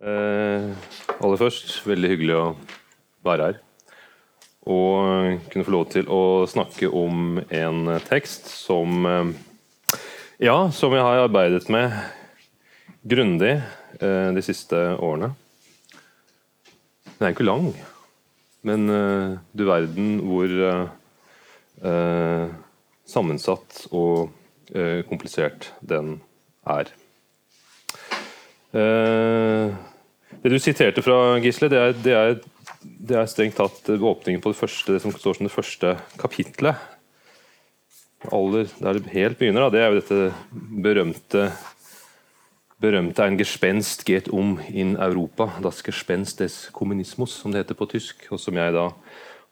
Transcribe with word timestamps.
Eh, 0.00 0.70
aller 1.20 1.36
først, 1.36 1.74
veldig 1.84 2.08
hyggelig 2.08 2.36
å 2.38 2.44
være 3.26 3.50
her. 3.50 3.58
Og 4.64 5.42
kunne 5.52 5.66
få 5.66 5.74
lov 5.74 5.90
til 5.92 6.06
å 6.08 6.46
snakke 6.48 6.88
om 6.88 7.36
en 7.36 7.90
tekst 8.06 8.48
som 8.48 9.04
eh, 9.08 9.34
Ja, 10.40 10.70
som 10.72 10.94
jeg 10.96 11.04
har 11.04 11.26
arbeidet 11.26 11.68
med 11.68 11.92
grundig 13.04 13.58
eh, 14.00 14.30
de 14.32 14.44
siste 14.44 14.78
årene. 14.96 15.34
Den 17.18 17.28
er 17.28 17.34
ikke 17.34 17.44
lang, 17.44 17.68
men 18.64 18.88
eh, 18.88 19.36
du 19.52 19.66
verden 19.68 20.16
hvor 20.24 20.56
eh, 21.84 22.48
sammensatt 23.04 23.84
og 23.92 24.32
eh, 24.72 25.04
komplisert 25.12 25.74
den 25.84 26.22
er. 26.64 26.88
Eh, 28.72 29.76
det 30.42 30.52
du 30.52 30.58
siterte 30.62 31.02
fra, 31.04 31.38
Gisle, 31.42 31.68
det 31.72 31.80
er, 31.80 31.96
det 32.04 32.14
er, 32.16 32.38
det 32.80 33.18
er 33.18 33.28
strengt 33.30 33.58
tatt 33.58 33.90
åpningen 33.90 34.42
på 34.42 34.52
det 34.52 34.60
første, 34.60 34.94
det 34.94 35.02
som 35.02 35.14
står 35.14 35.38
som 35.38 35.48
det 35.48 35.54
første 35.54 35.96
kapitlet. 36.20 36.78
Aller, 38.30 38.68
der 38.78 38.98
det 38.98 39.12
helt 39.14 39.40
begynner, 39.40 39.66
da, 39.66 39.74
det 39.74 39.82
er 39.82 39.90
jo 39.90 40.00
dette 40.00 40.22
berømte 40.86 41.50
berømte 42.80 43.26
en 43.28 43.36
Gespenst 43.36 44.06
geht 44.08 44.30
um 44.32 44.58
in 44.72 44.96
Europa, 44.96 45.50
das 45.62 45.82
Gespenst 45.84 46.40
des 46.40 46.70
Kommunismus, 46.72 47.34
som 47.36 47.52
det 47.52 47.60
heter 47.60 47.76
på 47.76 47.88
tysk, 47.92 48.24
og 48.32 48.40
som 48.40 48.56
jeg 48.56 48.72
da 48.72 48.86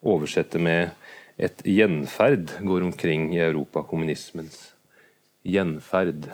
oversetter 0.01 0.63
med 0.63 0.95
et 1.37 1.61
gjenferd 1.65 2.57
går 2.65 2.87
omkring 2.89 3.35
i 3.37 3.43
Europa, 3.45 3.83
kommunismens 3.83 4.73
gjenferd. 5.45 6.31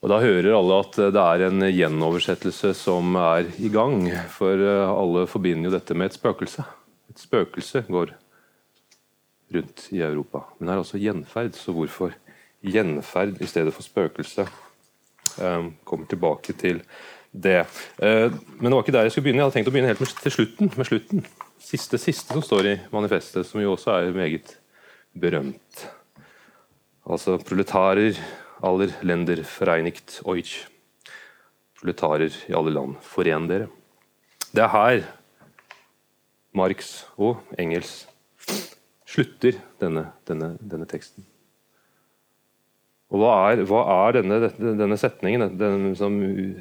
Og 0.00 0.08
Da 0.08 0.16
hører 0.22 0.54
alle 0.56 0.78
at 0.80 0.96
det 1.12 1.20
er 1.20 1.42
en 1.44 1.64
gjenoversettelse 1.68 2.72
som 2.78 3.16
er 3.20 3.50
i 3.60 3.68
gang, 3.68 4.06
for 4.32 4.56
alle 4.56 5.26
forbinder 5.28 5.68
jo 5.68 5.74
dette 5.76 5.94
med 5.94 6.08
et 6.08 6.16
spøkelse. 6.16 6.64
Et 7.12 7.20
spøkelse 7.20 7.84
går 7.88 8.14
rundt 9.52 9.88
i 9.92 10.00
Europa. 10.00 10.46
Men 10.56 10.66
det 10.66 10.72
er 10.72 10.82
altså 10.82 11.00
gjenferd, 11.02 11.52
så 11.58 11.74
hvorfor 11.76 12.14
gjenferd 12.64 13.40
i 13.42 13.48
stedet 13.50 13.74
for 13.76 13.84
spøkelse? 13.84 14.46
Um, 15.40 15.74
kommer 15.84 16.08
tilbake 16.10 16.52
til 16.58 16.80
det. 17.30 17.66
Men 18.00 18.66
det 18.66 18.72
var 18.72 18.82
ikke 18.82 18.96
der 18.96 19.06
jeg 19.06 19.12
skulle 19.12 19.28
begynne. 19.28 19.42
Jeg 19.42 19.46
hadde 19.46 19.58
tenkt 19.58 19.70
å 19.70 19.74
begynne 19.74 19.92
helt 19.92 20.22
til 20.22 20.34
slutten. 20.34 20.72
med 20.76 20.88
slutten. 20.88 21.26
Siste, 21.60 22.00
siste 22.00 22.34
som 22.34 22.42
står 22.42 22.66
i 22.66 22.76
manifestet, 22.90 23.46
som 23.46 23.60
jo 23.62 23.76
også 23.76 23.92
er 24.00 24.16
meget 24.16 24.56
berømt. 25.14 25.84
Altså 27.06 27.38
proletarer 27.38 28.16
aller 28.62 28.92
lender 29.06 29.42
vereinigt 29.44 30.20
euch. 30.24 30.66
Proletarer 31.80 32.34
i 32.48 32.54
alle 32.56 32.74
land, 32.74 32.98
foren 33.02 33.48
dere. 33.48 33.70
Det 34.50 34.62
er 34.64 34.72
her 34.74 35.02
Marx 36.56 37.04
og 37.16 37.38
Engels 37.58 38.04
slutter 39.10 39.58
denne, 39.80 40.10
denne, 40.28 40.54
denne 40.60 40.88
teksten. 40.90 41.24
Og 43.10 43.22
Hva 43.22 43.30
er, 43.50 43.62
hva 43.66 43.80
er 44.06 44.20
denne, 44.20 44.50
denne, 44.58 44.98
setningen, 44.98 45.56
den 45.58 45.94
som 45.98 46.14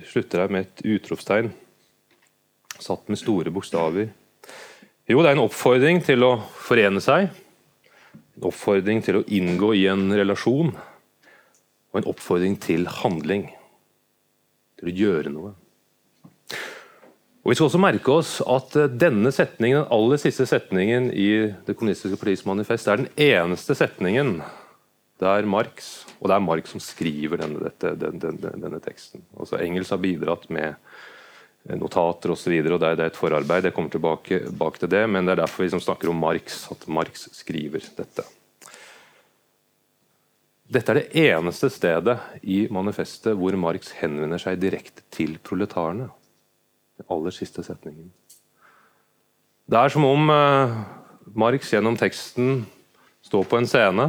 slutter 0.09 0.43
her 0.43 0.53
med 0.53 0.65
et 0.65 0.85
utropstegn, 0.95 1.51
satt 2.79 3.09
med 3.11 3.21
store 3.21 3.53
bokstaver? 3.53 4.09
Jo, 5.09 5.21
det 5.21 5.29
er 5.29 5.35
en 5.35 5.43
oppfordring 5.43 6.01
til 6.05 6.25
å 6.25 6.31
forene 6.65 7.01
seg. 7.01 7.29
En 8.37 8.49
oppfordring 8.49 9.03
til 9.05 9.19
å 9.19 9.25
inngå 9.25 9.75
i 9.77 9.85
en 9.91 10.07
relasjon. 10.13 10.73
Og 11.91 12.01
en 12.01 12.09
oppfordring 12.11 12.59
til 12.61 12.85
handling. 12.99 13.47
Til 14.79 14.91
å 14.91 14.95
gjøre 14.99 15.33
noe. 15.33 15.55
Og 17.39 17.51
Vi 17.51 17.55
skal 17.55 17.69
også 17.69 17.81
merke 17.81 18.13
oss 18.13 18.37
at 18.45 18.75
denne 18.99 19.31
setningen, 19.33 19.81
den 19.81 19.93
aller 19.95 20.19
siste 20.21 20.45
setningen 20.45 21.09
i 21.15 21.29
Det 21.65 21.75
kommunistiske 21.75 22.19
partiets 22.19 22.45
manifest 22.45 22.87
er 22.87 23.01
den 23.01 23.11
eneste 23.15 23.75
setningen 23.75 24.41
der 25.19 25.47
Marx 25.49 26.05
og 26.19 26.27
det 26.27 26.35
er 26.35 26.43
Marx 26.43 26.73
som 26.73 26.81
skriver 26.83 27.39
denne, 27.39 27.61
dette, 27.63 27.93
denne, 27.99 28.19
denne, 28.19 28.51
denne 28.59 28.79
teksten. 28.83 29.23
Altså 29.39 29.59
Engels 29.63 29.91
har 29.93 30.01
bidratt 30.03 30.49
med 30.51 30.75
notater 31.79 32.33
osv. 32.33 32.51
og, 32.59 32.73
og 32.75 32.81
det 32.81 32.89
er 32.91 33.05
et 33.07 33.19
forarbeid, 33.19 33.67
jeg 33.67 33.75
kommer 33.75 33.93
tilbake, 33.93 34.41
til 34.79 34.91
det, 34.91 35.05
men 35.11 35.27
det 35.27 35.35
er 35.35 35.41
derfor 35.43 35.63
vi 35.63 35.71
som 35.71 35.83
snakker 35.83 36.11
om 36.11 36.19
Marx, 36.19 36.65
at 36.71 36.87
Marx 36.91 37.27
skriver 37.35 37.83
dette. 37.97 38.25
Dette 40.69 40.93
er 40.93 40.99
det 40.99 41.23
eneste 41.25 41.71
stedet 41.73 42.19
i 42.45 42.67
manifestet 42.69 43.33
hvor 43.37 43.55
Marx 43.57 43.89
henvender 43.97 44.41
seg 44.41 44.59
direkte 44.61 45.01
til 45.09 45.39
proletarene. 45.41 46.11
Den 46.99 47.09
aller 47.09 47.33
siste 47.33 47.63
setningen. 47.65 48.11
Det 49.69 49.79
er 49.79 49.93
som 49.93 50.05
om 50.05 50.29
eh, 50.33 50.75
Marx 51.33 51.73
gjennom 51.73 51.97
teksten 51.97 52.67
står 53.25 53.49
på 53.49 53.57
en 53.57 53.69
scene 53.69 54.07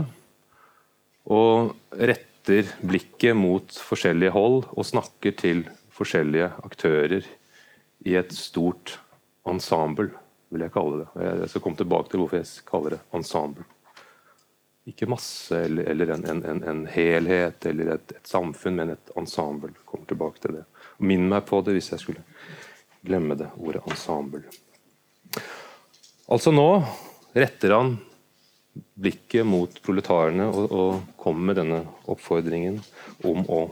og 1.30 1.72
retter 1.96 2.68
blikket 2.84 3.36
mot 3.36 3.80
forskjellige 3.88 4.36
hold 4.36 4.62
og 4.70 4.88
snakker 4.88 5.36
til 5.40 5.64
forskjellige 5.96 6.52
aktører 6.64 7.24
i 8.08 8.16
et 8.20 8.32
stort 8.36 8.98
ensemble, 9.48 10.10
vil 10.52 10.64
jeg 10.64 10.72
kalle 10.76 11.02
det. 11.02 11.10
Jeg 11.24 11.52
skal 11.52 11.64
komme 11.64 11.80
tilbake 11.80 12.12
til 12.12 12.22
hvorfor 12.22 12.40
jeg 12.40 12.68
kaller 12.68 12.96
det 12.96 13.04
ensemble. 13.16 13.64
Ikke 14.88 15.08
masse 15.10 15.58
eller, 15.66 15.84
eller 15.92 16.14
en, 16.14 16.24
en, 16.30 16.62
en, 16.64 16.86
helhet 16.88 17.66
eller 17.68 17.94
et, 17.94 18.12
et, 18.16 18.26
samfunn, 18.26 18.78
men 18.78 18.94
et 18.94 19.12
ensemble. 19.20 19.74
Kommer 19.84 20.08
tilbake 20.08 20.40
til 20.40 20.56
det. 20.56 20.64
Minn 21.04 21.28
meg 21.28 21.44
på 21.48 21.60
det 21.64 21.76
hvis 21.76 21.92
jeg 21.92 22.02
skulle 22.02 22.24
glemme 23.04 23.36
det 23.38 23.50
ordet 23.60 23.84
ensemble. 23.88 24.44
Altså 26.30 26.52
nå 26.54 26.68
retter 27.36 27.76
han 27.76 27.94
blikket 28.94 29.46
mot 29.46 29.76
proletarene 29.82 30.46
og, 30.48 30.72
og 30.72 31.20
kommer 31.20 31.50
med 31.50 31.60
denne 31.60 31.80
oppfordringen 32.10 32.80
om 33.26 33.44
å 33.50 33.62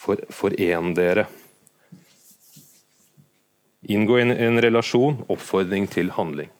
for, 0.00 0.22
forene 0.32 0.94
dere. 0.96 1.26
Inngå 3.90 4.20
en, 4.20 4.32
en, 4.32 4.60
relasjon, 4.62 5.22
oppfordring 5.32 5.88
til 5.90 6.12
handling. 6.14 6.50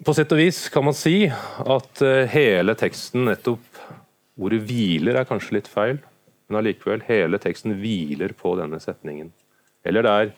På 0.00 0.14
sett 0.16 0.30
og 0.32 0.38
vis 0.40 0.62
kan 0.72 0.86
man 0.86 0.96
si 0.96 1.26
at 1.28 2.00
uh, 2.00 2.28
hele 2.32 2.72
teksten 2.78 3.26
nettopp 3.28 3.66
Ordet 4.40 4.62
'hviler' 4.64 5.18
er 5.20 5.26
kanskje 5.28 5.58
litt 5.58 5.66
feil, 5.68 5.98
men 6.48 6.58
allikevel, 6.60 7.02
hele 7.04 7.36
teksten 7.36 7.74
hviler 7.76 8.32
på 8.32 8.54
denne 8.56 8.78
setningen. 8.80 9.28
Eller 9.84 10.06
det 10.06 10.12
er, 10.22 10.30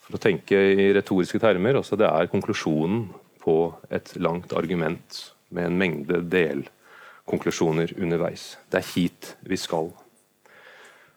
for 0.00 0.16
å 0.16 0.20
tenke 0.22 0.56
i 0.56 0.86
retoriske 0.96 1.40
termer, 1.42 1.76
også 1.76 1.98
det 2.00 2.08
er 2.08 2.30
konklusjonen 2.32 3.10
på 3.44 3.58
et 3.92 4.14
langt 4.16 4.54
argument 4.56 5.18
med 5.52 5.68
en 5.68 5.76
mengde 5.76 6.22
delkonklusjoner 6.32 7.92
underveis. 8.00 8.54
Det 8.72 8.80
er 8.80 8.90
hit 8.94 9.34
vi 9.44 9.60
skal. 9.60 9.92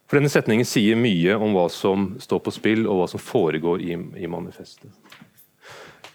For 0.07 0.19
Denne 0.19 0.31
setningen 0.31 0.67
sier 0.67 0.99
mye 0.99 1.39
om 1.39 1.55
hva 1.55 1.69
som 1.71 2.13
står 2.19 2.43
på 2.43 2.55
spill, 2.55 2.83
og 2.87 3.01
hva 3.01 3.07
som 3.11 3.23
foregår 3.23 3.87
i, 3.87 3.95
i 3.95 4.27
manifestet. 4.27 4.91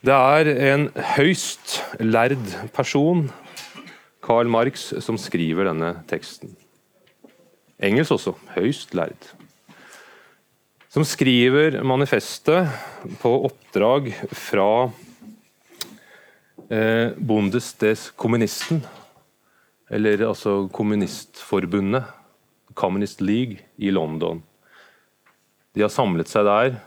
Det 0.02 0.14
er 0.14 0.48
en 0.72 0.88
høyst 1.14 1.76
lærd 2.02 2.40
person, 2.74 3.28
Karl 4.22 4.50
Marx, 4.50 4.90
som 5.02 5.18
skriver 5.18 5.70
denne 5.70 5.94
teksten. 6.10 6.56
Engelsk 7.82 8.16
også, 8.18 8.34
høyst 8.56 8.96
lærd. 8.98 9.30
Som 10.92 11.06
skriver 11.06 11.80
manifestet 11.86 12.68
på 13.22 13.36
oppdrag 13.46 14.10
fra 14.34 14.90
Eh, 16.72 17.10
Bundesdes 17.16 18.10
Kommunisten, 18.16 18.78
eller 19.90 20.22
altså 20.28 20.68
Kommunistforbundet, 20.72 22.04
Communist 22.74 23.20
League, 23.20 23.58
i 23.76 23.90
London. 23.90 24.42
De 25.74 25.82
har 25.84 25.92
samlet 25.92 26.30
seg 26.32 26.46
der 26.48 26.78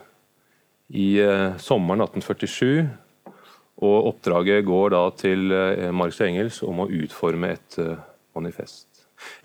i 0.90 1.20
eh, 1.22 1.54
sommeren 1.62 2.02
1847, 2.02 2.88
og 3.76 4.10
oppdraget 4.12 4.64
går 4.66 4.94
da 4.94 5.02
til 5.20 5.50
eh, 5.52 5.88
Marx 5.92 6.20
og 6.20 6.28
Engels 6.30 6.62
om 6.64 6.84
å 6.84 6.90
utforme 7.02 7.54
et 7.56 7.80
eh, 7.82 7.96
manifest. 8.36 8.88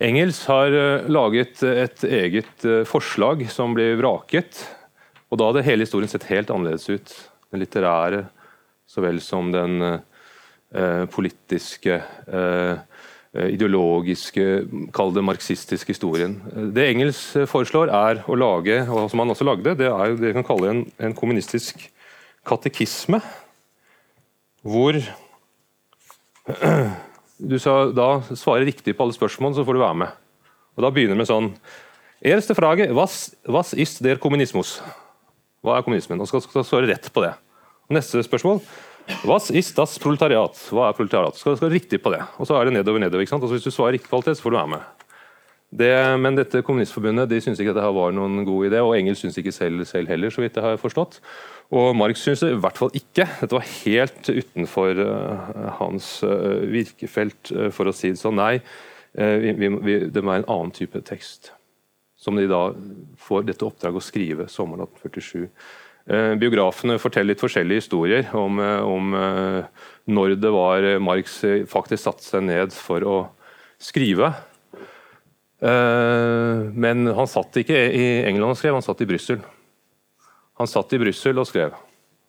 Engels 0.02 0.44
har 0.48 0.76
eh, 0.76 1.08
laget 1.12 1.64
et 1.68 2.06
eget 2.08 2.68
forslag 2.88 3.44
som 3.52 3.76
ble 3.76 3.92
vraket, 4.00 4.64
og 5.32 5.40
da 5.40 5.50
hadde 5.50 5.66
hele 5.66 5.84
historien 5.86 6.10
sett 6.12 6.28
helt 6.30 6.52
annerledes 6.52 6.88
ut. 6.92 7.12
Den 7.52 7.60
litterære 7.64 8.26
så 8.88 9.04
vel 9.04 9.20
som 9.24 9.52
den 9.52 10.02
Eh, 10.72 11.04
politiske 11.12 11.98
eh, 12.32 12.78
ideologiske, 13.52 14.44
kall 14.96 15.10
det 15.12 15.24
marxistiske 15.24 15.92
historien. 15.92 16.38
Det 16.72 16.86
Engels 16.88 17.20
foreslår, 17.48 17.92
er 17.92 18.22
å 18.24 18.36
lage 18.40 18.78
og 18.86 19.10
som 19.12 19.20
han 19.20 19.32
også 19.34 19.44
lagde, 19.44 19.74
det 19.76 19.90
er 19.90 20.14
det 20.16 20.30
vi 20.30 20.32
kan 20.38 20.46
kalle 20.48 20.70
en, 20.70 20.80
en 20.96 21.16
kommunistisk 21.16 21.84
katekisme. 22.48 23.20
Hvor 24.62 24.98
du 27.50 27.56
sa 27.58 27.76
da 27.90 28.08
svarer 28.30 28.66
riktig 28.68 28.94
på 28.96 29.04
alle 29.04 29.16
spørsmål, 29.16 29.56
så 29.56 29.64
får 29.66 29.78
du 29.78 29.82
være 29.82 30.00
med. 30.04 30.20
Og 30.76 30.84
Da 30.84 30.90
begynner 30.94 31.18
med 31.18 31.28
sånn 31.28 31.52
Erste 32.22 32.54
Frage, 32.54 32.86
was, 32.94 33.34
was 33.50 33.72
ist 33.74 33.98
der 34.04 34.20
Kommunismus? 34.22 34.76
Hva 35.62 35.78
er 35.78 35.84
kommunismen? 35.86 36.20
Og 36.22 36.28
skal, 36.30 36.42
skal 36.42 36.64
svare 36.66 36.88
rett 36.90 37.08
på 37.14 37.22
det. 37.22 37.32
Og 37.90 37.96
Neste 37.98 38.22
spørsmål. 38.22 38.60
Was 39.26 39.50
ist 39.50 39.78
das 39.78 39.96
proletariat? 39.98 40.58
Hva 40.70 40.88
er 40.88 40.96
proletariat? 40.96 41.38
Skal, 41.38 41.56
skal 41.58 41.72
riktig 41.74 41.98
på 42.02 42.12
det. 42.14 42.20
Og 42.38 42.46
så 42.46 42.54
er 42.58 42.68
det 42.68 42.76
nedover, 42.76 43.02
nedover. 43.02 43.24
ikke 43.24 43.34
sant? 43.34 43.42
Og 43.42 43.50
så 43.50 43.58
Hvis 43.58 43.66
du 43.66 43.74
svarer 43.74 43.98
riktig 43.98 44.10
på 44.10 44.18
alt 44.18 44.30
det, 44.30 44.36
så 44.38 44.46
får 44.46 44.54
du 44.54 44.58
være 44.60 44.72
med. 44.76 45.08
Det, 45.72 45.92
men 46.20 46.36
dette 46.36 46.62
kommunistforbundet 46.66 47.30
de 47.30 47.40
syntes 47.40 47.62
ikke 47.62 47.72
at 47.72 47.78
dette 47.80 47.94
var 47.96 48.12
noen 48.12 48.42
god 48.44 48.68
idé, 48.68 48.82
og 48.84 48.92
Engels 48.98 49.22
syntes 49.22 49.38
ikke 49.40 49.54
selv, 49.56 49.86
selv 49.88 50.10
heller, 50.10 50.30
så 50.30 50.42
vidt 50.44 50.58
jeg 50.58 50.66
har 50.66 50.78
forstått. 50.78 51.20
Og 51.72 51.96
Marx 51.96 52.20
syntes 52.20 52.42
det 52.44 52.52
i 52.52 52.60
hvert 52.60 52.78
fall 52.78 52.92
ikke. 52.96 53.24
Dette 53.40 53.56
var 53.56 53.68
helt 53.68 54.28
utenfor 54.28 54.98
uh, 55.00 55.54
hans 55.78 56.08
uh, 56.26 56.60
virkefelt, 56.68 57.52
uh, 57.56 57.70
for 57.72 57.88
å 57.88 57.94
si 57.96 58.12
det 58.12 58.20
sånn. 58.20 58.40
Nei, 58.40 58.58
vi, 59.12 59.52
vi, 59.52 59.94
det 60.08 60.22
må 60.24 60.32
være 60.32 60.40
en 60.40 60.52
annen 60.54 60.70
type 60.72 61.00
tekst. 61.04 61.50
Som 62.16 62.38
de 62.40 62.46
da 62.48 62.70
får 63.20 63.44
dette 63.44 63.66
oppdraget 63.66 64.00
å 64.00 64.04
skrive 64.04 64.46
sommeren 64.48 64.86
1847. 64.86 65.50
Biografene 66.40 66.96
forteller 66.98 67.34
litt 67.34 67.42
forskjellige 67.42 67.82
historier 67.82 68.30
om, 68.34 68.56
om 68.58 69.12
når 70.08 70.34
det 70.40 70.54
var 70.54 70.86
Marx 71.04 71.36
faktisk 71.68 72.06
satte 72.06 72.24
seg 72.24 72.46
ned 72.48 72.72
for 72.72 73.04
å 73.04 73.18
skrive. 73.82 74.32
Eh, 75.62 76.62
men 76.74 77.06
han 77.14 77.28
satt 77.30 77.60
ikke 77.60 77.78
i 77.94 78.06
England 78.26 78.56
og 78.56 78.58
skrev, 78.58 78.74
han 78.74 78.84
satt 78.84 79.02
i 79.04 79.08
Brussel. 79.08 79.42
Han 80.60 80.70
satt 80.70 80.92
i 80.92 81.00
Brussel 81.00 81.40
og 81.40 81.48
skrev. 81.48 81.76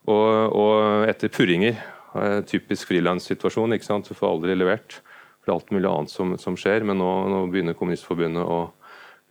Og, 0.09 0.55
og 0.59 1.09
etter 1.09 1.31
purringer, 1.31 1.77
eh, 2.19 2.39
typisk 2.47 2.89
frilanssituasjon, 2.91 3.75
du 3.75 4.13
får 4.13 4.29
aldri 4.29 4.57
levert. 4.57 4.99
For 5.41 5.49
det 5.49 5.53
er 5.53 5.59
alt 5.59 5.75
mulig 5.75 5.89
annet 5.89 6.13
som, 6.13 6.33
som 6.39 6.57
skjer, 6.59 6.85
men 6.87 6.99
nå, 7.01 7.11
nå, 7.31 7.45
begynner 7.51 7.77
Kommunistforbundet 7.77 8.43
å 8.43 8.65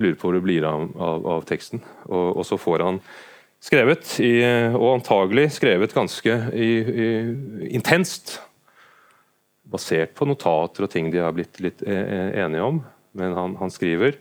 lure 0.03 0.17
på 0.17 0.29
hvor 0.29 0.37
det 0.37 0.45
blir 0.45 0.65
av, 0.69 0.89
av, 0.97 1.29
av 1.37 1.45
teksten. 1.49 1.83
Og, 2.09 2.37
og, 2.37 2.45
så 2.49 2.59
får 2.61 2.85
han 2.85 3.03
skrevet, 3.63 4.17
i, 4.21 4.33
og 4.75 4.99
antagelig 4.99 5.53
skrevet 5.57 5.95
ganske 5.97 6.39
i, 6.53 6.73
i, 6.83 7.11
intenst, 7.79 8.41
basert 9.73 10.13
på 10.19 10.27
notater 10.29 10.85
og 10.85 10.93
ting 10.93 11.09
de 11.13 11.23
har 11.23 11.33
blitt 11.33 11.63
litt 11.65 11.85
eh, 11.87 12.35
enige 12.43 12.67
om 12.67 12.83
men 13.13 13.33
han, 13.37 13.57
han 13.57 13.73
skriver. 13.73 14.17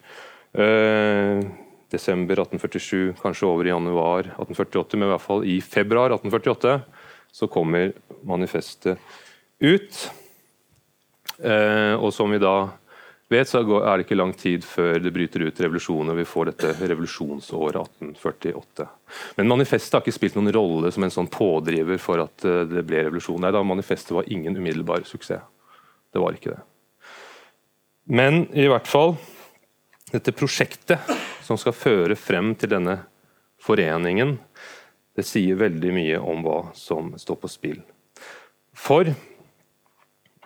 Eh, 0.51 1.43
desember 1.91 2.39
1847, 2.39 3.13
kanskje 3.21 3.47
over 3.47 3.67
i 3.67 3.73
januar 3.73 4.31
1848, 4.33 4.97
men 4.97 5.09
i 5.09 5.11
hvert 5.13 5.25
fall 5.25 5.45
i 5.47 5.57
februar 5.61 6.13
1848 6.15 6.77
så 7.31 7.47
kommer 7.47 7.93
manifestet 8.27 8.99
ut. 9.59 10.11
Eh, 11.41 11.95
og 11.95 12.13
som 12.13 12.31
vi 12.31 12.39
da 12.41 12.55
vet, 13.31 13.47
så 13.47 13.61
er 13.63 13.97
det 13.97 14.05
ikke 14.05 14.17
lang 14.19 14.33
tid 14.37 14.65
før 14.67 14.99
det 15.01 15.13
bryter 15.15 15.45
ut 15.47 15.61
revolusjon 15.63 16.11
og 16.11 16.19
vi 16.19 16.27
får 16.27 16.51
dette 16.51 16.73
revolusjonsåret 16.81 17.79
1848. 17.79 18.87
Men 19.39 19.51
manifestet 19.51 19.95
har 19.95 20.03
ikke 20.03 20.17
spilt 20.17 20.37
noen 20.37 20.51
rolle 20.55 20.91
som 20.91 21.05
en 21.07 21.13
sånn 21.13 21.31
pådriver 21.31 22.01
for 22.01 22.23
at 22.25 22.47
eh, 22.47 22.65
det 22.69 22.85
ble 22.87 23.05
revolusjon. 23.07 23.39
Nei, 23.43 23.53
da 23.55 23.63
Manifestet 23.65 24.15
var 24.17 24.27
ingen 24.31 24.57
umiddelbar 24.59 25.07
suksess. 25.07 25.47
Det 26.11 26.19
var 26.19 26.35
ikke 26.35 26.57
det. 26.57 26.61
Men 28.11 28.43
i 28.57 28.65
hvert 28.67 28.89
fall 28.89 29.15
dette 30.11 30.33
prosjektet 30.35 30.99
som 31.43 31.59
skal 31.59 31.75
føre 31.75 32.17
frem 32.19 32.53
til 32.59 32.73
denne 32.73 32.97
foreningen, 33.61 34.37
det 35.15 35.25
sier 35.27 35.59
veldig 35.59 35.91
mye 35.93 36.21
om 36.23 36.43
hva 36.45 36.59
som 36.77 37.11
står 37.19 37.39
på 37.41 37.51
spill. 37.51 37.81
For 38.71 39.11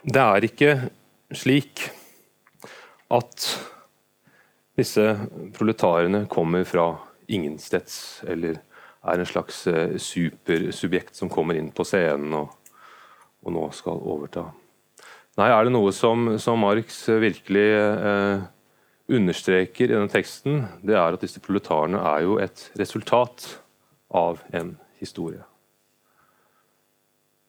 det 0.06 0.22
er 0.22 0.48
ikke 0.48 0.72
slik 1.36 1.86
at 3.14 3.48
disse 4.76 5.06
proletarene 5.56 6.26
kommer 6.32 6.66
fra 6.68 6.90
ingensteds, 7.32 8.24
eller 8.28 8.60
er 9.06 9.22
en 9.22 9.30
slags 9.30 9.66
eh, 9.70 9.96
supersubjekt 10.02 11.16
som 11.16 11.30
kommer 11.32 11.58
inn 11.58 11.72
på 11.74 11.86
scenen 11.88 12.34
og, 12.42 12.54
og 13.46 13.54
nå 13.54 13.66
skal 13.78 14.02
overta. 14.02 14.50
Nei, 15.40 15.50
er 15.52 15.68
det 15.68 15.74
noe 15.76 15.92
som, 15.96 16.36
som 16.42 16.62
Marx 16.64 17.04
virkelig 17.22 17.66
eh, 17.76 18.46
understreker 19.12 19.88
i 19.90 19.94
denne 19.94 20.10
teksten, 20.12 20.63
det 20.86 20.96
er 20.98 21.16
at 21.16 21.22
disse 21.22 21.42
proletarene 21.44 22.00
er 22.13 22.24
jo 22.25 22.40
et 22.42 22.69
resultat 22.80 23.48
av 24.16 24.42
en 24.56 24.74
historie. 25.02 25.44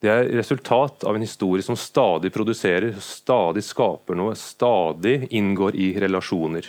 Det 0.04 0.12
er 0.12 0.28
resultat 0.36 1.06
av 1.08 1.16
en 1.16 1.24
historie 1.24 1.64
som 1.64 1.78
stadig 1.80 2.28
produserer, 2.34 2.98
stadig 3.00 3.64
skaper 3.64 4.18
noe, 4.18 4.36
stadig 4.36 5.30
inngår 5.32 5.78
i 5.80 5.88
relasjoner. 6.02 6.68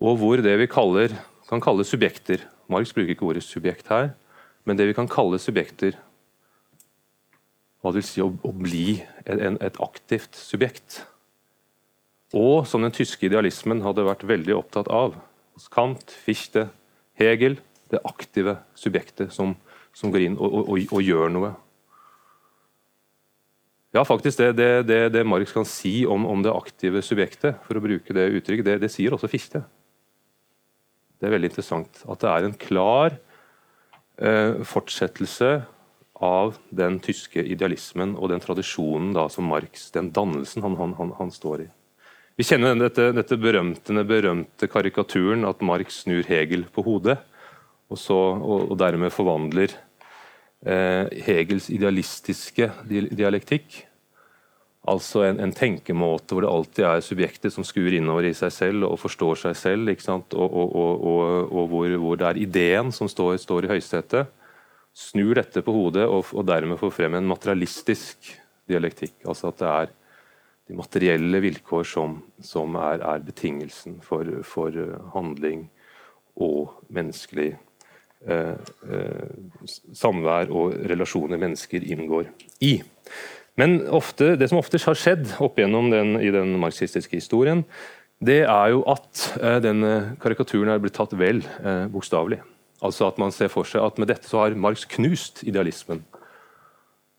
Og 0.00 0.18
hvor 0.18 0.40
det 0.42 0.56
vi 0.58 0.70
kaller, 0.70 1.12
kan 1.48 1.60
kalle 1.62 1.84
subjekter 1.84 2.40
Marx 2.72 2.94
bruker 2.96 3.12
ikke 3.12 3.26
ordet 3.28 3.44
subjekt 3.44 3.90
her, 3.92 4.14
men 4.64 4.78
det 4.78 4.88
vi 4.88 4.96
kan 4.96 5.08
kalle 5.10 5.40
subjekter, 5.40 5.98
hva 7.82 7.92
det 7.92 8.00
vil 8.00 8.08
si 8.08 8.22
å, 8.24 8.30
å 8.32 8.52
bli 8.56 9.02
en, 9.28 9.58
et 9.60 9.80
aktivt 9.84 10.38
subjekt. 10.38 11.02
Og 12.34 12.66
som 12.66 12.82
den 12.82 12.94
tyske 12.94 13.28
idealismen 13.28 13.84
hadde 13.84 14.06
vært 14.06 14.26
veldig 14.26 14.56
opptatt 14.58 14.90
av. 14.90 15.14
Kant, 15.70 16.10
Fichte, 16.10 16.68
Hegel. 17.20 17.60
Det 17.92 18.00
aktive 18.08 18.56
subjektet 18.74 19.30
som, 19.34 19.52
som 19.94 20.10
går 20.10 20.24
inn 20.24 20.38
og, 20.40 20.48
og, 20.48 20.72
og, 20.72 20.94
og, 20.96 21.02
gjør 21.04 21.30
noe. 21.30 21.52
Ja, 23.94 24.02
faktisk 24.02 24.40
det, 24.40 24.48
det, 24.58 24.70
det, 24.88 24.98
det 25.14 25.22
Marx 25.28 25.52
kan 25.54 25.68
si 25.68 26.00
om, 26.10 26.24
om, 26.26 26.42
det 26.42 26.50
aktive 26.50 27.04
subjektet, 27.06 27.60
for 27.62 27.78
å 27.78 27.84
bruke 27.84 28.16
det 28.16 28.24
uttrykket, 28.40 28.66
det, 28.66 28.80
det 28.82 28.90
sier 28.90 29.14
også 29.14 29.30
Fichte. 29.30 29.62
Det 31.20 31.28
er 31.28 31.36
veldig 31.36 31.52
interessant. 31.52 32.02
At 32.10 32.24
det 32.24 32.32
er 32.32 32.48
en 32.48 32.58
klar 32.58 33.14
eh, 34.18 34.58
fortsettelse 34.66 35.52
av 36.24 36.58
den 36.74 36.98
tyske 37.04 37.44
idealismen 37.46 38.16
og 38.18 38.32
den 38.32 38.42
tradisjonen 38.42 39.14
da, 39.14 39.28
som 39.30 39.46
Marx, 39.46 39.92
den 39.94 40.10
dannelsen 40.14 40.66
han, 40.66 40.74
han, 40.80 40.98
han, 40.98 41.14
han 41.20 41.30
står 41.34 41.68
i. 41.68 41.70
Vi 42.34 42.42
kjenner 42.42 42.74
dette, 42.74 43.12
dette 43.14 43.36
berømte, 43.38 43.94
berømte, 44.02 44.66
karikaturen 44.66 45.46
at 45.46 45.60
Marx 45.62 46.00
snur 46.02 46.26
Hegel 46.26 46.64
på 46.74 46.82
hodet, 46.82 47.20
og, 47.86 47.98
så, 48.00 48.16
og, 48.34 48.72
og 48.72 48.78
dermed 48.80 49.14
forvandler 49.14 49.70
eh, 50.66 51.06
Hegels 51.28 51.68
idealistiske 51.70 52.72
dialektikk. 52.90 53.84
Altså 54.90 55.22
en, 55.28 55.38
en, 55.46 55.54
tenkemåte 55.54 56.34
hvor 56.34 56.42
det 56.42 56.50
alltid 56.50 56.88
er 56.90 57.06
subjektet 57.06 57.54
som 57.54 57.64
skuer 57.64 58.00
innover 58.00 58.26
i 58.26 58.34
seg 58.36 58.50
selv 58.52 58.90
og 58.90 58.98
forstår 59.00 59.44
seg 59.46 59.54
selv, 59.56 59.94
og, 60.34 60.58
og 60.74 61.70
hvor, 61.70 61.94
hvor, 61.94 62.18
det 62.18 62.28
er 62.32 62.42
ideen 62.42 62.90
som 62.92 63.08
står, 63.08 63.38
står 63.40 63.68
i 63.68 63.76
høysetet 63.76 64.40
snur 64.94 65.38
dette 65.38 65.62
på 65.62 65.72
hodet 65.74 66.04
og 66.06 66.42
dermed 66.46 66.78
får 66.82 66.92
frem 66.98 67.16
en 67.18 67.30
materialistisk 67.30 68.34
dialektikk. 68.70 69.20
Altså 69.24 69.50
at 69.50 69.62
det 69.62 69.70
er 69.70 69.94
de 70.68 70.76
materielle 70.78 71.40
vilkår 71.44 71.84
som, 71.88 72.18
som 72.40 72.76
er, 72.80 73.02
er, 73.04 73.24
betingelsen 73.24 73.98
for, 74.04 74.28
for, 74.48 74.72
eh, 74.72 75.00
handling 75.12 75.66
og 76.40 76.72
menneskelig 76.88 77.50
eh, 78.26 78.54
eh, 78.88 79.34
samvær 79.92 80.52
og 80.54 80.78
relasjoner 80.90 81.40
mennesker 81.40 81.84
inngår 81.84 82.30
i. 82.64 82.78
Men 83.60 83.84
ofte, 83.86 84.34
det 84.40 84.48
som 84.50 84.58
ofte 84.58 84.80
har 84.82 84.98
skjedd 84.98 85.36
opp 85.44 85.60
igjennom 85.60 85.92
den, 85.92 86.16
i 86.18 86.32
den 86.34 86.56
marxistiske 86.62 87.20
historien, 87.20 87.62
det 88.24 88.42
er 88.46 88.72
jo 88.72 88.82
at 88.90 89.28
eh, 89.40 89.60
denne 89.62 90.16
karikaturen 90.22 90.72
er 90.72 90.82
blitt 90.82 90.96
tatt 90.96 91.14
vel 91.18 91.42
eh, 91.60 91.86
bokstavelig. 91.92 92.40
Altså 92.84 93.08
at 93.08 93.20
man 93.20 93.32
ser 93.32 93.50
for 93.52 93.68
seg 93.68 93.84
at 93.84 94.00
med 94.00 94.10
dette 94.10 94.28
så 94.28 94.42
har 94.42 94.56
Marx 94.58 94.84
knust 94.90 95.44
idealismen. 95.46 96.02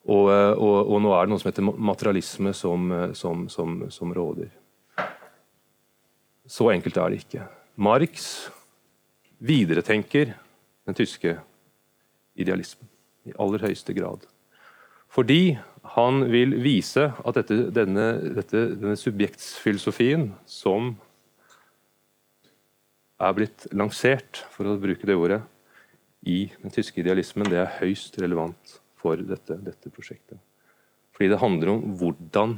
Og, 0.05 0.29
eh, 0.29 0.53
og, 0.53 0.91
og 0.93 1.01
nå 1.01 1.13
er 1.15 1.25
det 1.25 1.33
noe 1.33 1.41
som 1.41 1.50
heter 1.50 1.65
materialisme 1.65 2.53
som, 2.53 2.91
eh, 2.93 3.13
som, 3.17 3.47
som, 3.50 3.79
som, 3.89 4.13
råder. 4.13 4.51
Så 6.45 6.69
enkelt 6.69 7.00
er 7.01 7.13
det 7.13 7.24
ikke. 7.24 7.47
Marx 7.81 8.27
videretenker 9.41 10.35
den 10.85 10.97
tyske 10.97 11.39
idealismen 12.38 12.91
i 13.25 13.33
aller 13.41 13.65
høyeste 13.65 13.95
grad. 13.97 14.27
Fordi 15.09 15.57
han 15.95 16.25
vil 16.29 16.53
vise 16.62 17.07
at 17.09 17.39
dette, 17.39 17.71
denne, 17.74 18.05
dette, 18.38 18.62
denne 18.77 18.97
subjektsfilosofien 19.00 20.29
som 20.45 20.93
er 23.17 23.33
blitt 23.33 23.65
lansert, 23.74 24.43
for 24.53 24.67
å 24.67 24.77
bruke 24.77 25.07
det 25.07 25.17
ordet, 25.17 25.41
i 26.25 26.50
den 26.62 26.74
tyske 26.74 27.00
idealismen, 27.01 27.47
det 27.50 27.62
er 27.63 27.77
høyst 27.79 28.17
relevant 28.21 28.79
for 29.05 29.21
dette, 29.21 29.59
dette 29.62 29.93
prosjektet. 29.93 30.41
Fordi 31.15 31.29
det 31.31 31.41
handler 31.41 31.75
om 31.75 31.83
hvordan 32.00 32.57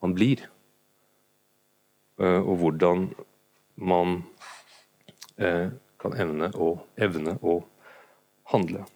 man 0.00 0.14
blir. 0.16 0.46
Eh, 2.20 2.40
og 2.40 2.56
hvordan 2.62 3.10
man 3.80 4.22
eh, 5.36 5.68
kan 6.00 6.16
evne 6.16 6.50
å, 6.56 6.72
evne 7.00 7.36
å 7.44 7.60
handle. 8.52 8.86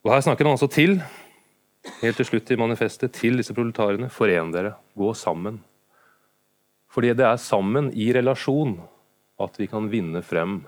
Og 0.00 0.14
Her 0.14 0.22
snakker 0.24 0.48
han 0.48 0.56
altså 0.56 0.70
til, 0.72 0.96
helt 2.00 2.16
til 2.16 2.28
slutt 2.30 2.50
i 2.54 2.58
manifestet, 2.60 3.12
til 3.18 3.36
disse 3.36 3.54
proletarene. 3.56 4.08
Foren 4.08 4.54
dere. 4.54 4.76
Gå 4.96 5.12
sammen. 5.18 5.60
Fordi 6.90 7.12
det 7.14 7.26
er 7.26 7.38
sammen, 7.38 7.92
i 7.92 8.08
relasjon, 8.16 8.78
at 9.40 9.58
vi 9.60 9.68
kan 9.70 9.90
vinne 9.92 10.22
frem 10.26 10.62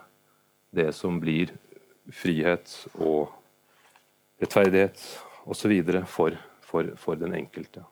det 0.73 0.93
som 0.97 1.19
blir 1.21 1.51
frihet 2.11 2.73
og 2.99 3.31
rettferdighet 4.43 5.03
osv. 5.45 5.75
For, 6.11 6.39
for, 6.67 6.95
for 6.99 7.21
den 7.21 7.37
enkelte. 7.39 7.85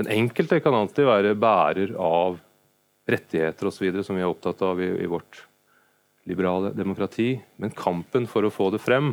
Den 0.00 0.08
enkelte 0.08 0.60
kan 0.64 0.74
alltid 0.74 1.04
være 1.04 1.36
bærer 1.36 1.92
av 2.00 2.38
rettigheter 3.10 3.68
osv., 3.68 4.02
som 4.06 4.16
vi 4.16 4.22
er 4.24 4.30
opptatt 4.30 4.62
av 4.64 4.80
i, 4.80 4.88
i, 5.02 5.08
vårt 5.10 5.42
liberale 6.30 6.72
demokrati. 6.76 7.34
Men 7.60 7.74
kampen 7.76 8.28
for 8.30 8.46
å 8.46 8.52
få 8.54 8.70
det 8.72 8.80
frem 8.80 9.12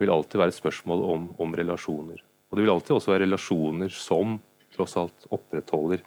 vil 0.00 0.12
alltid 0.12 0.40
være 0.40 0.54
et 0.54 0.60
spørsmål 0.60 1.04
om, 1.04 1.28
om 1.42 1.56
relasjoner. 1.56 2.22
Og 2.48 2.56
det 2.56 2.64
vil 2.64 2.72
alltid 2.72 2.96
også 2.96 3.12
være 3.12 3.26
relasjoner 3.26 3.92
som 3.92 4.38
tross 4.76 4.96
alt 5.00 5.28
opprettholder 5.32 6.04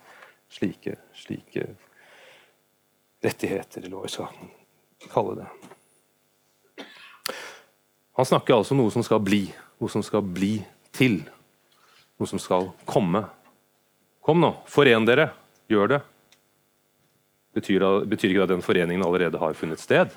slike, 0.50 0.96
slike 1.14 1.68
rettigheter, 3.22 3.84
eller 3.84 3.98
hva 3.98 4.08
vi 4.08 4.14
skal 4.16 5.12
kalle 5.12 5.42
det. 5.42 5.69
Han 8.20 8.28
snakker 8.28 8.58
altså 8.58 8.76
om 8.76 8.82
noe 8.82 8.92
som 8.92 9.04
skal 9.06 9.22
bli, 9.24 9.46
noe 9.80 9.92
som 9.92 10.04
skal 10.04 10.20
bli 10.28 10.58
til. 10.92 11.22
Noe 12.20 12.28
som 12.28 12.42
skal 12.44 12.66
komme. 12.84 13.22
Kom 14.20 14.42
nå, 14.44 14.50
foren 14.68 15.08
dere. 15.08 15.30
Gjør 15.72 15.94
det. 15.94 16.00
Betyr, 17.56 17.86
betyr 18.12 18.34
ikke 18.34 18.42
det 18.42 18.48
at 18.50 18.52
den 18.52 18.66
foreningen 18.66 19.06
allerede 19.08 19.40
har 19.40 19.56
funnet 19.56 19.80
sted? 19.80 20.12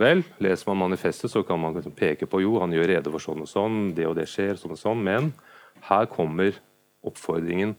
Vel, 0.00 0.24
leser 0.40 0.72
man 0.72 0.86
manifestet, 0.86 1.28
så 1.34 1.44
kan 1.44 1.60
man 1.60 1.76
liksom 1.76 1.92
peke 2.00 2.24
på 2.24 2.40
jo, 2.40 2.56
han 2.64 2.72
gjør 2.72 2.88
rede 2.94 3.12
for 3.12 3.26
sånn 3.26 3.44
og 3.44 3.52
sånn, 3.52 3.78
det 3.92 4.08
og 4.08 4.16
det 4.16 4.24
skjer, 4.32 4.56
sånn 4.56 4.72
og 4.72 4.80
sånn, 4.80 5.04
men 5.04 5.30
her 5.90 6.08
kommer 6.16 6.56
oppfordringen. 7.04 7.76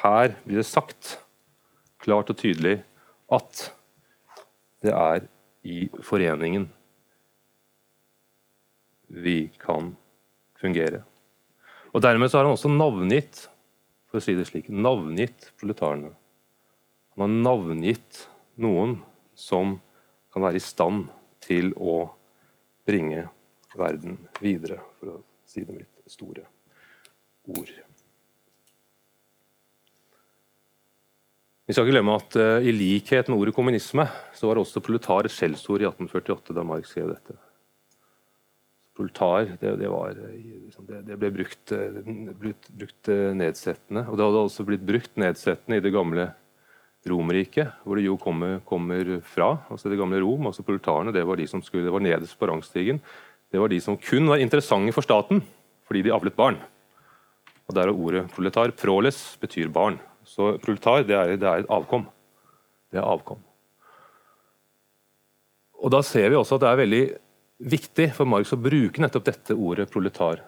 Her 0.00 0.38
blir 0.48 0.62
det 0.64 0.68
sagt 0.72 1.18
klart 2.00 2.32
og 2.32 2.40
tydelig 2.40 2.78
at 3.28 3.66
det 4.80 4.96
er 4.96 5.26
i 5.68 5.82
foreningen 6.00 6.70
vi 9.10 9.50
kan 9.58 9.94
fungere. 10.60 11.02
Og 11.90 12.02
Dermed 12.02 12.30
så 12.30 12.38
har 12.38 12.46
han 12.46 12.54
også 12.54 12.70
navngitt 12.70 13.44
for 14.10 14.20
å 14.20 14.24
si 14.24 14.36
det 14.38 14.46
slik, 14.48 14.70
navngitt 14.70 15.50
proletarene. 15.58 16.12
Han 17.16 17.26
har 17.26 17.36
navngitt 17.50 18.24
noen 18.62 18.98
som 19.34 19.78
kan 20.30 20.46
være 20.46 20.60
i 20.60 20.64
stand 20.64 21.08
til 21.42 21.72
å 21.74 22.02
bringe 22.86 23.26
verden 23.74 24.18
videre, 24.42 24.80
for 24.98 25.16
å 25.16 25.20
si 25.46 25.62
det 25.62 25.74
med 25.74 25.84
litt 25.84 26.10
store 26.10 26.46
ord. 27.50 27.70
Vi 31.66 31.74
skal 31.74 31.86
ikke 31.86 31.94
glemme 31.94 32.16
at 32.18 32.34
uh, 32.34 32.64
I 32.66 32.72
likhet 32.74 33.28
med 33.30 33.38
ordet 33.38 33.54
kommunisme 33.54 34.08
så 34.34 34.50
var 34.50 34.58
også 34.58 34.82
proletar 34.82 35.26
et 35.26 35.34
skjellsord 35.34 35.84
i 35.84 35.86
1848, 35.86 36.56
da 36.56 36.64
Marx 36.66 36.90
skrev 36.90 37.12
dette. 37.12 37.36
Proletar 39.00 39.54
det, 39.62 39.72
det, 39.80 39.88
var, 39.88 40.12
liksom, 40.12 40.84
det, 40.90 41.16
ble 41.16 41.32
brukt, 41.38 41.72
uh, 41.72 42.00
brukt, 42.36 42.68
brukt 42.76 43.08
uh, 43.08 43.30
nedsettende. 43.36 44.04
Og 44.06 44.20
det 44.20 44.26
hadde 44.28 44.44
også 44.44 44.66
blitt 44.68 44.84
brukt 44.84 45.16
nedsettende 45.20 45.80
i 45.80 45.84
det 45.84 45.94
gamle 45.94 46.28
Romerriket, 47.08 47.78
hvor 47.80 47.96
det 47.96 48.04
jo 48.04 48.18
kommer, 48.20 48.58
kommer, 48.68 49.14
fra. 49.24 49.54
altså 49.72 49.88
Det 49.88 49.96
gamle 49.96 50.20
Rom, 50.20 50.50
altså 50.50 50.62
Proletarene 50.66 51.14
det 51.16 51.24
var 51.24 51.40
de 51.40 51.46
som 51.48 51.62
skulle, 51.64 51.86
det 51.86 51.94
var 51.94 52.04
nederst 52.04 52.36
på 52.36 52.50
rangstigen. 52.50 53.00
Det 53.50 53.60
var 53.60 53.72
de 53.72 53.80
som 53.80 53.96
kun 53.96 54.28
var 54.28 54.42
interessante 54.42 54.92
for 54.92 55.06
staten 55.06 55.40
fordi 55.88 56.04
de 56.06 56.12
avlet 56.14 56.36
barn. 56.36 56.60
Og 57.66 57.74
Der 57.74 57.88
er 57.88 57.96
ordet 57.96 58.28
proletar. 58.30 58.70
Proles 58.70 59.36
betyr 59.40 59.72
barn. 59.72 59.98
Så 60.24 60.58
proletar 60.62 61.02
det 61.02 61.16
er, 61.16 61.36
det 61.36 61.48
er 61.48 61.64
et 61.64 61.72
avkom. 61.72 62.04
Det 62.92 63.00
er 63.00 63.08
avkom. 63.08 63.40
Og 65.80 65.90
Da 65.90 66.02
ser 66.02 66.28
vi 66.28 66.36
også 66.36 66.60
at 66.60 66.60
det 66.60 66.68
er 66.70 66.82
veldig 66.84 67.04
viktig 67.60 68.10
for 68.16 68.28
Marx 68.28 68.54
å 68.54 68.60
bruke 68.60 69.02
nettopp 69.02 69.26
dette 69.28 69.56
ordet 69.56 69.90
proletar. 69.92 70.42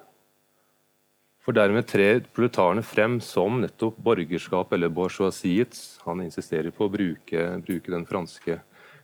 For 1.42 1.54
dermed 1.56 1.88
trer 1.90 2.22
proletarene 2.30 2.84
frem 2.86 3.18
som 3.24 3.58
nettopp 3.60 3.96
borgerskap 3.98 4.72
eller 4.72 4.92
bourgeoisiets. 4.94 5.98
Han 6.06 6.22
insisterer 6.22 6.70
på 6.70 6.86
å 6.86 6.92
bruke, 6.92 7.48
bruke 7.66 7.90
den 7.90 8.06
franske 8.06 8.60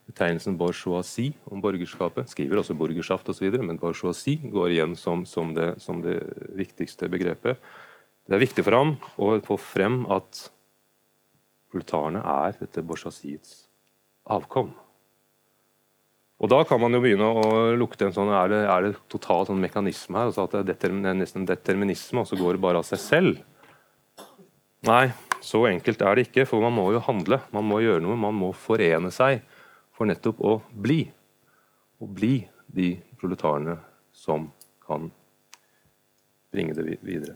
betegnelsen 0.08 0.56
bourgeoisie 0.56 1.34
om 1.50 1.60
borgerskapet. 1.60 2.30
Skriver 2.30 2.62
også 2.62 2.78
borgersaft 2.78 3.28
osv., 3.28 3.50
men 3.58 3.80
bourgeoisie 3.80 4.52
går 4.54 4.76
igjen 4.76 4.94
som, 4.96 5.26
som, 5.26 5.50
det, 5.56 5.74
som 5.82 6.00
det 6.04 6.20
viktigste 6.56 7.10
begrepet. 7.10 7.58
Det 8.28 8.36
er 8.36 8.44
viktig 8.44 8.64
for 8.64 8.76
ham 8.76 8.94
å 9.18 9.34
få 9.44 9.58
frem 9.60 10.04
at 10.14 10.46
proletarene 11.72 12.22
er 12.22 12.54
dette 12.60 12.86
bourgeoisiets 12.86 13.64
avkom. 14.30 14.70
Og 16.38 16.50
Da 16.50 16.62
kan 16.62 16.78
man 16.80 16.94
jo 16.94 17.00
begynne 17.02 17.26
å 17.26 17.76
lukte 17.78 18.06
en 18.06 18.14
sånn 18.14 18.30
Er 18.30 18.50
det, 18.52 18.60
er 18.70 18.84
det 18.86 18.92
total 19.10 19.48
sånn 19.48 19.62
mekanisme 19.62 20.20
her? 20.20 20.30
altså 20.30 20.46
at 20.46 20.54
det 20.66 20.76
er 20.86 20.94
nesten 21.18 21.46
determinisme, 21.48 22.22
og 22.22 22.28
så 22.30 22.38
går 22.38 22.54
det 22.54 22.62
bare 22.62 22.82
av 22.82 22.86
seg 22.86 23.02
selv? 23.02 23.40
Nei, 24.86 25.10
så 25.42 25.64
enkelt 25.66 26.02
er 26.06 26.14
det 26.14 26.28
ikke. 26.28 26.46
For 26.46 26.62
man 26.62 26.76
må 26.76 26.92
jo 26.94 27.02
handle. 27.02 27.40
Man 27.50 27.66
må 27.66 27.80
gjøre 27.82 28.04
noe. 28.04 28.14
Man 28.14 28.38
må 28.38 28.52
forene 28.54 29.10
seg 29.10 29.42
for 29.90 30.06
nettopp 30.06 30.38
å 30.38 30.60
bli. 30.70 31.02
Å 31.98 32.06
bli 32.06 32.46
de 32.70 32.92
proletarene 33.18 33.74
som 34.14 34.46
kan 34.86 35.10
bringe 36.54 36.78
det 36.78 36.86
videre. 37.02 37.34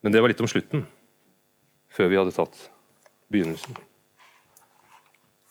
Men 0.00 0.14
det 0.14 0.22
var 0.22 0.30
litt 0.30 0.40
om 0.40 0.48
slutten, 0.48 0.86
før 1.98 2.12
vi 2.12 2.18
hadde 2.20 2.34
tatt 2.36 2.58
begynnelsen. 3.32 3.74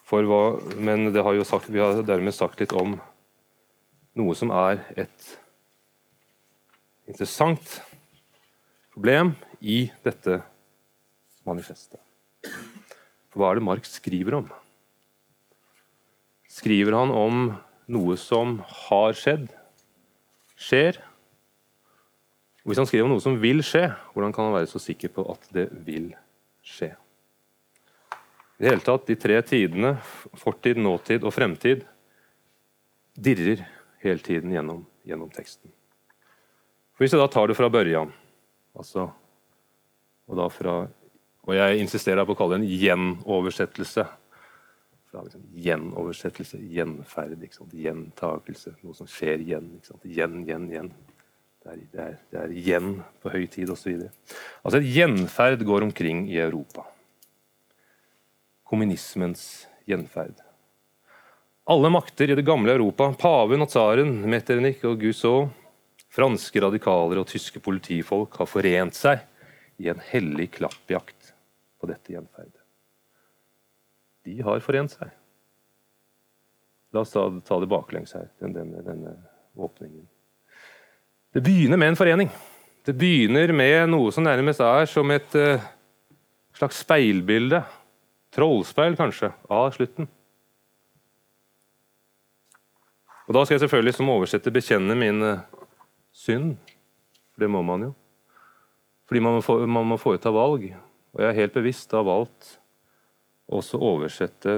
Hva, 0.08 0.42
men 0.80 1.12
har 1.12 1.44
sagt, 1.44 1.68
vi 1.68 1.82
har 1.84 2.00
dermed 2.08 2.32
sagt 2.32 2.62
litt 2.64 2.72
om 2.72 2.96
noe 4.18 4.36
som 4.40 4.54
er 4.56 4.80
et 4.96 5.26
interessant 7.12 7.82
problem 8.96 9.34
i 9.60 9.90
dette 10.06 10.40
manifestet. 11.48 12.00
For 13.28 13.42
hva 13.42 13.52
er 13.52 13.60
det 13.60 13.68
Marx 13.68 13.98
skriver 14.00 14.40
om? 14.40 14.48
Skriver 16.48 16.96
han 16.96 17.12
om 17.12 17.42
noe 17.92 18.16
som 18.20 18.62
har 18.88 19.20
skjedd, 19.20 19.50
skjer, 20.56 21.04
og 22.64 22.72
Hvis 22.72 22.82
han 22.82 22.88
skriver 22.90 23.06
om 23.08 23.14
noe 23.14 23.24
som 23.24 23.38
vil 23.40 23.62
skje, 23.64 23.86
hvordan 24.12 24.34
kan 24.36 24.50
han 24.50 24.58
være 24.58 24.68
så 24.68 24.82
sikker 24.84 25.14
på 25.16 25.24
at 25.32 25.46
det 25.56 25.70
vil 25.88 26.10
skje? 26.12 26.27
I 28.58 28.66
det 28.66 28.72
hele 28.72 28.86
tatt, 28.86 29.08
De 29.08 29.16
tre 29.16 29.40
tidene, 29.46 29.96
fortid, 30.38 30.80
nåtid 30.82 31.24
og 31.24 31.34
fremtid, 31.34 31.86
dirrer 33.14 33.66
hele 34.02 34.22
tiden 34.26 34.54
gjennom, 34.54 34.86
gjennom 35.06 35.30
teksten. 35.34 35.72
For 36.94 37.06
Hvis 37.06 37.14
jeg 37.14 37.22
da 37.22 37.28
tar 37.30 37.50
det 37.50 37.58
fra 37.58 37.70
børjan, 37.70 38.14
altså, 38.78 39.10
og, 40.28 40.42
fra, 40.52 40.80
og 41.46 41.54
jeg 41.56 41.84
insisterer 41.84 42.26
på 42.26 42.34
å 42.34 42.40
kalle 42.40 42.58
det 42.58 42.66
en 42.66 42.72
gjenoversettelse 42.82 44.08
fra 45.08 45.24
liksom, 45.24 45.44
Gjenoversettelse, 45.54 46.60
gjenferd, 46.74 47.46
gjentakelse, 47.72 48.74
noe 48.84 48.98
som 48.98 49.08
skjer 49.10 49.44
igjen. 49.46 49.70
Igjen, 50.04 50.42
igjen, 50.44 50.68
igjen. 50.72 50.92
Det 51.68 51.74
er, 51.74 51.80
det, 51.92 52.00
er, 52.00 52.14
det 52.32 52.40
er, 52.40 52.52
igjen 52.56 52.92
på 53.20 53.32
høy 53.34 53.44
tid 53.52 53.72
osv. 53.74 54.06
Altså 54.64 54.80
et 54.80 54.88
gjenferd 54.88 55.66
går 55.68 55.84
omkring 55.90 56.24
i 56.32 56.38
Europa. 56.40 56.86
Kommunismens 58.68 59.66
gjenferd. 59.88 60.40
Alle 61.68 61.92
makter 61.92 62.32
i 62.32 62.40
det 62.40 62.48
gamle 62.48 62.72
Europa, 62.72 63.10
paven 63.20 63.66
og 63.66 63.72
tsaren, 63.74 64.16
Metternich 64.32 64.86
og 64.88 65.02
Gussot, 65.04 65.52
franske 66.08 66.64
radikaler 66.64 67.20
og 67.20 67.28
tyske 67.28 67.60
politifolk 67.60 68.40
har 68.40 68.48
forent 68.48 68.96
seg 68.96 69.28
i 69.84 69.92
en 69.92 70.00
hellig 70.14 70.54
klappjakt 70.56 71.34
på 71.82 71.92
dette 71.92 72.16
gjenferdet. 72.16 72.64
De 74.24 74.40
har 74.40 74.64
forent 74.64 74.96
seg. 74.96 75.12
La 76.96 77.04
oss 77.04 77.12
ta, 77.12 77.28
ta 77.44 77.60
det 77.60 77.68
baklengs 77.76 78.16
her, 78.16 78.32
denne, 78.40 78.80
denne 78.88 79.20
åpningen. 79.60 80.08
Det 81.36 81.44
begynner 81.44 81.78
med 81.78 81.92
en 81.92 82.00
forening. 82.00 82.30
Det 82.88 82.94
begynner 82.96 83.52
med 83.52 83.90
noe 83.92 84.12
som 84.16 84.24
nærmest 84.24 84.62
er 84.64 84.88
som 84.88 85.12
et 85.12 85.34
uh, 85.36 85.64
slags 86.56 86.80
speilbilde, 86.86 87.60
trollspeil 88.32 88.96
kanskje, 88.96 89.34
av 89.52 89.74
slutten. 89.76 90.08
Og 93.28 93.36
Da 93.36 93.44
skal 93.44 93.58
jeg 93.58 93.66
selvfølgelig 93.66 93.96
som 93.98 94.12
oversetter 94.14 94.56
bekjenne 94.56 94.96
min 94.96 95.20
uh, 95.20 95.44
synd. 96.16 96.56
For 97.36 97.44
det 97.44 97.50
må 97.52 97.64
man 97.68 97.90
jo. 97.90 97.92
Fordi 99.08 99.24
man 99.24 99.38
må, 99.38 99.44
få, 99.44 99.58
man 99.68 99.92
må 99.92 100.00
foreta 100.00 100.32
valg. 100.32 100.70
Og 101.12 101.22
jeg 101.24 101.28
er 101.28 101.40
helt 101.42 101.58
bevisst 101.60 101.92
har 101.92 102.08
valgt 102.08 102.56
også 103.48 103.80
oversette 103.84 104.58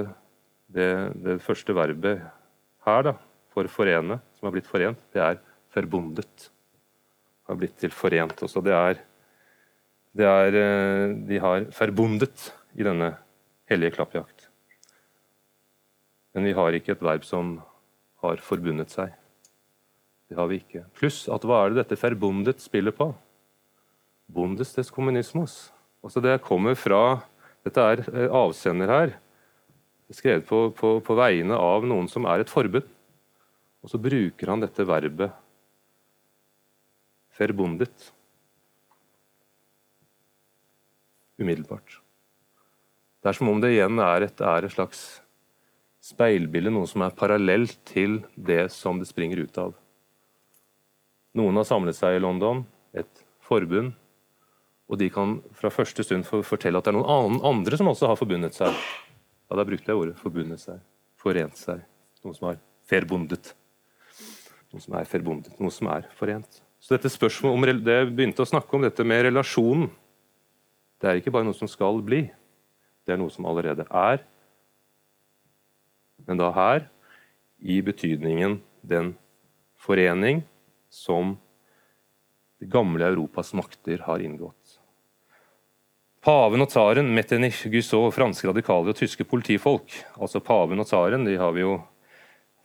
det, 0.70 0.90
det 1.18 1.36
første 1.42 1.74
verbet 1.74 2.22
her, 2.86 3.04
da, 3.06 3.16
for 3.50 3.66
forene, 3.70 4.18
som 4.38 4.48
har 4.48 4.54
blitt 4.54 4.70
forent. 4.70 5.02
Det 5.14 5.22
er 5.22 5.38
'forbundet' 5.70 6.50
har 7.50 7.58
blitt 7.58 7.78
til 7.80 7.94
forent 7.94 8.44
også. 8.46 8.62
Det 8.64 8.74
er, 8.74 9.00
det 10.16 10.28
er 10.28 10.58
eh, 10.60 11.16
De 11.28 11.40
har 11.42 11.66
forbundet 11.74 12.50
i 12.78 12.86
denne 12.86 13.12
hellige 13.70 13.96
klappjakt. 13.98 14.46
Men 16.34 16.46
vi 16.46 16.54
har 16.54 16.76
ikke 16.76 16.94
et 16.94 17.02
verb 17.02 17.26
som 17.26 17.56
har 18.22 18.42
forbundet 18.44 18.92
seg. 18.94 19.10
Det 20.30 20.38
har 20.38 20.46
vi 20.50 20.60
ikke. 20.60 20.84
Pluss 20.94 21.24
at 21.32 21.42
hva 21.42 21.64
er 21.64 21.72
det 21.72 21.82
dette 21.82 21.98
forbundet 21.98 22.62
spiller 22.62 22.94
på? 22.94 23.10
Bundes 24.30 24.76
des 24.76 24.92
kommunismus. 24.94 25.72
Altså 26.06 26.22
det 26.22 26.38
kommer 26.46 26.78
fra 26.78 27.20
Dette 27.66 27.82
er 27.84 28.00
eh, 28.08 28.30
avsender 28.32 28.88
her, 28.88 29.10
skrevet 30.16 30.46
på, 30.48 30.70
på, 30.72 30.94
på 31.04 31.16
vegne 31.18 31.58
av 31.60 31.84
noen 31.84 32.06
som 32.08 32.24
er 32.24 32.40
et 32.40 32.48
forbund. 32.48 32.86
Og 33.84 33.92
så 33.92 34.00
bruker 34.00 34.48
han 34.48 34.62
dette 34.62 34.86
verbet 34.88 35.34
forbundet. 37.40 38.12
Umiddelbart. 41.40 42.00
Det 43.20 43.32
er 43.32 43.36
som 43.36 43.48
om 43.52 43.60
det 43.60 43.72
igjen 43.74 44.00
er 44.00 44.26
et, 44.26 44.40
er 44.40 44.64
et 44.64 44.74
slags 44.74 45.00
speilbilde, 46.04 46.72
noe 46.72 46.88
som 46.88 47.04
er 47.04 47.16
parallelt 47.16 47.76
til 47.88 48.20
det 48.36 48.66
som 48.72 49.00
det 49.00 49.08
springer 49.08 49.42
ut 49.44 49.60
av. 49.60 49.74
Noen 51.36 51.60
har 51.60 51.68
samlet 51.68 51.96
seg 51.96 52.16
i 52.16 52.22
London, 52.22 52.64
et 52.96 53.24
forbund, 53.44 53.92
og 54.90 54.98
de 54.98 55.06
kan 55.12 55.36
fra 55.54 55.70
første 55.70 56.02
stund 56.02 56.26
fortelle 56.26 56.80
at 56.80 56.88
det 56.88 56.92
er 56.92 56.98
noen 56.98 57.38
andre 57.46 57.78
som 57.78 57.92
også 57.92 58.10
har 58.10 58.18
forbundet 58.18 58.56
seg. 58.56 58.74
Ja, 59.50 59.56
Da 59.56 59.64
brukte 59.64 59.90
jeg 59.90 59.98
ordet 59.98 60.16
'forbundet 60.18 60.60
seg'. 60.60 60.80
Forent 61.16 61.56
seg. 61.56 61.84
Noe 62.24 62.34
som 62.34 62.48
er 62.50 62.58
'ferbundet'. 62.88 63.54
Noe 64.72 64.80
som 64.80 64.94
er 64.94 65.04
forbundet, 65.04 65.60
noe 65.60 65.70
som 65.70 65.88
er 65.88 66.08
forent. 66.14 66.62
Så 66.80 66.96
dette 66.96 67.12
spørsmålet 67.12 67.76
om, 67.76 67.84
det 67.84 67.98
begynte 68.08 68.42
å 68.44 68.48
snakke 68.48 68.76
om, 68.76 68.84
dette 68.86 69.04
med 69.04 69.26
relasjonen, 69.28 69.90
det 71.00 71.08
er 71.08 71.20
ikke 71.20 71.32
bare 71.32 71.46
noe 71.48 71.56
som 71.56 71.68
skal 71.68 72.00
bli. 72.04 72.24
Det 73.04 73.14
er 73.14 73.20
noe 73.20 73.32
som 73.32 73.46
allerede 73.48 73.86
er. 73.88 74.20
Men 76.28 76.40
da 76.40 76.50
her 76.52 76.84
i 77.60 77.80
betydningen 77.84 78.58
den 78.80 79.14
forening 79.80 80.42
som 80.92 81.36
det 82.60 82.68
gamle 82.72 83.08
Europas 83.08 83.54
makter 83.56 84.04
har 84.04 84.20
inngått. 84.20 84.76
Paven 86.20 86.60
og 86.60 86.68
tsaren, 86.68 87.08
Metternich, 87.16 87.62
Gussot, 87.72 88.12
franske 88.12 88.50
radikale 88.50 88.92
og 88.92 88.98
tyske 88.98 89.24
politifolk. 89.24 89.94
Altså 90.20 90.42
Paven 90.44 90.82
og 90.82 90.88
tsaren 90.88 91.24
de 91.24 91.38
har 91.40 91.54
vi 91.56 91.64
jo 91.64 91.78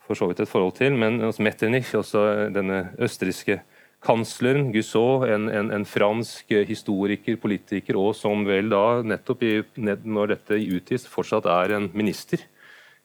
for 0.04 0.18
så 0.18 0.28
vidt 0.28 0.42
et 0.44 0.50
forhold 0.50 0.76
til, 0.76 0.92
men 0.92 1.22
altså 1.24 1.42
Metternich, 1.42 1.94
også 1.96 2.50
denne 2.52 2.90
østerrikske 3.02 3.62
kansleren, 4.06 4.70
Gussot, 4.74 5.26
en, 5.28 5.48
en, 5.50 5.72
en, 5.74 5.86
fransk 5.88 6.54
historiker, 6.68 7.38
politiker, 7.42 7.98
og 7.98 8.14
som 8.14 8.46
vel 8.46 8.70
da, 8.70 9.02
nettopp 9.02 9.42
i, 9.42 9.54
når 9.76 10.36
dette 10.36 10.60
utgis, 10.78 11.08
fortsatt 11.10 11.48
er 11.50 11.74
en 11.76 11.90
minister 11.96 12.44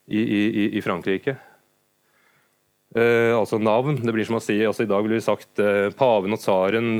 i, 0.06 0.22
i, 0.22 0.68
i 0.78 0.82
Frankrike. 0.84 1.36
Eh, 2.94 3.32
altså 3.32 3.58
navn. 3.58 3.96
Det 4.02 4.12
blir 4.12 4.26
som 4.28 4.36
å 4.36 4.42
si 4.44 4.58
altså 4.66 4.84
I 4.84 4.90
dag 4.90 5.04
ville 5.04 5.16
vi 5.16 5.24
sagt 5.24 5.60
eh, 5.62 5.88
paven 5.96 6.34
og 6.36 6.42
tsaren, 6.42 6.90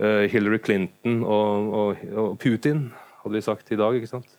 eh, 0.00 0.26
Hillary 0.28 0.60
Clinton 0.60 1.22
og, 1.24 1.70
og, 1.72 2.02
og, 2.12 2.34
Putin, 2.42 2.90
hadde 3.22 3.38
vi 3.38 3.46
sagt 3.46 3.72
i 3.72 3.80
dag. 3.80 3.96
ikke 3.96 4.10
sant? 4.10 4.36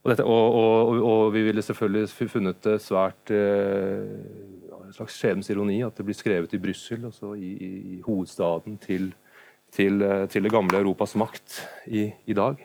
Og, 0.00 0.08
dette, 0.08 0.24
og 0.24 1.26
vi 1.34 1.42
ville 1.44 1.60
selvfølgelig 1.60 2.30
funnet 2.32 2.62
det 2.64 2.78
svært 2.80 3.34
eh, 3.36 4.08
en 4.90 4.96
slags 4.96 5.16
skjebnens 5.20 5.50
ironi 5.52 5.78
at 5.86 5.94
det 5.94 6.04
blir 6.06 6.18
skrevet 6.18 6.54
i 6.56 6.58
Brussel, 6.58 7.04
altså 7.06 7.36
i, 7.38 7.50
i, 7.62 7.98
hovedstaden 8.02 8.74
til, 8.82 9.12
til, 9.70 10.02
eh, 10.02 10.24
til, 10.30 10.42
det 10.42 10.50
gamle 10.50 10.80
Europas 10.80 11.14
makt 11.20 11.60
i, 11.86 12.08
i 12.26 12.34
dag. 12.34 12.58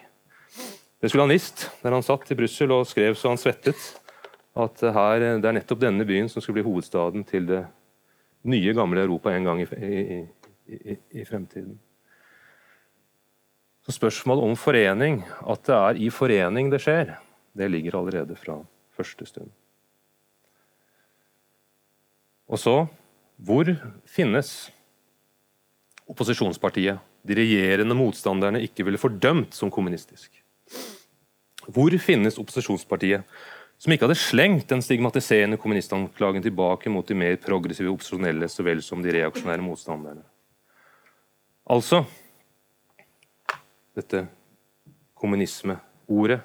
Det 1.01 1.11
skulle 1.11 1.27
han 1.27 1.35
visst 1.35 1.67
der 1.83 1.93
han 1.93 2.05
satt 2.05 2.31
i 2.33 2.37
Brussel 2.39 2.73
og 2.73 2.87
skrev 2.89 3.17
så 3.19 3.29
han 3.29 3.41
svettet 3.41 3.91
at 4.57 4.81
her, 4.95 5.25
det 5.43 5.45
er 5.45 5.57
nettopp 5.59 5.83
denne 5.83 6.07
byen 6.07 6.31
som 6.31 6.41
skulle 6.41 6.61
bli 6.61 6.65
hovedstaden 6.65 7.25
til 7.27 7.45
det 7.49 7.65
nye, 8.49 8.73
gamle 8.73 9.03
Europa 9.03 9.33
en 9.35 9.45
gang 9.45 9.61
i, 9.61 9.67
i, 10.65 10.95
i 11.21 11.25
fremtiden. 11.27 11.75
Så 13.85 13.93
Spørsmålet 13.99 14.47
om 14.47 14.55
forening, 14.57 15.19
at 15.45 15.67
det 15.67 15.75
er 15.75 16.01
i 16.01 16.09
forening 16.09 16.71
det 16.73 16.81
skjer, 16.81 17.13
det 17.53 17.69
ligger 17.69 17.99
allerede 17.99 18.39
fra 18.39 18.57
første 18.97 19.27
stund. 19.29 19.51
Og 22.47 22.61
så 22.61 22.75
hvor 23.35 23.67
finnes 24.07 24.49
opposisjonspartiet 26.07 27.01
de 27.25 27.35
regjerende 27.35 27.97
motstanderne 27.97 28.61
ikke 28.63 28.85
ville 28.85 29.01
fordømt 29.01 29.57
som 29.57 29.71
kommunistisk? 29.73 30.29
Hvor 31.65 31.91
finnes 31.99 32.37
opposisjonspartiet 32.39 33.25
som 33.77 33.91
ikke 33.91 34.07
hadde 34.07 34.19
slengt 34.19 34.69
den 34.71 34.83
stigmatiserende 34.83 35.59
kommunistanklagen 35.59 36.43
tilbake 36.45 36.91
mot 36.91 37.07
de 37.07 37.17
mer 37.17 37.35
progressive 37.43 37.91
opposisjonelle 37.91 38.47
så 38.51 38.63
vel 38.63 38.81
som 38.83 39.01
de 39.03 39.11
reaksjonære 39.17 39.65
motstanderne. 39.65 40.23
Altså 41.65 42.05
dette 43.95 44.25
kommunismeordet, 45.15 46.41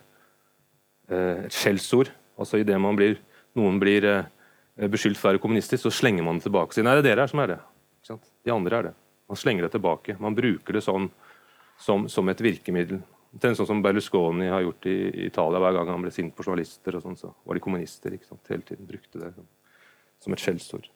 eh, 1.10 1.44
et 1.46 1.54
skjellsord. 1.54 2.10
Altså 2.38 2.58
Idet 2.58 2.80
noen 2.80 3.80
blir 3.80 4.04
eh, 4.04 4.24
beskyldt 4.88 5.18
for 5.20 5.28
å 5.28 5.34
være 5.34 5.42
kommunistisk, 5.42 5.82
så 5.84 5.92
slenger 5.92 6.24
man 6.24 6.40
det 6.40 6.46
tilbake. 6.48 6.72
Så, 6.72 6.84
nei, 6.86 6.96
det 6.96 7.04
er 7.04 7.10
dere 7.10 7.28
som 7.28 7.42
er 7.44 7.54
det. 7.54 7.60
De 8.46 8.52
andre 8.54 8.78
er 8.78 8.88
det. 8.88 8.92
Man 9.28 9.38
slenger 9.38 9.66
det 9.66 9.74
tilbake. 9.74 10.16
Man 10.18 10.34
bruker 10.34 10.78
det 10.78 10.84
sånn 10.86 11.10
som, 11.80 12.06
som 12.08 12.28
et 12.32 12.40
virkemiddel. 12.42 13.02
Er 13.38 13.54
sånn 13.54 13.68
som 13.68 13.82
Berlusconi 13.84 14.48
har 14.50 14.64
gjort 14.64 14.88
i, 14.90 15.26
Italia 15.28 15.60
hver 15.62 15.76
gang 15.76 15.92
han 15.92 16.02
ble 16.02 16.10
sint 16.14 16.34
på 16.34 16.46
journalister. 16.46 16.96
og 16.96 17.04
sånn, 17.04 17.18
så 17.18 17.34
var 17.44 17.58
de 17.58 17.62
kommunister. 17.62 18.16
ikke 18.16 18.26
sant? 18.26 18.42
Hele 18.50 18.66
tiden 18.66 18.88
brukte 18.88 19.20
det 19.22 19.30
som 20.20 20.34
et 20.34 20.42
skjellsord. 20.42 20.88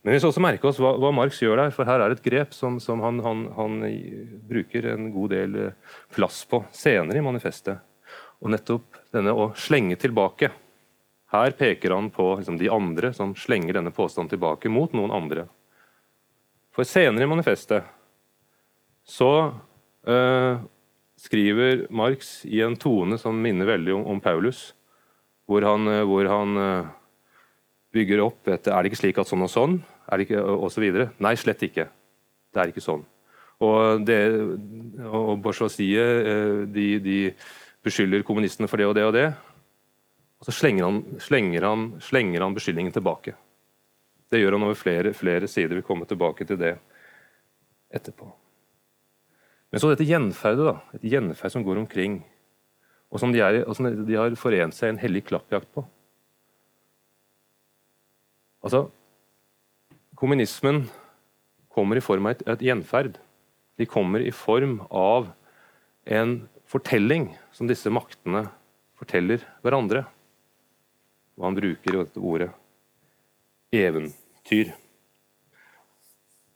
Men 0.00 0.16
vi 0.16 0.20
skal 0.22 0.32
også 0.32 0.40
merke 0.40 0.64
oss 0.64 0.78
hva, 0.80 0.94
hva, 0.96 1.10
Marx 1.12 1.42
gjør 1.42 1.60
der, 1.60 1.74
for 1.76 1.84
her 1.84 2.00
er 2.00 2.14
et 2.14 2.22
grep 2.24 2.54
som, 2.56 2.78
som 2.80 3.02
han, 3.04 3.18
han, 3.20 3.44
han, 3.52 3.82
bruker 4.48 4.88
en 4.94 5.10
god 5.12 5.34
del 5.34 5.58
eh, 5.60 5.96
plass 6.14 6.40
på 6.48 6.62
senere 6.72 7.20
i 7.20 7.24
manifestet. 7.24 7.84
Og 8.40 8.54
nettopp 8.54 8.96
denne 9.12 9.34
å 9.36 9.50
slenge 9.60 9.98
tilbake. 10.00 10.48
Her 11.30 11.54
peker 11.54 11.94
han 11.94 12.10
på 12.10 12.32
liksom, 12.40 12.58
de 12.58 12.68
andre 12.72 13.12
som 13.14 13.36
slenger 13.38 13.78
denne 13.78 13.92
påstanden 13.94 14.32
tilbake 14.32 14.70
mot 14.72 14.92
noen 14.96 15.12
andre. 15.14 15.46
For 16.74 16.86
senere 16.86 17.26
i 17.26 17.30
manifestet 17.30 17.86
så 19.06 19.30
uh, 20.10 20.62
skriver 21.18 21.86
Marx 21.90 22.40
i 22.46 22.62
en 22.66 22.74
tone 22.78 23.18
som 23.18 23.38
minner 23.42 23.68
veldig 23.68 23.94
om, 23.94 24.08
om 24.14 24.22
Paulus, 24.22 24.72
hvor 25.46 25.66
han, 25.66 25.86
uh, 25.86 26.02
hvor 26.06 26.26
han 26.30 26.58
uh, 26.58 26.90
bygger 27.94 28.24
opp 28.26 28.50
et 28.50 28.66
Er 28.66 28.82
det 28.82 28.90
ikke 28.90 29.02
slik 29.04 29.22
at 29.22 29.30
sånn 29.30 29.46
og 29.46 29.52
sånn? 29.52 29.78
Er 30.10 30.18
det 30.18 30.26
ikke, 30.26 30.42
og 30.42 30.70
så 30.74 30.82
videre. 30.82 31.12
Nei, 31.22 31.36
slett 31.38 31.62
ikke. 31.62 31.86
Det 32.50 32.62
er 32.62 32.72
ikke 32.72 32.82
sånn. 32.82 33.06
Og, 33.62 34.02
det, 34.02 34.18
og 35.04 35.36
Bourgeoisie 35.44 36.02
de, 36.72 36.86
de 37.04 37.18
beskylder 37.84 38.24
kommunistene 38.26 38.66
for 38.70 38.80
det 38.80 38.88
og 38.88 38.96
det 38.96 39.04
og 39.06 39.14
det. 39.14 39.26
Og 40.40 40.48
så 40.48 40.54
slenger 40.56 40.86
han, 40.86 41.00
slenger 41.20 41.66
han, 41.68 41.86
slenger 42.00 42.40
han 42.40 42.56
beskyldningen 42.56 42.94
tilbake. 42.96 43.34
Det 44.30 44.40
gjør 44.40 44.56
han 44.56 44.64
over 44.64 44.78
flere, 44.78 45.12
flere 45.16 45.48
sider. 45.50 45.76
Vi 45.76 45.84
kommer 45.84 46.08
tilbake 46.08 46.46
til 46.48 46.58
det 46.60 46.76
etterpå. 47.92 48.28
Men 49.70 49.82
så 49.82 49.90
dette 49.90 50.06
gjenferdet, 50.06 50.66
da, 50.66 50.76
et 50.96 51.04
gjenferd 51.12 51.52
som 51.52 51.64
går 51.66 51.82
omkring, 51.82 52.20
og 53.10 53.20
som 53.22 53.34
de, 53.34 53.42
er, 53.42 53.60
og 53.66 53.76
som 53.76 53.90
de 53.90 54.16
har 54.16 54.34
forent 54.38 54.74
seg 54.74 54.88
i 54.88 54.94
en 54.94 55.02
hellig 55.02 55.26
klappjakt 55.28 55.70
på. 55.74 55.84
Altså, 58.64 58.86
Kommunismen 60.20 60.82
kommer 61.72 61.96
i 61.96 62.04
form 62.04 62.26
av 62.28 62.34
et, 62.34 62.42
et 62.52 62.64
gjenferd. 62.66 63.14
De 63.80 63.86
kommer 63.88 64.20
i 64.20 64.32
form 64.36 64.82
av 64.92 65.30
en 66.04 66.34
fortelling 66.68 67.30
som 67.56 67.70
disse 67.70 67.88
maktene 67.92 68.44
forteller 69.00 69.40
hverandre. 69.64 70.04
Og 71.38 71.46
han 71.48 71.58
bruker 71.58 71.94
jo 71.94 72.04
dette 72.04 72.22
ordet 72.22 72.50
eventyr. 73.74 74.72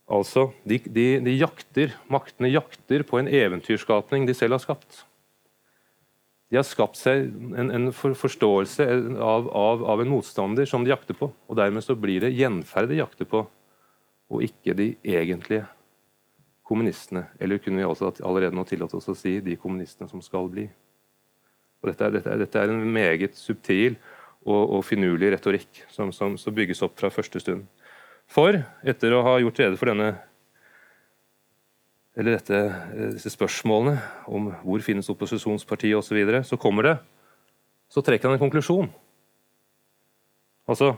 Altså, 0.05 0.51
de, 0.67 0.77
de, 0.85 1.05
de, 1.25 1.33
jakter, 1.39 1.95
Maktene 2.13 2.51
jakter 2.51 3.05
på 3.07 3.17
en 3.17 3.29
eventyrskapning 3.31 4.27
de 4.27 4.35
selv 4.37 4.57
har 4.57 4.61
skapt. 4.61 5.05
De 6.53 6.59
har 6.59 6.67
skapt 6.67 6.99
seg 6.99 7.31
en, 7.57 7.71
en 7.73 7.89
for, 7.95 8.13
forståelse 8.13 8.85
av, 9.17 9.47
av, 9.49 9.81
av, 9.81 10.03
en 10.03 10.11
motstander 10.13 10.69
som 10.69 10.85
de 10.85 10.93
jakter 10.93 11.17
på. 11.17 11.31
og 11.33 11.57
Dermed 11.57 11.83
så 11.83 11.97
blir 11.97 12.21
det 12.21 12.35
gjenferd 12.37 12.91
de 12.91 12.99
jakter 12.99 13.29
på, 13.29 13.41
og 14.29 14.45
ikke 14.45 14.75
de 14.77 14.91
egentlige 15.01 15.65
kommunistene. 16.65 17.25
Eller 17.41 17.57
kunne 17.61 17.81
vi 17.81 17.87
også 17.89 18.13
allerede 18.21 18.53
nå 18.57 18.65
tillate 18.69 18.97
oss 18.99 19.09
å 19.09 19.17
si 19.17 19.39
de 19.41 19.57
kommunistene 19.57 20.09
som 20.11 20.21
skal 20.21 20.51
bli. 20.53 20.67
Og 21.81 21.89
dette, 21.89 22.05
er, 22.05 22.13
dette, 22.13 22.29
er, 22.29 22.45
dette 22.45 22.61
er 22.61 22.73
en 22.73 22.93
meget 22.93 23.37
subtil 23.37 23.97
og, 24.45 24.61
og 24.77 24.85
finurlig 24.85 25.33
retorikk 25.33 25.83
som, 25.91 26.13
som, 26.13 26.37
som 26.37 26.55
bygges 26.55 26.83
opp 26.85 26.95
fra 26.99 27.11
første 27.13 27.41
stund. 27.41 27.65
For 28.31 28.57
etter 28.85 29.13
å 29.13 29.23
ha 29.25 29.35
gjort 29.41 29.61
rede 29.61 29.79
for 29.79 29.91
denne 29.91 30.15
eller 32.15 32.37
dette, 32.37 32.59
disse 33.17 33.33
spørsmålene 33.33 33.97
om 34.31 34.47
hvor 34.61 34.83
finnes 34.85 35.09
opposisjonspartiet 35.11 35.97
osv., 35.97 36.13
så, 36.13 36.15
videre, 36.15 36.45
så 36.47 36.55
kommer 36.57 36.87
det 36.87 36.95
Så 37.91 38.01
trekker 38.01 38.29
han 38.29 38.37
en 38.37 38.41
konklusjon. 38.41 38.87
Altså 40.65 40.95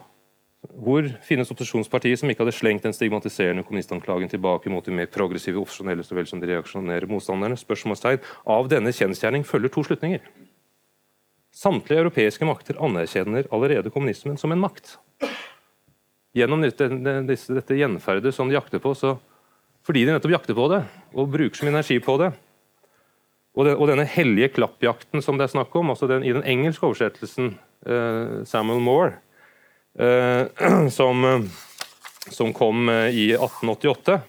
hvor 0.74 1.06
finnes 1.24 1.50
opposisjonspartiet 1.54 2.20
som 2.20 2.32
ikke 2.32 2.44
hadde 2.44 2.56
slengt 2.56 2.86
den 2.86 2.96
stigmatiserende 2.96 3.64
kommunistanklagen 3.68 4.30
tilbake 4.32 4.72
mot 4.74 4.86
de 4.86 4.96
mer 4.96 5.10
progressive 5.12 5.60
offisjonelle 5.62 6.04
så 6.04 6.18
vel 6.18 6.28
som 6.30 6.42
de 6.42 6.50
reaksjonære 6.50 7.10
motstanderne? 7.12 7.58
Spørsmålstegn. 7.60 8.24
Av 8.50 8.70
denne 8.72 8.94
kjensgjerning 8.96 9.46
følger 9.48 9.74
to 9.74 9.84
slutninger. 9.88 10.24
Samtlige 11.58 12.04
europeiske 12.04 12.46
makter 12.46 12.78
anerkjenner 12.86 13.48
allerede 13.50 13.90
kommunismen 13.90 14.38
som 14.38 14.52
en 14.54 14.62
makt. 14.62 15.00
Gjennom 16.38 16.62
dette, 16.62 16.86
dette, 17.26 17.78
gjenferdet 17.80 18.36
som 18.36 18.50
de 18.50 18.54
jakter 18.54 18.82
på, 18.84 18.92
så 18.94 19.16
fordi 19.88 20.04
de 20.06 20.14
nettopp 20.14 20.36
jakter 20.36 20.58
på 20.58 20.68
det 20.70 20.84
og 21.16 21.32
bruker 21.34 21.58
så 21.58 21.66
mye 21.66 21.74
energi 21.74 21.98
på 22.04 22.20
det. 22.22 22.30
Og, 23.58 23.66
den, 23.66 23.74
og 23.74 23.90
denne 23.90 24.06
hellige 24.06 24.52
klappjakten 24.60 25.24
som 25.26 25.40
det 25.40 25.48
er 25.48 25.56
snakk 25.56 25.74
om, 25.80 25.90
altså 25.96 26.06
den, 26.12 26.28
i 26.28 26.36
den 26.36 26.46
engelske 26.46 26.86
oversettelsen, 26.86 27.56
uh, 27.90 28.44
Samuel 28.46 28.84
Moore, 28.86 29.16
uh, 29.98 30.46
som, 31.00 31.26
som, 32.30 32.54
kom 32.54 32.86
uh, 32.86 33.10
i 33.10 33.32
1888, 33.34 34.20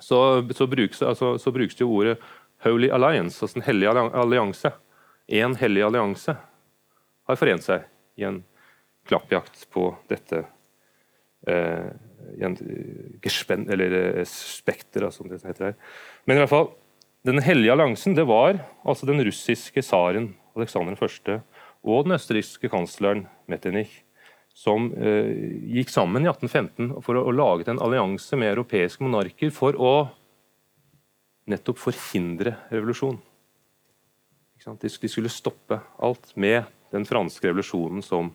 så, 0.00 0.18
så, 0.50 0.66
brukes, 0.66 1.04
altså, 1.06 1.36
så, 1.38 1.54
brukes, 1.54 1.78
jo 1.78 1.92
ordet 1.92 2.16
'Holy 2.64 2.90
Alliance', 2.90 3.44
altså 3.44 3.60
den 3.60 3.68
hellige 3.68 3.94
allianse. 4.10 4.72
Én 5.28 5.54
hellig 5.60 5.84
allianse 5.86 6.34
har 7.28 7.38
forent 7.38 7.64
seg 7.64 7.86
i 8.18 8.26
en 8.28 8.42
klappjakt 9.08 9.66
på 9.72 9.88
dette 10.10 10.44
eh, 11.48 11.90
gespen, 13.22 13.66
eller 13.70 13.96
eh, 13.98 14.28
spekter, 14.28 15.08
som 15.14 15.30
det 15.30 15.42
heter 15.42 15.70
her. 15.70 15.76
Men 16.26 16.38
i 16.38 16.44
hvert 16.44 16.52
fall, 16.52 16.70
den 17.26 17.42
hellige 17.42 17.74
alliansen 17.74 18.16
det 18.18 18.26
var 18.26 18.58
altså 18.82 19.06
den 19.06 19.22
russiske 19.22 19.82
tsaren 19.84 20.32
Aleksander 20.56 20.98
1. 20.98 21.36
og 21.86 22.06
den 22.06 22.16
østerrikske 22.18 22.68
kansleren 22.72 23.26
Metternich 23.48 24.02
som 24.52 24.90
eh, 24.92 25.30
gikk 25.72 25.90
sammen 25.92 26.26
i 26.26 26.28
1815 26.28 27.00
for 27.04 27.16
å, 27.16 27.24
å 27.30 27.34
lage 27.34 27.70
en 27.72 27.80
allianse 27.82 28.36
med 28.36 28.52
europeiske 28.52 29.04
monarker 29.04 29.52
for 29.54 29.78
å 29.80 29.94
nettopp 31.48 31.80
forhindre 31.80 32.56
revolusjon. 32.70 33.16
De, 34.62 34.88
skulle 34.88 35.32
stoppe 35.32 35.80
alt 35.98 36.36
med 36.36 36.64
den 36.92 37.06
franske 37.08 37.48
revolusjonen 37.48 38.02
som 38.04 38.30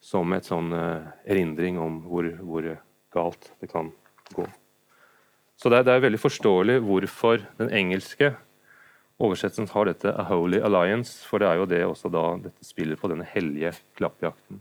som 0.00 0.32
et 0.32 0.48
sånn 0.48 0.72
uh, 0.72 1.12
erindring 1.28 1.78
om 1.80 2.00
hvor, 2.08 2.24
hvor, 2.40 2.70
galt 3.10 3.50
det 3.60 3.66
kan 3.72 3.90
gå. 4.36 4.44
Så 5.58 5.68
det 5.68 5.82
det 5.84 5.96
er, 5.96 6.04
veldig 6.06 6.20
forståelig 6.22 6.76
hvorfor 6.86 7.42
den 7.58 7.72
engelske 7.74 8.30
oversettelsen 9.20 9.66
har 9.74 9.90
dette 9.90 10.12
'A 10.14 10.24
Holy 10.30 10.60
Alliance', 10.62 11.26
for 11.26 11.42
det 11.42 11.48
er 11.48 11.56
jo 11.58 11.66
det 11.66 11.82
også 11.84 12.08
da 12.08 12.38
dette 12.38 12.64
spiller 12.64 12.96
på 12.96 13.10
denne 13.10 13.26
hellige 13.26 13.74
klappjakten. 13.98 14.60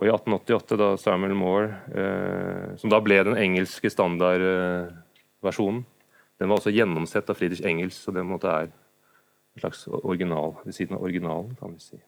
Og 0.00 0.06
I 0.08 0.10
1888, 0.10 0.76
da 0.80 0.96
Samuel 0.96 1.36
Moore, 1.36 1.68
eh, 1.92 2.76
som 2.80 2.90
da 2.90 2.98
ble 3.04 3.20
den 3.22 3.36
engelske 3.36 3.90
standardversjonen 3.92 5.84
Den 6.40 6.48
var 6.48 6.56
også 6.58 6.72
gjennomsett 6.74 7.28
av 7.30 7.36
Friedrich 7.36 7.62
Engels, 7.62 7.94
så 7.94 8.10
det 8.10 8.24
måte 8.26 8.48
er 8.48 8.72
en 9.54 9.60
slags 9.60 9.86
original 9.88 10.56
ved 10.64 10.72
siden 10.72 10.96
av 10.96 11.02
originalen. 11.02 11.56
kan 11.60 11.72
vi 11.72 11.78
si. 11.80 12.00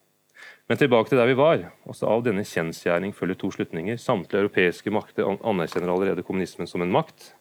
Men 0.67 0.77
tilbake 0.77 1.09
til 1.09 1.17
der 1.17 1.25
vi 1.27 1.37
var. 1.37 1.71
Også 1.85 2.07
av 2.07 2.23
denne 2.25 2.43
kjensgjerning 2.43 3.13
følger 3.15 3.35
to 3.35 3.51
slutninger. 3.51 3.97
Samtlige 3.97 4.41
europeiske 4.41 4.91
makter 4.91 5.23
anerkjenner 5.43 5.93
allerede 5.93 6.23
kommunismen 6.23 6.67
som 6.67 6.81
en 6.81 6.91
makt. 6.91 7.35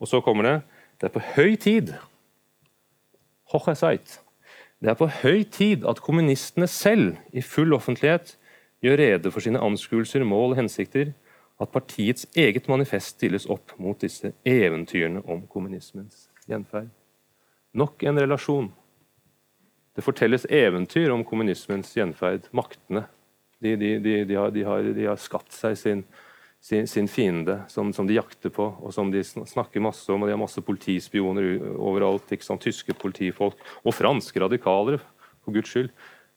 Og 0.00 0.08
så 0.08 0.20
kommer 0.20 0.42
det 0.42 0.60
det 1.00 1.08
er 1.08 1.12
på 1.12 1.20
høy 1.36 1.56
tid 1.56 1.94
det 4.80 4.88
er 4.90 4.96
på 4.98 5.06
høy 5.22 5.44
tid 5.50 5.84
at 5.88 6.00
kommunistene 6.02 6.66
selv 6.66 7.16
i 7.32 7.40
full 7.40 7.72
offentlighet 7.72 8.34
gjør 8.82 8.98
rede 8.98 9.30
for 9.30 9.40
sine 9.40 9.60
anskuelser, 9.62 10.24
mål 10.24 10.50
og 10.50 10.56
hensikter, 10.56 11.12
at 11.60 11.72
partiets 11.72 12.26
eget 12.36 12.68
manifest 12.68 13.16
stilles 13.16 13.46
opp 13.46 13.72
mot 13.78 14.00
disse 14.00 14.32
eventyrene 14.44 15.22
om 15.24 15.46
kommunismens 15.48 16.28
gjenferd. 16.48 16.90
Nok 17.72 18.02
en 18.02 18.20
relasjon 18.20 18.72
det 19.96 20.04
fortelles 20.04 20.44
eventyr 20.52 21.10
om 21.14 21.24
kommunismens 21.24 21.94
gjenferd. 21.96 22.50
Maktene. 22.56 23.06
De, 23.64 23.72
de, 23.80 23.94
de, 24.04 24.16
de 24.28 24.36
har, 24.36 24.52
har, 24.68 24.88
har, 25.00 25.20
skapt 25.20 25.54
seg 25.56 25.78
sin, 25.80 26.02
sin, 26.60 26.84
sin 26.90 27.08
fiende, 27.08 27.62
som, 27.72 27.88
som, 27.96 28.04
de 28.04 28.18
jakter 28.18 28.52
på, 28.52 28.66
og 28.84 28.92
som 28.92 29.08
de 29.12 29.22
snakker 29.24 29.80
masse 29.80 30.04
om. 30.12 30.20
og 30.20 30.28
De 30.28 30.34
har 30.34 30.42
masse 30.42 30.60
politispioner 30.60 31.64
overalt. 31.80 32.28
Tyske 32.60 32.92
politifolk. 33.00 33.56
Og 33.84 33.96
franske 33.96 34.44
radikalere, 34.44 35.00
for 35.40 35.56
guds 35.56 35.72
skyld. 35.72 35.88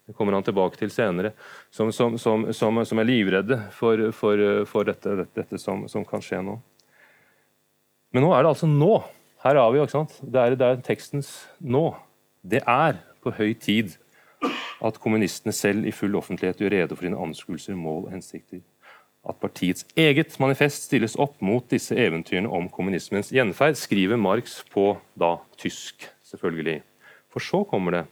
Det 0.08 0.16
kommer 0.16 0.34
han 0.34 0.48
tilbake 0.48 0.80
til 0.80 0.90
senere. 0.90 1.34
Som, 1.70 1.92
som, 1.92 2.16
som 2.56 3.02
er 3.04 3.06
livredde 3.06 3.60
for, 3.76 4.08
for, 4.16 4.40
for 4.66 4.88
dette, 4.88 5.28
dette, 5.36 5.60
som, 5.60 5.84
kan 6.08 6.24
skje 6.24 6.40
nå. 6.48 6.56
Men 8.16 8.24
nå 8.24 8.32
er 8.34 8.42
det 8.42 8.54
altså 8.56 8.66
nå. 8.72 8.94
Her 9.44 9.60
har 9.60 9.70
vi, 9.70 9.84
ikke 9.84 9.98
sant? 10.00 10.16
Det 10.24 10.40
er, 10.40 10.56
det 10.56 10.66
er 10.66 10.82
tekstens 10.88 11.30
nå. 11.60 11.90
Det 12.40 12.64
er 12.64 12.96
på 13.22 13.34
høy 13.36 13.54
tid 13.54 13.96
at 14.80 14.98
kommunistene 15.00 15.52
selv 15.52 15.86
i 15.86 15.94
full 15.94 16.16
offentlighet 16.16 16.60
gjør 16.62 16.74
rede 16.74 16.96
for 16.96 17.04
sine 17.04 17.20
anskuelser, 17.20 17.76
mål 17.76 18.06
og 18.08 18.14
hensikter. 18.14 18.62
At 19.28 19.36
partiets 19.42 19.84
eget 20.00 20.32
manifest 20.40 20.86
stilles 20.88 21.18
opp 21.20 21.42
mot 21.44 21.66
disse 21.68 21.96
eventyrene 21.96 22.48
om 22.48 22.70
kommunismens 22.72 23.28
gjenferd, 23.34 23.76
skriver 23.76 24.16
Marx 24.16 24.62
på 24.72 24.94
da 25.20 25.34
tysk, 25.60 26.08
selvfølgelig. 26.24 26.80
For 27.30 27.44
så 27.44 27.60
kommer 27.68 27.94
det. 27.94 28.04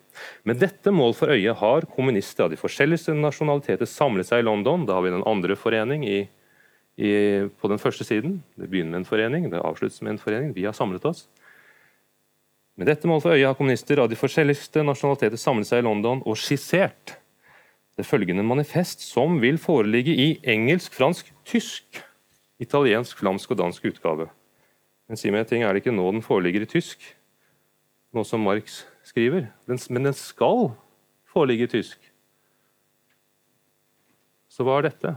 Med 0.46 0.60
dette 0.60 0.92
mål 0.94 1.16
for 1.16 1.32
øye 1.32 1.54
har 1.56 1.86
kommunister 1.90 2.44
av 2.44 2.52
de 2.52 2.60
forskjelligste 2.60 3.16
nasjonaliteter 3.16 3.88
samlet 3.88 4.28
seg 4.28 4.44
i 4.44 4.46
London. 4.46 4.84
Da 4.86 4.98
har 4.98 5.06
vi 5.06 5.14
den 5.14 5.26
andre 5.26 5.56
forening 5.58 6.04
i, 6.06 6.20
i, 7.00 7.10
på 7.48 7.72
den 7.72 7.80
første 7.82 8.06
siden. 8.06 8.38
Det 8.54 8.68
begynner 8.68 8.94
med 8.94 9.02
en 9.02 9.08
forening, 9.08 9.48
det 9.50 9.64
avsluttes 9.64 10.02
med 10.04 10.14
en 10.14 10.22
forening. 10.22 10.52
Vi 10.54 10.68
har 10.68 10.76
samlet 10.76 11.08
oss. 11.08 11.26
Med 12.78 12.86
dette 12.86 13.08
mål 13.10 13.24
for 13.24 13.34
øye 13.34 13.42
har 13.42 13.56
kommunister 13.58 13.98
av 13.98 14.06
de 14.10 14.16
forskjelligste 14.18 14.84
nasjonaliteter 14.86 15.40
samlet 15.40 15.66
seg 15.66 15.80
i 15.82 15.86
London 15.88 16.20
og 16.22 16.38
skissert 16.38 17.16
det 17.98 18.06
følgende 18.06 18.44
manifest, 18.46 19.02
som 19.02 19.40
vil 19.42 19.58
foreligge 19.58 20.14
i 20.14 20.28
engelsk, 20.46 20.94
fransk, 20.94 21.32
tysk, 21.42 21.98
italiensk, 22.62 23.18
flamsk 23.18 23.50
og 23.50 23.58
dansk 23.58 23.90
utgave. 23.90 24.28
Men 25.10 25.18
si 25.18 25.32
meg 25.34 25.42
en 25.42 25.50
ting, 25.50 25.66
er 25.66 25.74
det 25.74 25.82
ikke 25.82 25.96
nå 25.96 26.06
den 26.12 26.22
foreligger 26.22 26.62
i 26.62 26.70
tysk, 26.70 27.02
nå 28.14 28.22
som 28.22 28.46
Marx 28.46 28.84
skriver? 29.02 29.50
Men 29.66 30.06
den 30.06 30.14
skal 30.14 30.70
foreligge 31.26 31.66
i 31.66 31.74
tysk. 31.74 31.98
Så 34.46 34.62
hva 34.62 34.78
er 34.78 34.92
dette? 34.92 35.16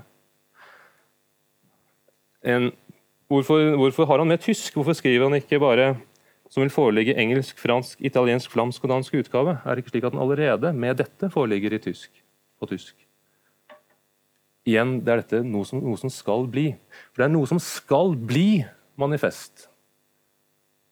En, 2.42 2.72
hvorfor, 3.30 3.76
hvorfor 3.78 4.10
har 4.10 4.24
han 4.24 4.34
med 4.34 4.42
tysk? 4.42 4.74
Hvorfor 4.74 4.98
skriver 4.98 5.30
han 5.30 5.38
ikke 5.38 5.62
bare 5.62 5.94
som 6.52 6.66
vil 6.66 6.74
foreligge 6.74 7.16
engelsk, 7.16 7.60
fransk, 7.62 8.02
italiensk, 8.04 8.52
flamsk 8.52 8.84
og 8.84 8.92
dansk 8.92 9.16
utgave, 9.22 9.56
er 9.64 9.80
ikke 9.80 9.94
slik 9.94 10.08
at 10.08 10.16
den 10.16 10.22
allerede 10.24 10.74
med 10.76 11.00
dette 11.00 11.32
foreligger 11.32 11.78
i 11.78 11.80
tysk, 11.80 12.12
og 12.60 12.74
tysk. 12.74 13.08
Igjen, 14.68 14.98
det 15.02 15.14
er 15.14 15.24
dette 15.24 15.42
noe 15.48 15.66
som, 15.66 15.80
noe 15.82 15.98
som 15.98 16.12
skal 16.12 16.46
bli. 16.52 16.68
For 17.10 17.24
det 17.24 17.30
er 17.30 17.34
noe 17.34 17.50
som 17.50 17.62
skal 17.64 18.14
bli 18.20 18.62
manifest. 19.00 19.70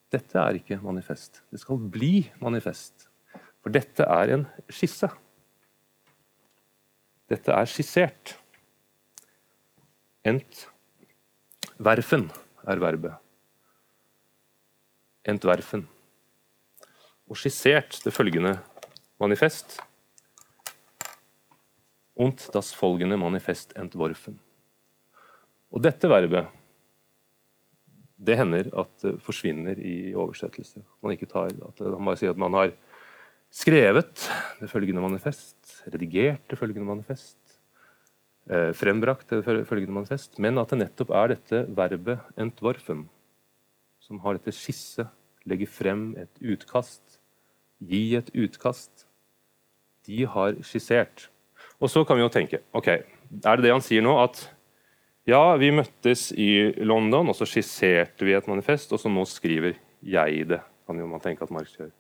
Dette 0.09 0.39
er 0.41 0.57
ikke 0.57 0.79
manifest. 0.81 1.43
Det 1.51 1.61
skal 1.61 1.83
bli 1.91 2.23
manifest. 2.41 3.09
For 3.59 3.75
dette 3.75 4.07
er 4.07 4.35
en 4.39 4.47
skisse. 4.73 5.11
Dette 7.29 7.53
er 7.53 7.69
skissert. 7.69 8.37
Ent 10.25 10.65
verfen 11.77 12.31
er 12.65 12.81
verbet 12.81 13.28
entwerfen. 15.31 15.85
Og 17.29 17.37
skissert 17.37 17.99
det 18.03 18.13
følgende 18.13 18.57
manifest. 19.21 19.79
Und 22.15 22.49
das 22.53 22.73
folgende 22.75 23.17
manifest 23.17 23.75
entworfen. 23.79 24.39
Og 25.71 25.83
dette 25.85 26.09
verbet 26.09 26.49
det 28.19 28.35
hender 28.35 28.67
at 28.81 28.89
det 29.03 29.15
forsvinner 29.23 29.79
i 29.79 30.11
oversettelse. 30.11 30.81
Man 31.03 31.15
ikke 31.15 31.29
tar, 31.29 31.53
at 31.53 31.79
man 31.85 32.09
bare 32.09 32.19
sier 32.19 32.33
at 32.33 32.41
man 32.41 32.57
har 32.57 32.73
skrevet 33.49 34.25
det 34.59 34.69
følgende 34.69 35.03
manifest, 35.03 35.55
redigert 35.87 36.43
det 36.51 36.59
følgende 36.59 36.89
manifest, 36.89 37.37
eh, 38.49 38.73
frembrakt 38.75 39.31
det 39.31 39.45
følgende 39.45 39.95
manifest, 39.95 40.37
men 40.37 40.59
at 40.59 40.73
det 40.73 40.81
nettopp 40.83 41.15
er 41.15 41.33
dette 41.33 41.63
verbet 41.69 42.19
'entworfen' 42.35 43.07
som 43.99 44.19
har 44.19 44.33
dette 44.37 44.51
skisse, 44.51 45.07
legge 45.49 45.67
frem 45.69 46.13
et 46.19 46.41
utkast, 46.41 47.19
gi 47.79 48.15
et 48.19 48.29
utkast. 48.35 49.05
De 50.07 50.23
har 50.25 50.57
skissert. 50.65 51.27
Og 51.79 51.91
så 51.91 52.03
kan 52.07 52.17
vi 52.17 52.23
jo 52.23 52.31
tenke 52.31 52.61
ok, 52.75 52.87
Er 53.45 53.57
det 53.57 53.67
det 53.67 53.71
han 53.73 53.83
sier 53.83 54.01
nå, 54.01 54.15
at 54.23 54.47
Ja, 55.29 55.55
vi 55.61 55.69
møttes 55.69 56.31
i 56.33 56.73
London, 56.81 57.29
og 57.29 57.35
så 57.37 57.45
skisserte 57.45 58.25
vi 58.25 58.33
et 58.33 58.47
manifest, 58.49 58.89
og 58.95 59.01
så 59.01 59.11
nå 59.11 59.25
skriver 59.29 59.75
jeg 60.01 60.47
det. 60.49 60.61
Kan 60.87 60.97
jo 60.97 61.05
man 61.05 61.21
tenke 61.21 61.43
at 61.45 61.51
Marx 61.53 61.75
gjør. 61.77 61.91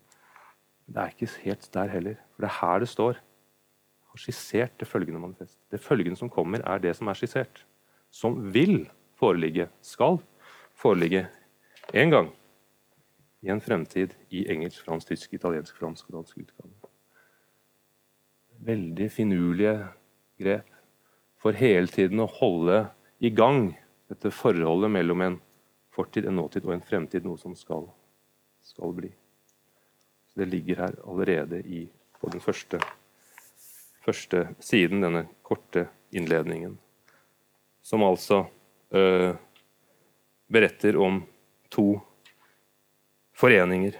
Det 0.89 0.97
er 0.97 1.11
ikke 1.13 1.29
helt 1.43 1.67
der 1.75 1.91
heller. 1.93 2.15
For 2.33 2.41
det 2.41 2.49
er 2.49 2.57
her 2.57 2.79
det 2.81 2.89
står. 2.89 3.19
Jeg 3.19 4.15
har 4.15 4.23
skissert 4.23 4.79
det 4.81 4.87
følgende 4.89 5.21
manifest. 5.21 5.59
Det 5.69 5.83
følgende 5.83 6.17
som 6.17 6.31
kommer, 6.33 6.63
er 6.65 6.81
det 6.81 6.95
som 6.97 7.11
er 7.11 7.19
skissert. 7.19 7.61
Som 8.09 8.39
vil 8.53 8.87
foreligge, 9.19 9.67
skal 9.85 10.17
foreligge 10.73 11.27
en 11.93 12.09
gang 12.09 12.31
i 13.41 13.49
en 13.49 13.61
fremtid 13.61 14.13
i 14.29 14.45
engelsk, 14.51 14.83
fransk, 14.85 15.13
tysk, 15.13 15.33
italiensk, 15.33 15.77
fransk 15.79 16.09
og 16.09 16.19
dansk 16.19 16.41
utgave. 16.43 16.71
Veldig 18.59 19.07
finurlige 19.11 19.75
grep 20.39 20.67
for 21.39 21.55
hele 21.55 21.87
tiden 21.87 22.19
å 22.19 22.27
holde 22.39 22.81
i 23.23 23.31
gang 23.31 23.71
dette 24.11 24.31
forholdet 24.33 24.91
mellom 24.91 25.23
en 25.23 25.37
fortid, 25.95 26.27
en 26.27 26.35
nåtid 26.39 26.67
og 26.67 26.75
en 26.75 26.83
fremtid, 26.83 27.23
noe 27.23 27.39
som 27.39 27.55
skal, 27.55 27.87
skal 28.63 28.93
bli. 28.95 29.11
Så 30.27 30.41
Det 30.41 30.49
ligger 30.49 30.83
her 30.83 30.99
allerede 31.07 31.61
i, 31.63 31.85
på 32.19 32.31
den 32.31 32.43
første, 32.43 32.81
første 34.03 34.49
siden, 34.59 35.01
denne 35.05 35.25
korte 35.43 35.87
innledningen, 36.11 36.77
som 37.81 38.03
altså 38.03 38.43
øh, 38.91 39.33
beretter 40.51 40.97
om 40.99 41.23
to 41.71 42.01
foreninger. 43.39 43.95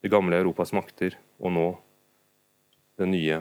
Det 0.00 0.12
gamle 0.12 0.38
Europas 0.38 0.74
makter 0.76 1.16
og 1.40 1.54
nå 1.54 1.66
den 3.00 3.12
nye 3.14 3.40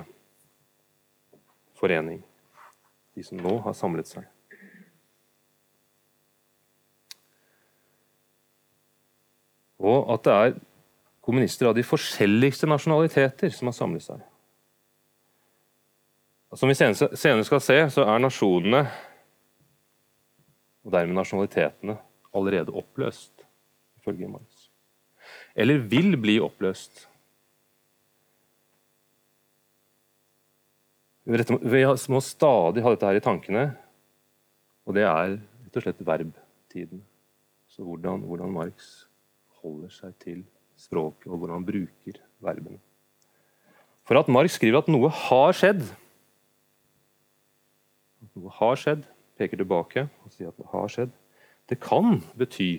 forening. 1.77 2.23
De 3.17 3.25
som 3.25 3.41
nå 3.41 3.57
har 3.65 3.75
samlet 3.77 4.09
seg. 4.09 4.25
Og 9.77 10.09
at 10.13 10.25
det 10.25 10.33
er 10.33 10.57
kommunister 11.21 11.69
av 11.69 11.75
de 11.77 11.85
forskjelligste 11.85 12.69
nasjonaliteter 12.69 13.51
som 13.53 13.69
har 13.69 13.77
samlet 13.77 14.05
seg. 14.05 14.23
Som 16.55 16.71
vi 16.71 16.77
senere 16.79 17.43
skal 17.45 17.61
se, 17.61 17.75
så 17.93 18.05
er 18.07 18.21
nasjonene, 18.23 18.85
og 20.87 20.93
dermed 20.95 21.19
nasjonalitetene, 21.19 21.97
allerede 22.31 22.73
oppløst, 22.79 23.43
ifølge 23.99 24.29
Marx. 24.31 24.56
Eller 25.57 25.81
vil 25.89 26.13
bli 26.21 26.37
oppløst. 26.43 27.07
Vi 31.27 31.83
må 32.13 32.21
stadig 32.23 32.83
ha 32.85 32.93
dette 32.93 33.07
her 33.09 33.17
i 33.19 33.23
tankene, 33.23 33.63
og 34.87 34.95
det 34.95 35.03
er 35.03 35.33
rett 35.35 35.79
og 35.79 35.83
slett 35.83 36.05
verbtiden. 36.07 37.01
Så 37.67 37.83
hvordan, 37.83 38.23
hvordan 38.23 38.53
Marx 38.53 39.07
holder 39.59 39.91
seg 39.91 40.13
til 40.23 40.43
språket, 40.79 41.27
og 41.27 41.41
hvordan 41.41 41.59
han 41.59 41.67
bruker 41.67 42.21
verbene. 42.39 42.79
For 44.07 44.15
at 44.15 44.29
Marx 44.31 44.55
skriver 44.55 44.79
at 44.79 44.91
noe 44.91 45.09
har 45.11 45.55
skjedd 45.57 45.81
At 48.23 48.29
noe 48.39 48.53
har 48.55 48.79
skjedd, 48.79 49.03
peker 49.37 49.59
tilbake 49.59 50.05
og 50.07 50.31
sier 50.33 50.49
at 50.49 50.57
det 50.57 50.69
har 50.71 50.87
skjedd. 50.89 51.11
Det 51.69 51.77
kan 51.83 52.21
bety 52.39 52.69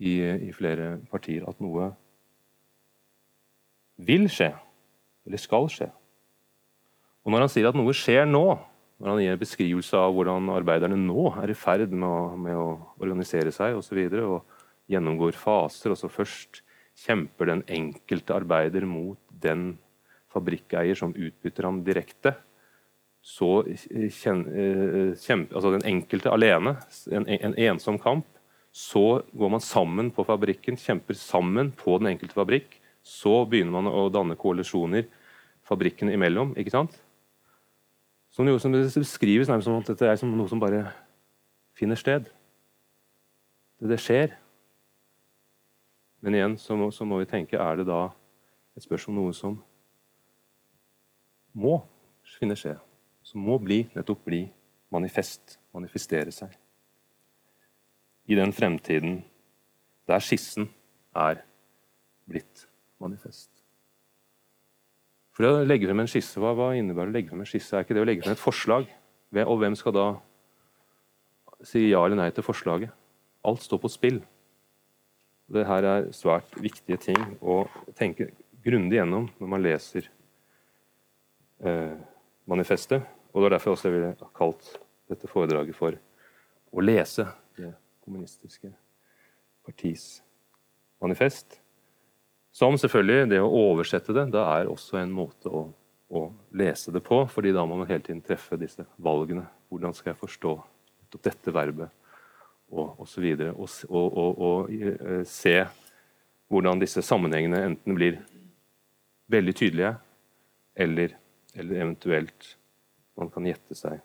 i, 0.00 0.14
i 0.48 0.52
flere 0.56 0.94
partier 1.12 1.44
at 1.48 1.60
noe 1.60 1.90
vil 4.00 4.26
skje, 4.32 4.50
eller 5.28 5.40
skal 5.40 5.68
skje. 5.72 5.90
Og 7.20 7.34
Når 7.34 7.44
han 7.44 7.52
sier 7.52 7.68
at 7.68 7.76
noe 7.76 7.92
skjer 7.96 8.24
nå, 8.28 8.46
når 9.00 9.12
han 9.12 9.20
gir 9.20 9.34
en 9.34 9.40
beskrivelse 9.40 10.00
av 10.00 10.14
hvordan 10.16 10.48
arbeiderne 10.52 10.96
nå 11.00 11.28
er 11.40 11.52
i 11.52 11.56
ferd 11.56 11.92
med 11.92 12.08
å, 12.08 12.22
med 12.40 12.56
å 12.56 12.66
organisere 13.00 13.52
seg 13.52 13.76
og, 13.76 13.84
så 13.84 13.96
videre, 13.96 14.24
og 14.24 14.90
gjennomgår 14.90 15.36
faser, 15.38 15.92
og 15.92 16.00
så 16.00 16.10
først 16.12 16.62
kjemper 17.00 17.52
den 17.52 17.62
enkelte 17.70 18.36
arbeider 18.36 18.84
mot 18.88 19.20
den 19.42 19.74
fabrikkeier 20.32 20.98
som 20.98 21.14
utbytter 21.16 21.68
ham 21.68 21.80
direkte. 21.84 22.34
Så 23.20 23.62
kjemper 23.68 25.56
altså 25.56 25.72
den 25.76 25.86
enkelte 25.88 26.32
alene, 26.32 26.76
en, 27.12 27.28
en 27.28 27.56
ensom 27.68 28.00
kamp. 28.00 28.28
Så 28.70 29.22
går 29.34 29.50
man 29.50 29.62
sammen 29.64 30.10
på 30.14 30.24
fabrikken, 30.26 30.78
kjemper 30.78 31.16
sammen 31.18 31.72
på 31.74 31.98
den 31.98 32.12
enkelte 32.12 32.36
fabrikk. 32.36 32.76
Så 33.02 33.42
begynner 33.50 33.74
man 33.74 33.90
å 33.90 34.08
danne 34.12 34.36
koalisjoner 34.38 35.08
fabrikkene 35.66 36.14
imellom. 36.14 36.54
ikke 36.58 36.74
sant? 36.74 36.98
Som, 38.30 38.46
det, 38.46 38.60
som 38.62 38.72
beskrives 38.72 39.50
nærmest 39.50 39.66
som 39.66 39.80
at 39.80 39.90
dette 39.90 40.06
er 40.06 40.18
som 40.20 40.30
noe 40.36 40.48
som 40.48 40.62
bare 40.62 40.84
finner 41.74 41.98
sted. 41.98 42.28
Det, 43.80 43.90
det 43.90 43.98
skjer. 43.98 44.36
Men 46.22 46.36
igjen 46.36 46.56
så 46.60 46.76
må, 46.78 46.90
så 46.94 47.06
må, 47.08 47.18
vi 47.22 47.30
tenke 47.30 47.58
er 47.58 47.80
det 47.80 47.88
da 47.88 48.04
et 48.76 48.86
spørsmål 48.86 49.16
om 49.16 49.24
noe 49.24 49.36
som 49.36 49.58
må 51.58 51.80
finne 52.38 52.54
sted. 52.58 52.78
Som 53.26 53.42
må 53.44 53.58
bli, 53.62 53.82
nettopp 53.96 54.22
bli 54.28 54.44
manifest, 54.94 55.58
manifestere 55.74 56.30
seg. 56.34 56.54
I 58.30 58.36
den 58.38 58.52
fremtiden 58.54 59.22
der 60.06 60.22
skissen 60.22 60.68
er 61.18 61.42
blitt 62.30 62.66
manifest. 63.02 63.50
For 65.34 65.48
å 65.48 65.64
legge 65.66 65.88
frem 65.88 66.02
en 66.02 66.10
skisse, 66.10 66.38
hva, 66.42 66.52
hva 66.54 66.72
innebærer 66.78 67.10
å 67.10 67.14
legge 67.14 67.32
frem 67.32 67.42
en 67.42 67.48
skisse? 67.48 67.74
Er 67.74 67.86
ikke 67.86 67.96
det 67.96 68.04
å 68.04 68.06
legge 68.06 68.22
frem 68.22 68.36
et 68.36 68.42
forslag? 68.42 68.90
Og 69.46 69.56
hvem 69.62 69.76
skal 69.78 69.94
da 69.96 70.06
si 71.66 71.88
ja 71.88 72.02
eller 72.04 72.18
nei 72.20 72.28
til 72.34 72.46
forslaget? 72.46 72.94
Alt 73.46 73.64
står 73.64 73.80
på 73.82 73.90
spill. 73.90 74.20
Det 75.50 75.66
her 75.66 75.86
er 75.86 76.08
svært 76.14 76.54
viktige 76.60 77.00
ting 77.02 77.18
å 77.42 77.64
tenke 77.98 78.30
grundig 78.62 79.00
gjennom 79.00 79.26
når 79.40 79.50
man 79.50 79.64
leser 79.64 80.06
eh, 81.64 81.96
manifestet. 82.50 83.02
Og 83.32 83.42
det 83.42 83.48
er 83.48 83.56
derfor 83.56 83.72
jeg 83.72 83.78
også 83.78 83.94
ville 83.94 84.30
kalt 84.36 84.74
dette 85.10 85.30
foredraget 85.30 85.74
for 85.74 85.98
'Å 86.70 86.82
lese 86.84 87.24
kommunistiske 88.10 88.72
partis 89.64 90.22
manifest'. 90.98 91.60
Som 92.50 92.74
selvfølgelig, 92.78 93.30
det 93.30 93.38
å 93.38 93.50
oversette 93.70 94.12
det, 94.12 94.26
da 94.34 94.42
er 94.58 94.70
også 94.70 94.98
en 94.98 95.12
måte 95.14 95.46
å, 95.46 95.68
å 96.10 96.22
lese 96.50 96.90
det 96.90 97.02
på. 97.06 97.22
fordi 97.30 97.52
da 97.54 97.62
må 97.64 97.76
man 97.78 97.86
hele 97.86 98.02
tiden 98.02 98.22
treffe 98.26 98.58
disse 98.58 98.84
valgene. 98.98 99.46
Hvordan 99.70 99.94
skal 99.94 100.10
jeg 100.10 100.20
forstå 100.24 100.56
dette 101.22 101.54
verbet? 101.54 101.94
Og 102.70 102.98
osv. 103.00 103.24
Og, 103.54 103.68
og, 103.88 104.18
og, 104.18 104.38
og 104.38 104.70
uh, 104.70 105.22
se 105.24 105.62
hvordan 106.50 106.82
disse 106.82 107.02
sammenhengene 107.02 107.62
enten 107.68 107.94
blir 107.94 108.18
veldig 109.30 109.54
tydelige, 109.54 109.94
eller, 110.74 111.14
eller 111.54 111.84
eventuelt 111.84 112.56
man 113.14 113.30
kan 113.30 113.46
gjette 113.46 113.78
seg 113.78 114.02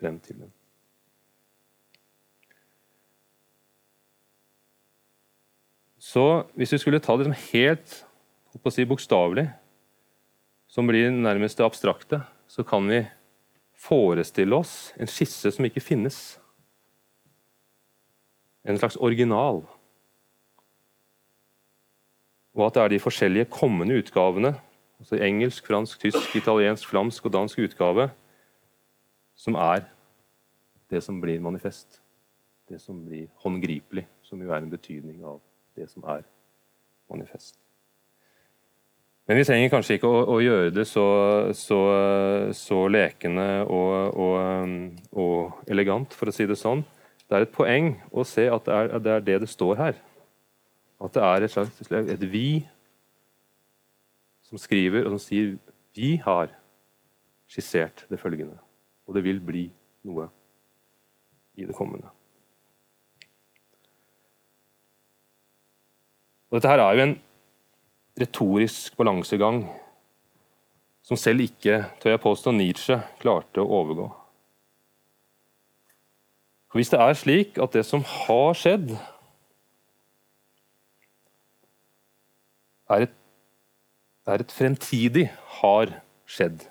frem 0.00 0.18
til 0.18 0.42
dem. 0.42 0.50
Så 6.12 6.44
hvis 6.58 6.72
vi 6.74 6.78
skulle 6.82 7.00
ta 7.00 7.14
det 7.16 7.24
som 7.24 7.38
helt 7.54 7.92
si, 8.74 8.84
bokstavelig, 8.84 9.46
som 10.68 10.88
blir 10.88 11.12
nærmest 11.12 11.56
det 11.56 11.64
abstrakte, 11.64 12.20
så 12.48 12.64
kan 12.68 12.84
vi 12.88 12.98
forestille 13.80 14.56
oss 14.56 14.92
en 15.00 15.08
skisse 15.08 15.54
som 15.54 15.64
ikke 15.64 15.80
finnes. 15.80 16.18
En 18.68 18.76
slags 18.78 18.98
original. 19.00 19.62
Og 22.52 22.66
at 22.66 22.76
det 22.76 22.82
er 22.82 22.92
de 22.92 23.00
forskjellige 23.00 23.48
kommende 23.54 23.96
utgavene, 24.02 24.52
altså 25.00 25.16
engelsk, 25.16 25.66
fransk, 25.66 26.04
tysk, 26.04 26.36
italiensk, 26.36 26.90
flamsk 26.90 27.24
og 27.26 27.32
dansk 27.38 27.62
utgave, 27.64 28.10
som 29.34 29.56
er 29.56 29.86
det 30.92 31.00
som 31.02 31.22
blir 31.24 31.40
manifest. 31.40 32.02
Det 32.68 32.80
som 32.80 33.00
blir 33.06 33.30
håndgripelig, 33.40 34.04
som 34.22 34.44
jo 34.44 34.52
er 34.52 34.60
en 34.60 34.70
betydning 34.70 35.24
av 35.24 35.40
det 35.78 35.88
som 35.90 36.04
er 36.08 36.24
manifest. 37.10 37.58
Men 39.28 39.38
vi 39.38 39.44
trenger 39.46 39.70
kanskje 39.70 39.96
ikke 39.96 40.10
å, 40.10 40.22
å 40.34 40.38
gjøre 40.42 40.72
det 40.74 40.84
så, 40.90 41.04
så, 41.54 41.78
så 42.58 42.78
lekende 42.90 43.62
og, 43.70 44.18
og, 44.18 44.72
og, 45.14 45.60
elegant, 45.70 46.14
for 46.18 46.28
å 46.28 46.34
si 46.34 46.46
det 46.50 46.58
sånn. 46.58 46.82
Det 47.28 47.38
er 47.38 47.46
et 47.46 47.54
poeng 47.54 47.94
å 48.10 48.24
se 48.28 48.48
at 48.50 48.66
det 48.66 48.78
er, 48.78 48.90
det 48.98 49.12
er 49.14 49.26
det 49.28 49.36
det 49.44 49.50
står 49.52 49.78
her. 49.78 50.00
At 51.02 51.14
det 51.14 51.22
er 51.26 51.46
et 51.46 51.54
slags 51.54 51.92
et 51.92 52.26
vi 52.32 52.64
som 54.46 54.60
skriver 54.60 55.06
og 55.06 55.14
som 55.14 55.22
sier 55.22 55.54
vi 55.96 56.16
har 56.24 56.50
skissert 57.48 58.04
det 58.10 58.18
følgende. 58.20 58.58
Og 59.06 59.16
det 59.16 59.22
vil 59.24 59.40
bli 59.44 59.68
noe 60.08 60.26
i 61.56 61.68
det 61.68 61.76
kommende. 61.76 62.10
Og 66.52 66.58
Dette 66.58 66.68
her 66.68 66.82
er 66.84 66.96
jo 66.98 67.04
en 67.06 67.14
retorisk 68.20 68.96
balansegang 68.96 69.62
som 71.02 71.16
selv 71.16 71.40
ikke, 71.40 71.78
tør 72.02 72.12
jeg 72.12 72.20
påstå, 72.20 72.52
Nietzsche 72.52 72.98
klarte 73.22 73.64
å 73.64 73.78
overgå. 73.80 74.10
For 76.68 76.78
Hvis 76.78 76.92
det 76.92 77.00
er 77.00 77.16
slik 77.16 77.56
at 77.56 77.72
det 77.72 77.86
som 77.88 78.04
har 78.04 78.52
skjedd, 78.60 78.92
er 82.92 83.08
et, 83.08 83.16
er 84.28 84.44
et 84.44 84.52
fremtidig 84.52 85.26
har 85.62 85.96
skjedd 86.28 86.68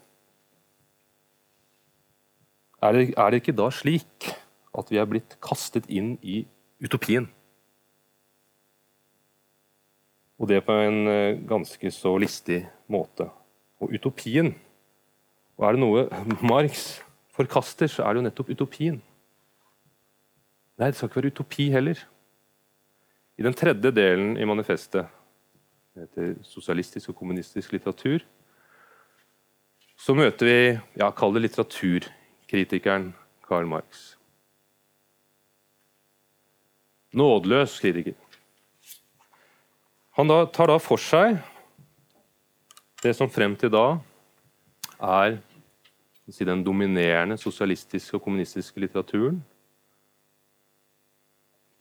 er 2.81 2.91
det, 2.93 3.13
er 3.17 3.29
det 3.29 3.41
ikke 3.41 3.57
da 3.57 3.69
slik 3.73 4.31
at 4.77 4.89
vi 4.89 4.97
er 5.01 5.09
blitt 5.09 5.37
kastet 5.43 5.89
inn 5.89 6.15
i 6.21 6.43
utopien? 6.81 7.27
Og 10.41 10.49
det 10.49 10.63
på 10.65 10.73
en 10.73 11.05
eh, 11.07 11.39
ganske 11.45 11.91
så 11.93 12.15
listig 12.17 12.63
måte. 12.89 13.29
Og 13.81 13.93
utopien 13.93 14.55
Og 15.57 15.67
er 15.67 15.75
det 15.75 15.81
noe 15.83 16.05
Marx 16.51 17.01
forkaster, 17.35 17.87
så 17.87 18.03
er 18.03 18.13
det 18.13 18.21
jo 18.21 18.25
nettopp 18.25 18.49
utopien. 18.55 18.97
Nei, 20.81 20.89
det 20.89 20.97
skal 20.97 21.11
ikke 21.11 21.19
være 21.19 21.31
utopi 21.35 21.67
heller. 21.69 21.99
I 23.37 23.45
den 23.45 23.53
tredje 23.53 23.91
delen 23.93 24.33
i 24.41 24.47
manifestet, 24.49 25.05
det 25.93 26.07
heter 26.07 26.33
sosialistisk 26.47 27.11
og 27.13 27.19
kommunistisk 27.19 27.75
litteratur, 27.75 28.25
så 30.01 30.15
møter 30.17 30.49
vi 30.49 30.57
ja, 30.97 31.11
kall 31.13 31.35
det 31.35 31.45
litteraturkritikeren 31.45 33.11
Karl 33.45 33.69
Marx. 33.69 34.15
Nådeløs 37.13 37.77
kritiker. 37.83 38.17
Han 40.19 40.27
da, 40.27 40.43
tar 40.45 40.67
da 40.67 40.75
for 40.81 40.99
seg 40.99 41.37
det 43.01 43.13
som 43.17 43.31
frem 43.31 43.55
til 43.57 43.71
da 43.73 43.85
er 45.01 45.37
si, 46.31 46.45
den 46.45 46.63
dominerende 46.63 47.37
sosialistiske 47.39 48.17
og 48.17 48.23
kommunistiske 48.23 48.79
litteraturen. 48.83 49.39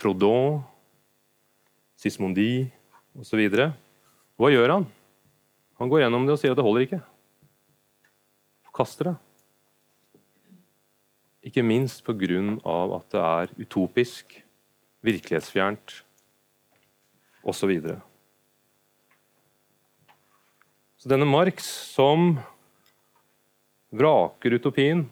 Proudhon, 0.00 0.62
Sismondi 2.00 2.64
osv. 3.18 3.42
Hva 4.40 4.50
gjør 4.50 4.76
han? 4.78 4.86
Han 5.80 5.90
går 5.90 6.04
gjennom 6.04 6.26
det 6.26 6.36
og 6.36 6.40
sier 6.40 6.54
at 6.54 6.60
det 6.60 6.64
holder 6.64 6.86
ikke. 6.86 7.00
Kaster 8.76 9.10
det. 9.10 9.16
Ikke 11.50 11.64
minst 11.64 12.04
pga. 12.04 12.40
at 12.96 13.12
det 13.12 13.20
er 13.20 13.54
utopisk, 13.60 14.44
virkelighetsfjernt 15.02 16.04
osv. 17.42 18.00
Så 21.00 21.08
denne 21.08 21.24
Marx 21.24 21.64
som 21.94 22.34
vraker 23.88 24.52
utopien, 24.52 25.06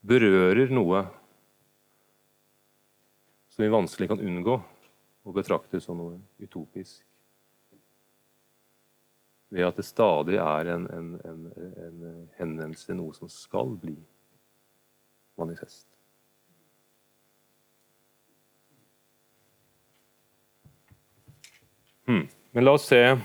berører 0.00 0.72
noe 0.72 1.02
som 3.52 3.66
vi 3.66 3.68
vanskelig 3.68 4.08
kan 4.08 4.24
unngå 4.24 4.56
å 4.56 5.36
betrakte 5.36 5.82
som 5.84 6.00
noe 6.00 6.16
utopisk. 6.40 7.04
Ved 9.52 9.68
at 9.68 9.76
det 9.76 9.84
stadig 9.84 10.40
er 10.40 10.72
en, 10.72 10.88
en, 10.88 11.12
en, 11.20 11.46
en 11.84 12.02
henvendelse 12.40 12.96
noe 12.96 13.12
som 13.12 13.28
skal 13.28 13.76
bli 13.76 13.98
manifest. 15.36 15.84
Hmm. 22.08 22.30
Men 22.52 22.64
la 22.64 22.72
oss 22.72 22.86
se 22.86 23.16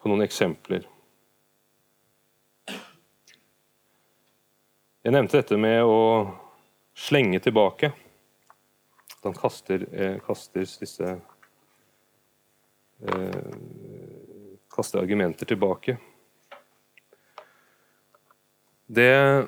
på 0.00 0.08
noen 0.10 0.24
eksempler. 0.24 0.88
Jeg 5.06 5.14
nevnte 5.14 5.38
dette 5.38 5.54
med 5.54 5.86
å 5.86 6.00
slenge 6.98 7.38
tilbake. 7.44 7.92
At 9.20 9.28
han 9.28 9.38
kaster, 9.38 9.86
eh, 9.94 10.18
kaster 10.26 10.66
disse 10.66 11.14
eh, 13.06 13.54
Kaster 14.70 15.00
argumenter 15.00 15.46
tilbake. 15.46 15.96
Det 18.86 19.46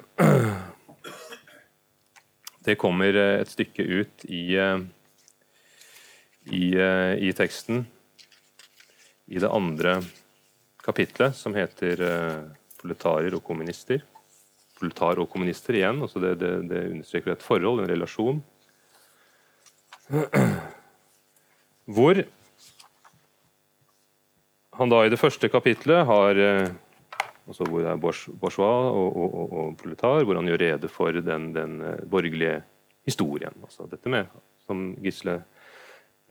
det 2.64 2.78
kommer 2.78 3.14
eh, 3.14 3.40
et 3.42 3.50
stykke 3.50 3.82
ut 3.82 4.24
i, 4.28 4.54
eh, 4.54 4.78
i, 6.54 6.74
eh, 6.78 7.14
i 7.18 7.32
teksten 7.36 7.84
i 9.32 9.40
det 9.42 9.50
andre 9.50 10.00
kapitlet, 10.82 11.36
som 11.36 11.54
heter 11.54 11.96
'Proletarer 12.78 13.34
og 13.34 13.44
kommunister'. 13.46 14.02
Proletar 14.78 15.20
og 15.22 15.30
kommunister 15.30 15.74
igjen, 15.78 16.02
altså 16.02 16.18
det, 16.20 16.38
det, 16.40 16.68
det 16.68 16.90
understreker 16.90 17.32
et 17.32 17.42
forhold, 17.42 17.80
en 17.80 17.90
relasjon. 17.90 18.42
Hvor 21.86 22.24
han 24.74 24.90
da 24.90 25.04
i 25.06 25.12
det 25.12 25.20
første 25.20 25.48
kapitlet 25.48 26.02
har 26.06 26.34
altså 27.48 27.66
hvor 27.68 27.82
det 27.82 27.90
er 27.90 28.00
bourgeois 28.00 28.58
og, 28.92 29.16
og, 29.16 29.34
og, 29.34 29.52
og, 29.52 29.72
proletar, 29.80 30.24
hvor 30.24 30.38
han 30.38 30.50
gjør 30.50 30.62
rede 30.64 30.90
for 30.92 31.18
den, 31.18 31.50
den 31.56 31.80
eh, 31.80 32.04
borgerlige 32.10 32.60
historien. 33.08 33.54
Altså 33.62 33.88
dette 33.90 34.12
med, 34.12 34.30
som 34.66 34.92
Gisle 35.02 35.40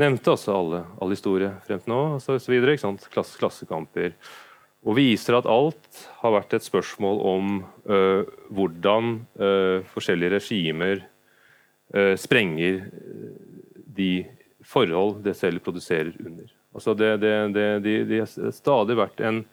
nevnte, 0.01 0.31
altså 0.33 0.55
alle, 0.55 0.85
all 1.01 1.13
historie 1.13 1.51
frem 1.65 1.81
til 1.81 1.93
nå, 1.93 2.01
altså, 2.15 2.39
videre, 2.51 2.77
Klasse, 3.11 3.37
klassekamper. 3.39 4.15
Og 4.81 4.97
viser 4.97 5.37
at 5.37 5.49
alt 5.49 6.05
har 6.23 6.33
vært 6.33 6.55
et 6.57 6.65
spørsmål 6.65 7.19
om 7.29 7.49
øh, 7.85 8.23
hvordan 8.49 9.11
øh, 9.37 9.83
forskjellige 9.85 10.39
regimer 10.39 11.03
øh, 11.93 12.15
sprenger 12.17 12.87
de 13.85 14.25
forhold 14.65 15.21
det 15.23 15.35
selv 15.37 15.61
produserer 15.61 16.09
under. 16.25 16.49
Altså 16.73 16.95
det, 16.97 17.11
det, 17.21 17.33
det, 17.53 17.67
de, 17.83 17.95
de 18.09 18.19
har 18.23 18.51
stadig 18.55 18.97
vært 18.97 19.21
en 19.21 19.43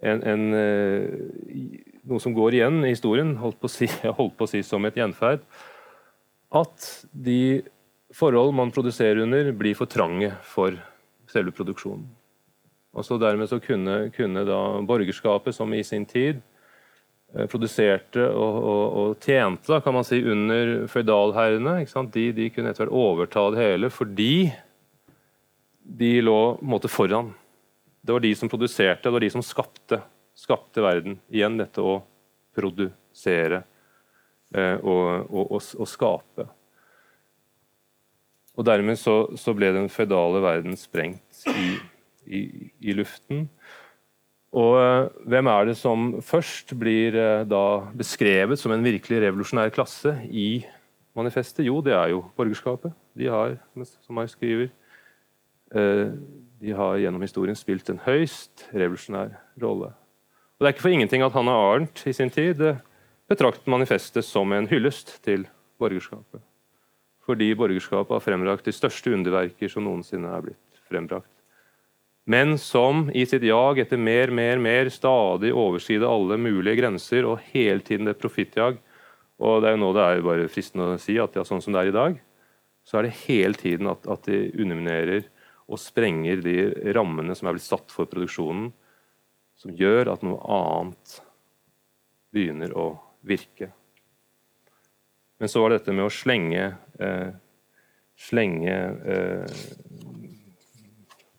en, 0.00 0.22
en, 0.22 0.44
eh, 0.54 1.80
noe 2.08 2.22
som 2.22 2.34
går 2.36 2.58
igjen 2.58 2.82
i 2.86 2.92
historien, 2.92 3.34
holdt 3.40 3.58
på, 3.62 3.70
si, 3.72 3.88
holdt 4.18 4.36
på 4.38 4.46
å 4.46 4.50
si 4.50 4.62
som 4.66 4.84
et 4.86 4.98
gjenferd, 4.98 5.42
at 6.54 6.92
de 7.12 7.64
forhold 8.14 8.54
man 8.56 8.72
produserer 8.72 9.24
under, 9.24 9.50
blir 9.52 9.76
for 9.76 9.90
trange 9.90 10.30
for 10.48 10.76
selve 11.28 11.52
produksjonen. 11.52 12.06
Og 12.96 13.04
så 13.04 13.18
Dermed 13.20 13.50
så 13.50 13.58
kunne, 13.60 14.08
kunne 14.14 14.46
da 14.48 14.60
borgerskapet, 14.86 15.54
som 15.54 15.74
i 15.76 15.82
sin 15.84 16.06
tid 16.08 16.38
eh, 17.34 17.44
produserte 17.50 18.24
og, 18.30 18.56
og, 18.56 18.84
og, 19.00 19.18
tjente 19.20 19.68
da, 19.68 19.82
kan 19.84 19.98
man 19.98 20.06
si, 20.08 20.22
under 20.24 20.86
føydalherrene, 20.90 21.82
de, 22.14 22.24
de, 22.32 22.48
kunne 22.54 22.72
etter 22.72 22.86
hvert 22.86 22.96
overta 22.96 23.44
det 23.52 23.60
hele 23.60 23.92
fordi 23.92 24.48
de 25.88 26.18
lå 26.20 26.40
på 26.56 26.64
en 26.64 26.72
måte 26.72 26.90
foran 26.92 27.30
det 28.08 28.14
var 28.16 28.24
de 28.24 28.30
som 28.40 28.48
produserte, 28.48 29.04
det 29.04 29.12
var 29.12 29.20
de 29.20 29.28
som 29.28 29.42
skapte, 29.44 29.98
skapte 30.32 30.80
verden. 30.80 31.18
Igjen 31.28 31.58
dette 31.60 31.82
å 31.84 31.98
produsere 32.56 33.58
eh, 34.54 34.78
og, 34.80 35.26
og, 35.28 35.42
og, 35.42 35.66
og, 35.76 35.90
skape. 35.92 36.46
Og 38.56 38.64
Dermed 38.64 38.96
så, 38.96 39.18
så 39.36 39.52
ble 39.52 39.74
den 39.76 39.90
føydale 39.92 40.40
verden 40.40 40.80
sprengt 40.80 41.44
i, 41.52 41.74
i, 42.24 42.40
i 42.80 42.96
luften. 42.96 43.44
Og 44.56 44.80
eh, 44.80 45.12
hvem 45.28 45.52
er 45.52 45.68
det 45.68 45.76
som 45.76 46.08
først 46.24 46.72
blir 46.80 47.12
eh, 47.12 47.44
da 47.44 47.62
beskrevet 47.92 48.56
som 48.56 48.72
en 48.72 48.88
virkelig 48.88 49.20
revolusjonær 49.26 49.76
klasse 49.76 50.16
i 50.32 50.64
manifestet? 51.12 51.66
Jo, 51.68 51.82
det 51.84 51.92
er 51.92 52.16
jo 52.16 52.24
borgerskapet. 52.40 52.96
De 53.20 53.28
har, 53.28 53.58
som 54.00 54.24
jeg 54.24 54.32
skriver, 54.32 54.76
eh, 55.76 56.08
de 56.60 56.74
har 56.74 56.98
gjennom 56.98 57.22
historien 57.22 57.56
spilt 57.58 57.88
en 57.90 58.00
høyst 58.02 58.66
revolusjonær 58.72 59.36
rolle. 59.62 59.92
Og 60.58 60.64
Det 60.64 60.68
er 60.68 60.74
ikke 60.74 60.86
for 60.88 60.96
ingenting 60.96 61.22
at 61.22 61.34
Hanne 61.36 61.54
Arnt 61.54 62.02
i 62.10 62.12
sin 62.12 62.32
tid 62.34 62.60
eh, 62.60 62.80
betraktet 63.30 63.70
manifestet 63.70 64.26
som 64.26 64.52
en 64.52 64.66
hyllest 64.66 65.20
til 65.22 65.46
borgerskapet. 65.78 66.42
Fordi 67.28 67.52
borgerskapet 67.54 68.16
har 68.16 68.24
frembrakt 68.24 68.66
de 68.66 68.74
største 68.74 69.12
underverker 69.14 69.70
som 69.70 69.86
noensinne 69.86 70.32
er 70.32 70.48
blitt 70.48 70.82
frembrakt. 70.88 71.30
Men 72.28 72.58
som 72.60 73.06
i 73.16 73.22
sitt 73.24 73.46
jag 73.46 73.78
etter 73.80 74.00
mer, 74.00 74.32
mer, 74.34 74.58
mer 74.60 74.90
stadig 74.92 75.54
overside 75.54 76.08
alle 76.08 76.36
mulige 76.36 76.76
grenser 76.82 77.24
og 77.24 77.44
hele 77.54 77.80
tiden 77.80 78.10
det 78.10 78.18
profittjag. 78.20 78.76
Og 79.38 79.62
det 79.62 79.70
er 79.70 79.76
jo 79.78 79.84
nå 79.84 79.94
det 79.96 80.04
er 80.04 80.26
bare 80.26 80.50
fristende 80.52 80.90
å 80.96 81.00
si 81.00 81.16
at 81.22 81.38
ja, 81.38 81.46
sånn 81.46 81.62
som 81.64 81.72
det 81.72 81.84
er 81.84 81.92
i 81.92 81.96
dag, 81.96 82.18
så 82.84 82.98
er 82.98 83.06
det 83.06 83.16
hele 83.22 83.56
tiden 83.56 83.88
at, 83.92 84.04
at 84.10 84.26
de 84.26 84.48
underminerer 84.58 85.28
og 85.68 85.80
sprenger 85.80 86.40
de 86.44 86.56
rammene 86.96 87.36
som 87.36 87.48
er 87.48 87.56
blitt 87.56 87.66
satt 87.66 87.92
for 87.92 88.08
produksjonen, 88.10 88.70
som 89.58 89.74
gjør 89.74 90.14
at 90.14 90.24
noe 90.24 90.38
annet 90.54 91.18
begynner 92.32 92.72
å 92.78 92.88
virke. 93.26 93.72
Men 95.38 95.50
så 95.50 95.60
var 95.62 95.70
det 95.70 95.80
dette 95.80 95.94
med 95.94 96.06
å 96.08 96.14
slenge 96.14 96.64
eh, 96.98 97.30
slenge 98.18 98.74
eh, 99.06 99.58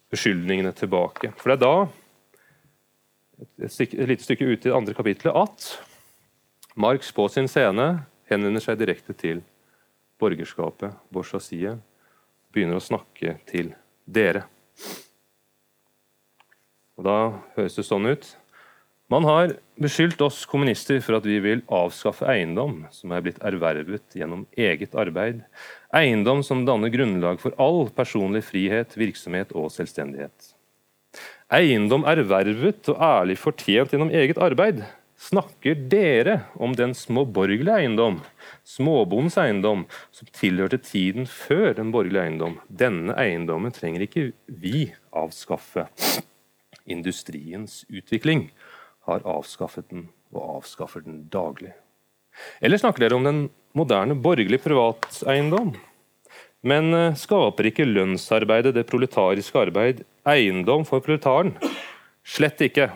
beskyldningene 0.10 0.72
tilbake. 0.74 1.34
For 1.38 1.52
det 1.52 1.58
er 1.58 1.64
da 1.66 1.76
et, 3.66 3.74
stykke, 3.74 4.00
et 4.00 4.12
lite 4.14 4.26
stykke 4.26 4.48
ute 4.48 4.68
i 4.68 4.72
det 4.72 4.78
andre 4.78 4.96
kapitlet 4.98 5.36
at 5.36 5.70
Marx 6.80 7.12
på 7.16 7.28
sin 7.32 7.50
scene 7.52 7.92
henvender 8.32 8.64
seg 8.64 8.80
direkte 8.80 9.16
til 9.18 9.44
borgerskapet, 10.20 10.96
bourgeoisiet, 11.12 11.80
begynner 12.54 12.80
å 12.80 12.84
snakke 12.84 13.38
til 13.50 13.74
dere. 14.10 14.46
Og 17.00 17.06
Da 17.08 17.18
høres 17.56 17.78
det 17.80 17.88
sånn 17.88 18.10
ut. 18.10 18.28
Man 19.10 19.26
har 19.26 19.56
beskyldt 19.82 20.22
oss 20.22 20.44
kommunister 20.46 21.00
for 21.02 21.18
at 21.18 21.26
vi 21.26 21.40
vil 21.42 21.64
avskaffe 21.74 22.28
eiendom 22.30 22.84
som 22.94 23.16
er 23.16 23.24
blitt 23.26 23.40
ervervet 23.42 24.14
gjennom 24.14 24.44
eget 24.54 24.94
arbeid. 24.94 25.40
Eiendom 25.96 26.44
som 26.46 26.62
danner 26.68 26.92
grunnlag 26.94 27.40
for 27.42 27.56
all 27.58 27.88
personlig 27.90 28.44
frihet, 28.52 28.94
virksomhet 29.00 29.56
og 29.58 29.72
selvstendighet. 29.74 30.52
Eiendom 31.50 32.06
ervervet 32.06 32.92
og 32.94 33.02
ærlig 33.02 33.40
fortjent 33.42 33.96
gjennom 33.96 34.14
eget 34.14 34.38
arbeid. 34.38 34.84
Snakker 35.20 35.76
dere 35.92 36.36
om 36.56 36.72
den 36.80 36.94
småborgerlige 36.96 37.76
eiendom, 37.82 38.22
småbondens 38.64 39.36
eiendom, 39.42 39.82
som 40.16 40.30
tilhørte 40.32 40.80
tiden 40.80 41.28
før 41.28 41.74
den 41.76 41.92
borgerlige 41.92 42.24
eiendom? 42.30 42.56
Denne 42.72 43.18
eiendommen 43.20 43.76
trenger 43.76 44.06
ikke 44.06 44.30
vi 44.48 44.86
avskaffe. 45.12 45.90
Industriens 46.88 47.82
utvikling 47.92 48.48
har 49.10 49.28
avskaffet 49.28 49.90
den 49.92 50.08
og 50.32 50.62
avskaffer 50.62 51.04
den 51.04 51.26
daglig. 51.34 51.74
Eller 52.64 52.80
snakker 52.80 53.04
dere 53.04 53.20
om 53.20 53.28
den 53.28 53.44
moderne 53.76 54.16
borgerlige 54.16 54.64
privateiendom? 54.64 55.74
Men 56.64 56.94
eh, 56.96 57.20
skaper 57.20 57.68
ikke 57.70 57.88
lønnsarbeidet 57.88 58.72
det 58.76 58.88
proletariske 58.88 59.68
arbeid 59.68 60.04
eiendom 60.28 60.88
for 60.88 61.04
proletaren? 61.04 61.54
Slett 62.24 62.64
ikke. 62.64 62.90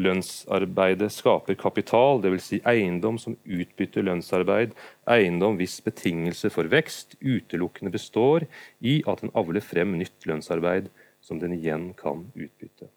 Lønnsarbeidet 0.00 1.10
skaper 1.12 1.56
kapital, 1.60 2.22
dvs. 2.24 2.46
Si 2.46 2.58
eiendom 2.64 3.18
som 3.20 3.36
utbytter 3.44 4.06
lønnsarbeid, 4.06 4.72
eiendom 5.04 5.58
hvis 5.60 5.82
betingelse 5.84 6.48
for 6.54 6.70
vekst 6.72 7.18
utelukkende 7.20 7.92
består 7.92 8.46
i 8.80 9.02
at 9.04 9.20
den 9.20 9.34
avler 9.36 9.60
frem 9.60 9.92
nytt 10.00 10.24
lønnsarbeid 10.28 10.88
som 11.20 11.42
den 11.42 11.52
igjen 11.58 11.90
kan 11.98 12.24
utbytte. 12.32 12.88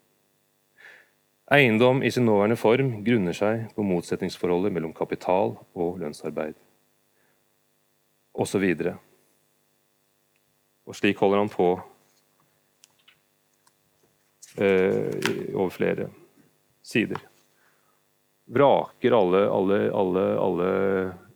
Eiendom 1.52 2.00
i 2.02 2.10
sin 2.10 2.26
nåværende 2.26 2.58
form 2.58 3.04
grunner 3.06 3.36
seg 3.36 3.68
på 3.76 3.84
motsetningsforholdet 3.86 4.74
mellom 4.74 4.96
kapital 4.96 5.58
og 5.76 6.00
lønnsarbeid. 6.00 6.56
Og, 8.36 8.48
og 10.88 10.96
slik 10.96 11.20
holder 11.20 11.44
han 11.44 11.52
på 11.52 11.68
eh, 14.64 15.54
over 15.54 15.70
flere 15.76 16.10
sider. 16.86 17.24
Vraker 18.46 19.16
alle, 19.18 19.42
alle, 19.50 19.80
alle, 20.02 20.26
alle 20.42 20.70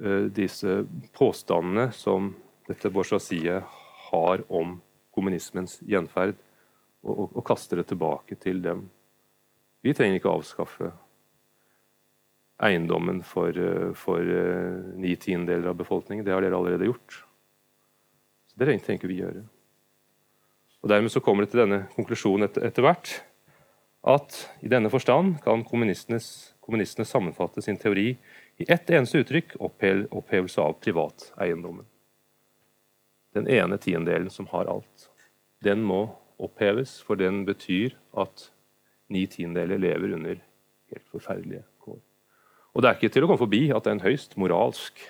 eh, 0.04 0.28
disse 0.36 0.84
påstandene 1.18 1.90
som 1.96 2.30
dette 2.70 2.92
bourgeoisiet 2.94 3.66
har 4.12 4.46
om 4.54 4.78
kommunismens 5.16 5.80
gjenferd, 5.90 6.38
og, 7.02 7.14
og, 7.16 7.28
og 7.40 7.46
kaster 7.50 7.82
det 7.82 7.90
tilbake 7.90 8.38
til 8.38 8.62
dem 8.62 8.86
vi 9.82 9.94
trenger 9.96 10.20
ikke 10.20 10.32
avskaffe 10.32 10.92
eiendommen 12.60 13.22
for, 13.24 13.56
eh, 13.56 13.94
for 13.96 14.20
uh, 14.20 14.84
ni 15.00 15.16
tiendedeler 15.16 15.72
av 15.72 15.78
befolkningen. 15.80 16.26
Det 16.26 16.34
har 16.34 16.44
dere 16.44 16.58
allerede 16.58 16.90
gjort. 16.90 17.22
Så 18.52 18.60
Det 18.60 18.68
trenger 18.68 18.98
ikke 18.98 19.08
vi 19.08 19.22
gjøre. 19.22 19.46
Og 20.84 20.90
Dermed 20.92 21.12
så 21.12 21.22
kommer 21.24 21.44
det 21.46 21.54
til 21.54 21.64
denne 21.64 21.86
konklusjonen 21.96 22.50
etter, 22.50 22.66
etter 22.68 22.84
hvert 22.84 23.14
at 24.08 24.36
i 24.64 24.70
denne 24.72 24.90
forstand 24.92 25.42
kan 25.44 25.64
kommunistene 25.68 27.06
sammenfatte 27.06 27.62
sin 27.62 27.78
teori 27.78 28.14
i 28.60 28.68
ett 28.72 28.90
eneste 28.90 29.24
uttrykk 29.24 29.58
opphevelse 29.60 30.62
av 30.62 30.78
privateiendommen. 30.84 31.86
Den 33.36 33.48
ene 33.48 33.78
tiendedelen 33.78 34.32
som 34.34 34.48
har 34.52 34.72
alt. 34.72 35.10
Den 35.64 35.84
må 35.84 36.08
oppheves, 36.40 36.98
for 37.04 37.20
den 37.20 37.44
betyr 37.46 37.98
at 38.18 38.50
ni 39.12 39.26
tiendedeler 39.28 39.82
lever 39.82 40.16
under 40.16 40.40
helt 40.90 41.12
forferdelige 41.12 41.66
kår. 41.84 42.00
Og 42.74 42.82
det 42.82 42.90
er 42.90 42.98
ikke 42.98 43.12
til 43.14 43.26
å 43.26 43.30
komme 43.30 43.44
forbi 43.44 43.62
at 43.76 43.84
det 43.84 43.92
er 43.92 44.00
en 44.00 44.08
høyst 44.08 44.38
moralsk 44.40 45.04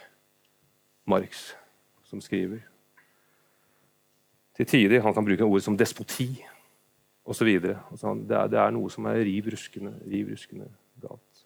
Marx 1.10 1.52
som 2.10 2.22
skriver. 2.22 2.62
Til 4.58 4.68
tider 4.68 5.06
han 5.06 5.14
kan 5.16 5.26
bruke 5.26 5.46
ord 5.46 5.64
som 5.64 5.78
despoti 5.78 6.34
osv. 7.30 7.50
Det, 7.62 7.76
er, 7.76 8.50
det 8.50 8.60
er 8.60 8.74
noe 8.74 8.90
som 8.94 9.06
er 9.10 9.22
riv 9.28 9.52
ruskende, 9.54 9.94
riv 10.10 10.34
ruskende 10.34 10.70
galt. 11.02 11.46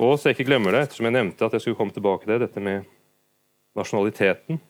Og 0.00 0.16
så 0.16 0.30
jeg 0.30 0.38
ikke 0.38 0.48
glemmer 0.48 0.72
det, 0.72 0.86
ettersom 0.86 1.06
jeg 1.08 1.18
nevnte 1.18 1.46
at 1.46 1.54
jeg 1.56 1.62
skulle 1.64 1.78
komme 1.78 1.94
tilbake 1.94 2.24
til 2.24 2.32
det, 2.34 2.46
dette 2.46 2.60
med 2.64 2.86
nasjonaliteten. 3.76 4.60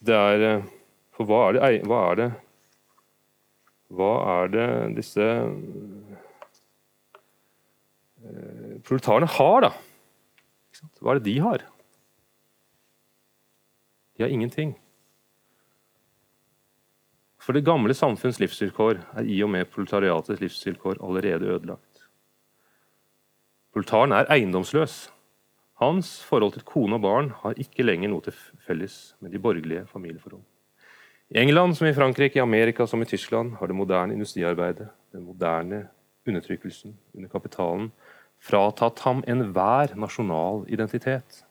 Det 0.00 0.16
er 0.16 0.62
For 1.12 1.28
hva 1.28 1.40
er 1.48 1.52
det, 1.58 1.82
hva 1.84 1.98
er 2.08 2.14
det, 2.16 2.30
hva 3.92 4.12
er 4.38 4.48
det 4.54 4.68
disse 4.96 5.26
eh, 8.24 8.78
proletarene 8.86 9.28
har, 9.34 9.66
da? 9.66 9.70
Hva 11.00 11.14
er 11.14 11.20
det 11.20 11.28
de 11.28 11.40
har? 11.44 11.64
De 14.16 14.24
har 14.24 14.32
ingenting. 14.32 14.74
For 17.40 17.56
det 17.56 17.64
gamle 17.64 17.96
samfunns 17.96 18.40
livsvilkår 18.40 19.00
er 19.16 19.28
i 19.28 19.38
og 19.44 19.50
med 19.54 19.70
proletariatets 19.72 20.42
livsvilkår 20.42 21.00
allerede 21.00 21.48
ødelagt. 21.48 22.04
Proletaren 23.72 24.12
er 24.12 24.28
eiendomsløs. 24.28 25.08
Hans 25.80 26.18
forhold 26.28 26.52
til 26.52 26.66
kone 26.68 26.98
og 26.98 27.04
barn 27.06 27.30
har 27.40 27.56
ikke 27.56 27.86
lenger 27.86 28.10
noe 28.12 28.24
til 28.26 28.36
felles 28.66 29.14
med 29.24 29.32
de 29.32 29.40
borgerlige 29.40 29.86
familieforhold. 29.88 30.42
I 31.30 31.40
England 31.40 31.78
som 31.78 31.86
i 31.86 31.94
Frankrike, 31.94 32.36
i 32.36 32.42
Amerika 32.42 32.84
som 32.86 33.00
i 33.00 33.08
Tyskland 33.08 33.54
har 33.56 33.70
det 33.70 33.76
moderne 33.76 34.12
industriarbeidet, 34.12 34.88
den 35.12 35.24
moderne 35.24 35.86
undertrykkelsen 36.28 36.96
under 37.14 37.28
kapitalen, 37.28 37.92
fratatt 38.40 39.02
ham 39.04 39.22
enhver 39.28 39.94
nasjonal 40.00 40.64
identitet. 40.72 41.42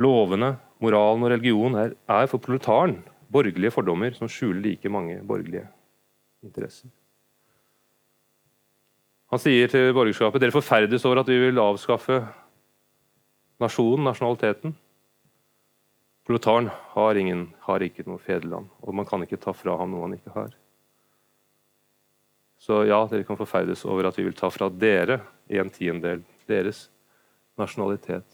Lovene, 0.00 0.54
moralen 0.80 1.26
og 1.26 1.32
religion 1.34 1.76
er, 1.76 1.96
er 2.08 2.28
for 2.30 2.40
proletaren 2.40 3.02
borgerlige 3.30 3.74
fordommer 3.74 4.16
som 4.16 4.30
skjuler 4.30 4.62
like 4.64 4.90
mange 4.92 5.20
borgerlige 5.26 5.66
interesser. 6.44 6.88
Han 9.30 9.38
sier 9.38 9.70
til 9.70 9.92
borgerskapet 9.94 10.42
dere 10.42 10.54
forferdes 10.54 11.04
over 11.06 11.20
at 11.20 11.28
vi 11.30 11.36
vil 11.38 11.60
avskaffe 11.62 12.16
nasjonen, 13.62 14.08
nasjonaliteten. 14.08 14.72
Proletaren 16.26 16.70
har, 16.94 17.18
ingen, 17.20 17.44
har 17.66 17.84
ikke 17.84 18.06
noe 18.08 18.18
fedreland, 18.22 18.66
og 18.82 18.96
man 18.96 19.06
kan 19.06 19.22
ikke 19.22 19.38
ta 19.38 19.54
fra 19.54 19.76
ham 19.78 19.92
noe 19.92 20.08
han 20.08 20.16
ikke 20.16 20.34
har. 20.34 20.50
Så 22.60 22.82
ja, 22.88 22.98
dere 23.08 23.24
kan 23.28 23.38
forferdes 23.38 23.84
over 23.88 24.08
at 24.08 24.18
vi 24.18 24.26
vil 24.26 24.36
ta 24.36 24.50
fra 24.52 24.68
dere 24.72 25.20
en 25.50 25.70
tiendedel 25.72 26.22
deres 26.48 26.86
nasjonalitet. 27.58 28.26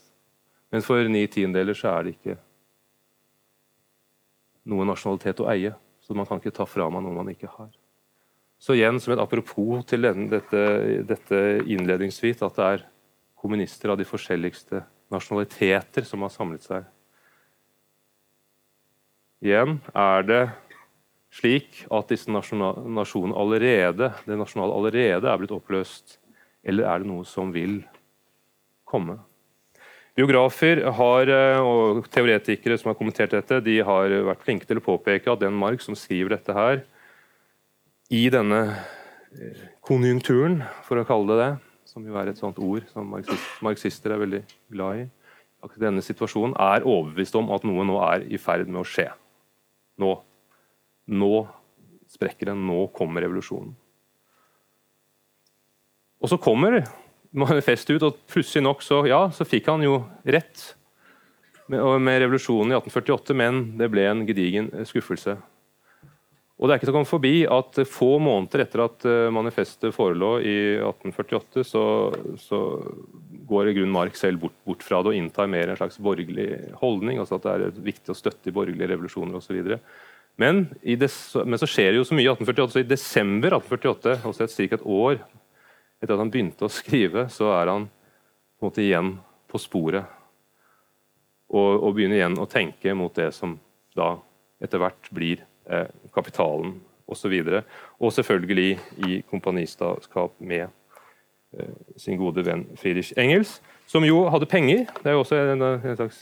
Men 0.71 0.83
for 0.83 1.01
ni 1.09 1.23
tiendedeler 1.31 1.77
så 1.77 1.93
er 1.95 2.05
det 2.05 2.15
ikke 2.17 2.37
noe 4.67 4.87
nasjonalitet 4.87 5.41
å 5.43 5.49
eie. 5.51 5.73
Så 6.03 6.15
man 6.15 6.27
kan 6.27 6.39
ikke 6.39 6.55
ta 6.55 6.67
fra 6.67 6.87
meg 6.91 7.03
noe 7.03 7.15
man 7.15 7.31
ikke 7.31 7.49
har. 7.51 7.71
Så 8.57 8.73
igjen 8.77 8.99
som 9.01 9.13
et 9.13 9.21
apropos 9.21 9.83
til 9.89 10.07
dette, 10.07 10.61
dette 11.05 11.41
innledningsvis, 11.67 12.41
at 12.41 12.55
det 12.57 12.67
er 12.67 12.85
kommunister 13.37 13.91
av 13.93 13.99
de 13.99 14.07
forskjelligste 14.07 14.81
nasjonaliteter 15.13 16.07
som 16.07 16.23
har 16.25 16.31
samlet 16.33 16.63
seg. 16.65 16.87
Igjen 19.45 19.77
er 19.93 20.25
det 20.25 20.41
slik 21.37 21.83
at 21.93 22.09
disse 22.09 22.31
nasjonene 22.31 23.37
allerede, 23.37 24.09
det 24.25 24.39
nasjonale 24.39 24.73
allerede 24.73 25.29
er 25.29 25.43
blitt 25.43 25.53
oppløst, 25.53 26.17
eller 26.67 26.87
er 26.87 27.01
det 27.01 27.09
noe 27.09 27.25
som 27.27 27.53
vil 27.55 27.79
komme? 28.87 29.17
Biografer 30.17 30.81
har, 30.97 31.29
eh, 31.29 31.59
og 31.61 32.07
teoretikere 32.09 32.77
som 32.79 32.89
har 32.89 32.97
kommentert 32.97 33.35
dette, 33.35 33.61
de 33.61 33.79
har 33.85 34.09
vært 34.25 34.41
flinke 34.41 34.65
til 34.65 34.79
å 34.79 34.85
påpeke 34.85 35.29
at 35.31 35.43
den 35.43 35.53
Mark 35.53 35.83
som 35.83 35.95
skriver 35.95 36.33
dette 36.33 36.55
her, 36.57 36.81
i 38.09 38.23
denne 38.33 38.61
eh, 39.37 39.61
konjunkturen, 39.85 40.63
for 40.87 40.97
å 40.97 41.05
kalle 41.05 41.29
det 41.29 41.37
det, 41.43 41.51
som 41.85 42.05
jo 42.07 42.17
er 42.17 42.31
et 42.31 42.41
sånt 42.41 42.57
ord 42.57 42.87
som 42.89 43.13
marxister 43.61 44.15
er 44.15 44.23
veldig 44.23 44.41
glad 44.73 45.03
i, 45.03 45.07
akkurat 45.61 45.87
denne 45.87 46.03
situasjonen, 46.05 46.57
er 46.57 46.85
overbevist 46.87 47.37
om 47.37 47.51
at 47.53 47.65
noe 47.67 47.85
nå 47.85 48.01
er 48.09 48.25
i 48.25 48.41
ferd 48.41 48.67
med 48.69 48.81
å 48.81 48.87
skje. 48.87 49.09
Nå. 50.01 50.15
Nå 51.07 51.33
sprekker 52.11 52.51
den. 52.51 52.65
Nå 52.67 52.87
kommer 52.95 53.23
revolusjonen. 53.23 53.75
Og 56.21 56.31
så 56.31 56.39
kommer 56.41 56.81
manifestet 57.37 57.97
ut, 57.97 58.07
og 58.07 58.17
plutselig 58.31 58.63
nok 58.65 58.81
så, 58.85 59.03
ja, 59.09 59.27
så 59.33 59.45
fikk 59.47 59.69
han 59.69 59.83
jo 59.85 59.99
rett. 60.25 60.73
med, 61.67 61.83
med 62.01 62.21
revolusjonen 62.23 62.71
i 62.71 62.77
1848, 62.79 63.35
men 63.35 63.63
det 63.77 63.91
ble 63.91 64.07
en 64.07 64.25
gedigen 64.27 64.71
skuffelse. 64.87 65.37
Og 66.57 66.65
det 66.65 66.73
er 66.73 66.79
ikke 66.79 66.87
til 66.87 66.93
å 66.93 66.97
komme 66.97 67.09
forbi 67.09 67.33
at 67.53 67.79
Få 67.85 68.15
måneder 68.23 68.63
etter 68.63 68.81
at 68.87 69.05
manifestet 69.33 69.93
forelå 69.93 70.31
i 70.41 70.57
1848, 70.79 71.65
så, 71.67 71.83
så 72.41 72.61
går 73.47 73.69
i 73.69 73.75
grunn 73.77 73.93
Mark 73.93 74.17
selv 74.17 74.41
bort, 74.41 74.55
bort, 74.65 74.81
fra 74.85 75.03
det 75.03 75.11
og 75.11 75.19
inntar 75.19 75.51
mer 75.51 75.69
en 75.69 75.77
slags 75.77 75.99
borgerlig 76.01 76.49
holdning. 76.81 77.21
altså 77.21 77.37
At 77.37 77.45
det 77.45 77.53
er 77.53 77.81
viktig 77.91 78.13
å 78.13 78.17
støtte 78.17 78.55
borgerlige 78.55 78.89
revolusjoner 78.89 79.37
osv. 79.37 79.77
Men, 80.41 80.65
men 80.81 81.61
så 81.61 81.69
skjer 81.69 81.91
det 81.91 82.01
jo 82.01 82.07
så 82.09 82.17
mye 82.17 82.25
i 82.25 82.31
1848, 82.33 82.73
så 82.73 82.81
i 82.81 82.89
desember 82.89 83.59
1848, 83.59 84.17
altså 84.25 84.47
et, 84.47 84.57
et 84.79 84.89
år 84.97 85.21
etter 86.01 86.13
at 86.13 86.21
han 86.21 86.31
begynte 86.33 86.67
å 86.67 86.71
skrive, 86.71 87.27
så 87.33 87.51
er 87.57 87.71
han 87.71 87.87
på 87.87 88.65
en 88.65 88.69
måte 88.69 88.83
igjen 88.83 89.15
på 89.49 89.61
sporet. 89.61 90.05
Og, 91.47 91.69
og 91.79 91.93
begynner 91.95 92.19
igjen 92.19 92.39
å 92.41 92.49
tenke 92.49 92.93
mot 92.97 93.13
det 93.15 93.29
som 93.35 93.55
da 93.95 94.17
etter 94.63 94.81
hvert 94.81 95.09
blir 95.15 95.43
eh, 95.69 95.87
kapitalen 96.13 96.75
osv. 97.07 97.31
Og, 97.31 97.51
så 97.53 97.61
og 98.03 98.15
selvfølgelig 98.17 98.71
i 99.07 99.19
kompanistaskap 99.29 100.35
med 100.39 100.67
eh, 101.55 101.75
sin 101.99 102.19
gode 102.19 102.43
venn 102.45 102.65
Friedrich 102.79 103.13
Engels, 103.17 103.57
som 103.87 104.05
jo 104.05 104.25
hadde 104.33 104.49
penger. 104.49 104.85
Det 104.99 105.11
er 105.11 105.15
jo 105.15 105.23
også 105.23 105.39
en, 105.53 105.63
en 105.63 105.95
slags 105.95 106.19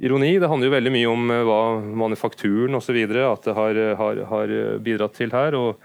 ironi. 0.00 0.34
Det 0.40 0.50
handler 0.50 0.68
jo 0.68 0.76
veldig 0.76 0.94
mye 0.98 1.10
om 1.14 1.32
eh, 1.32 1.46
hva 1.48 1.62
manufakturen 2.04 2.76
osv. 2.76 3.00
at 3.24 3.48
det 3.48 3.56
har, 3.56 3.82
har, 4.02 4.22
har, 4.34 4.54
bidratt 4.84 5.16
til 5.16 5.32
her. 5.32 5.56
og 5.56 5.80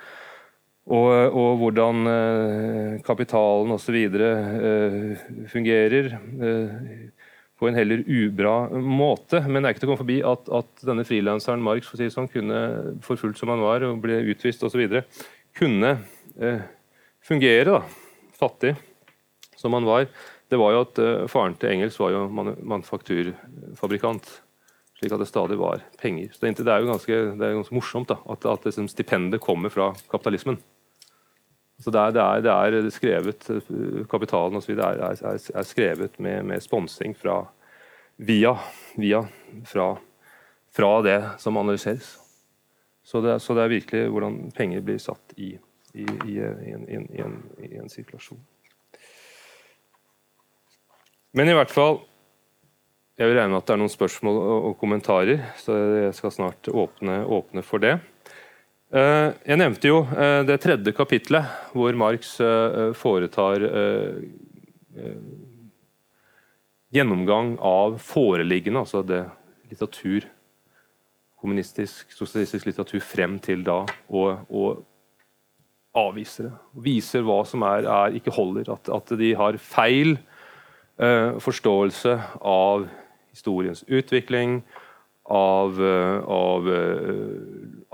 og, 0.86 1.08
og, 1.34 1.52
hvordan 1.64 2.10
eh, 2.12 2.98
kapitalen 3.06 3.74
osv. 3.74 3.96
Eh, 4.22 5.24
fungerer. 5.50 6.12
Eh, 6.14 7.16
på 7.56 7.70
en 7.70 7.78
heller 7.78 8.04
ubra 8.04 8.68
måte. 8.84 9.40
Men 9.48 9.64
det 9.64 9.70
er 9.70 9.76
ikke 9.76 9.86
til 9.86 9.90
å 9.90 9.94
komme 9.94 10.04
forbi 10.04 10.20
at, 10.28 10.50
at 10.60 10.86
denne 10.88 11.06
frilanseren 11.08 11.64
Marx 11.64 11.90
for 11.90 12.02
si 12.02 12.10
sånn, 12.12 12.30
kunne, 12.32 12.62
forfulgt 13.06 13.40
som 13.40 13.52
han 13.54 13.64
var 13.64 13.86
og 13.88 14.02
ble 14.04 14.22
utvist 14.34 14.66
osv., 14.68 14.84
kunne 15.56 15.92
eh, 16.36 16.66
fungere, 17.24 17.78
da, 17.78 18.34
fattig 18.36 18.74
som 19.56 19.78
han 19.78 19.88
var. 19.88 20.10
Det 20.52 20.60
var 20.60 20.76
jo 20.76 20.82
at 20.84 21.00
eh, 21.00 21.28
Faren 21.32 21.56
til 21.60 21.72
Engels 21.72 22.00
var 22.02 22.12
jo 22.12 22.26
man 22.28 22.58
manufakturfabrikant, 22.76 24.28
slik 25.00 25.16
at 25.16 25.24
det 25.24 25.32
stadig 25.32 25.56
var 25.60 25.86
penger. 26.02 26.36
Så 26.36 26.44
det 26.44 26.68
er 26.68 26.84
jo 26.84 26.92
ganske, 26.92 27.22
det 27.40 27.48
er 27.48 27.56
ganske 27.56 27.78
morsomt 27.78 28.12
da, 28.12 28.20
at, 28.36 28.48
at 28.52 28.68
liksom 28.68 28.92
stipendet 28.92 29.44
kommer 29.44 29.72
fra 29.72 29.94
kapitalismen. 30.12 30.60
Så 31.84 31.92
det 31.92 32.00
er, 32.00 32.14
det 32.16 32.22
er, 32.24 32.72
det 32.72 32.80
er 32.88 32.94
skrevet 32.94 33.50
eh, 33.52 34.06
Kapitalen 34.10 34.62
osv. 34.62 34.78
Er, 34.78 35.02
er, 35.12 35.40
er 35.60 35.68
skrevet 35.68 36.20
med, 36.24 36.46
med 36.48 36.64
sponsing 36.64 37.16
fra 37.20 37.42
via, 38.16 38.54
via 38.96 39.26
fra, 39.68 39.90
fra, 40.72 41.02
det 41.04 41.20
som 41.44 41.58
analyseres. 41.58 42.16
Så 43.04 43.22
det, 43.22 43.40
så 43.40 43.54
det, 43.54 43.66
er 43.66 43.76
virkelig 43.76 44.08
hvordan 44.10 44.40
penger 44.56 44.88
blir 44.88 45.04
satt 45.04 45.36
i, 45.36 45.52
i, 45.94 46.08
i, 46.32 46.40
en, 46.40 46.88
i 46.88 47.22
en, 47.22 47.38
en, 47.60 47.92
sirkulasjon. 47.92 48.40
Men 51.36 51.52
i 51.52 51.56
hvert 51.58 51.72
fall 51.72 52.00
Jeg 53.20 53.30
vil 53.30 53.38
regne 53.38 53.52
med 53.52 53.62
at 53.62 53.68
det 53.68 53.74
er 53.76 53.80
noen 53.80 53.92
spørsmål 53.92 54.38
og, 54.42 54.66
og 54.70 54.74
kommentarer, 54.80 55.44
så 55.56 55.76
jeg 56.08 56.16
skal 56.18 56.34
snart 56.36 56.68
åpne, 56.68 57.22
åpne 57.32 57.62
for 57.64 57.80
det. 57.80 57.94
Eh, 58.94 59.32
jeg 59.50 59.58
nevnte 59.58 59.90
jo 59.90 60.04
eh, 60.14 60.44
det 60.46 60.60
tredje 60.62 60.94
kapitlet, 60.94 61.50
hvor 61.74 61.96
Marx 61.98 62.36
eh, 62.44 62.92
foretar 62.94 63.66
gjennomgang 66.96 67.56
av 67.60 67.98
foreliggende, 68.00 68.86
altså 68.86 69.02
det 69.04 69.26
litteratur, 69.68 70.28
kommunistisk, 71.42 72.14
sosialistisk 72.16 72.70
litteratur 72.70 73.02
frem 73.04 73.36
til 73.44 73.66
da, 73.66 73.82
og, 74.08 74.46
og 74.48 74.86
avviser 75.98 76.48
det. 76.48 76.54
Viser 76.86 77.26
hva 77.28 77.42
som 77.50 77.66
er, 77.68 77.90
er 77.90 78.16
ikke 78.16 78.32
holder. 78.38 78.72
At, 78.78 78.88
at, 78.88 79.12
de 79.20 79.34
har 79.36 79.60
feil 79.60 80.16
forståelse 80.96 82.14
av 82.40 82.86
historiens 83.36 83.84
utvikling, 83.92 84.62
av, 85.26 85.80
av 86.30 86.68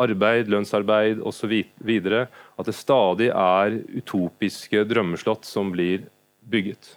arbeid, 0.04 0.50
lønnsarbeid 0.52 1.22
osv. 1.24 1.54
At 1.80 2.68
det 2.68 2.76
stadig 2.76 3.30
er 3.32 3.78
utopiske 3.96 4.84
drømmeslott 4.90 5.48
som 5.48 5.72
blir 5.72 6.08
bygget. 6.52 6.96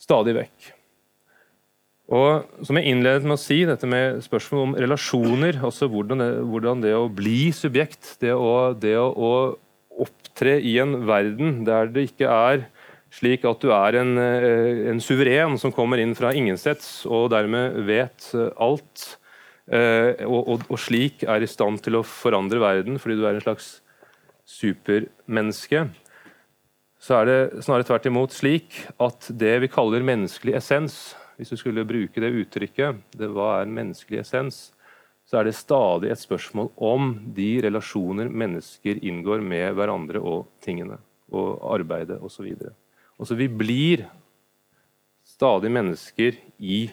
Stadig 0.00 0.36
vekk. 0.38 0.72
Og 2.14 2.64
Som 2.66 2.76
jeg 2.76 2.92
innledet 2.92 3.24
med 3.24 3.38
å 3.38 3.40
si, 3.40 3.62
dette 3.64 3.88
med 3.88 4.20
spørsmål 4.24 4.66
om 4.66 4.74
relasjoner, 4.76 5.56
altså 5.64 5.88
hvordan 5.88 6.20
det, 6.20 6.30
hvordan 6.52 6.82
det 6.84 6.92
å 6.96 7.08
bli 7.08 7.48
subjekt, 7.56 8.18
det 8.20 8.34
å, 8.36 8.74
det 8.76 8.92
å, 9.00 9.08
å 9.08 10.04
opptre 10.04 10.58
i 10.60 10.76
en 10.82 10.98
verden 11.08 11.62
der 11.64 11.88
det 11.94 12.10
ikke 12.10 12.28
er 12.28 12.66
slik 13.14 13.44
at 13.46 13.62
du 13.62 13.70
er 13.74 14.00
en, 14.00 14.16
eh, 14.18 14.88
en 14.90 15.02
suveren 15.02 15.58
som 15.60 15.72
kommer 15.72 16.02
inn 16.02 16.16
fra 16.18 16.32
ingensteds 16.34 17.04
og 17.06 17.30
dermed 17.34 17.84
vet 17.86 18.32
alt, 18.58 19.14
Eh, 19.64 20.20
og, 20.28 20.40
og, 20.44 20.64
og, 20.68 20.76
slik 20.76 21.22
er 21.24 21.40
i 21.40 21.48
stand 21.48 21.80
til 21.84 21.96
å 21.96 22.04
forandre 22.04 22.60
verden 22.60 22.98
fordi 23.00 23.16
du 23.16 23.22
er 23.24 23.38
en 23.38 23.44
slags 23.46 23.78
supermenneske, 24.44 25.86
så 27.00 27.20
er 27.20 27.30
det 27.30 27.64
snarere 27.64 27.86
tvert 27.88 28.08
imot 28.10 28.36
slik 28.36 28.82
at 29.00 29.30
det 29.32 29.54
vi 29.64 29.72
kaller 29.72 30.04
menneskelig 30.04 30.58
essens, 30.60 30.98
hvis 31.38 31.54
du 31.54 31.56
skulle 31.56 31.86
bruke 31.88 32.20
det 32.20 32.32
uttrykket, 32.44 33.00
det 33.16 33.30
hva 33.32 33.62
er 33.62 33.72
menneskelig 33.72 34.20
essens, 34.20 34.60
så 35.24 35.40
er 35.40 35.48
det 35.48 35.56
stadig 35.56 36.12
et 36.12 36.20
spørsmål 36.20 36.68
om 36.84 37.14
de 37.36 37.48
relasjoner 37.64 38.28
mennesker 38.28 39.00
inngår 39.00 39.40
med 39.40 39.72
hverandre 39.78 40.20
og 40.20 40.44
tingene, 40.64 41.00
og 41.32 41.56
arbeidet 41.72 42.20
osv. 42.20 42.52
Altså, 43.20 43.36
vi 43.38 43.48
blir 43.48 44.04
stadig 45.24 45.70
mennesker 45.72 46.36
i 46.58 46.86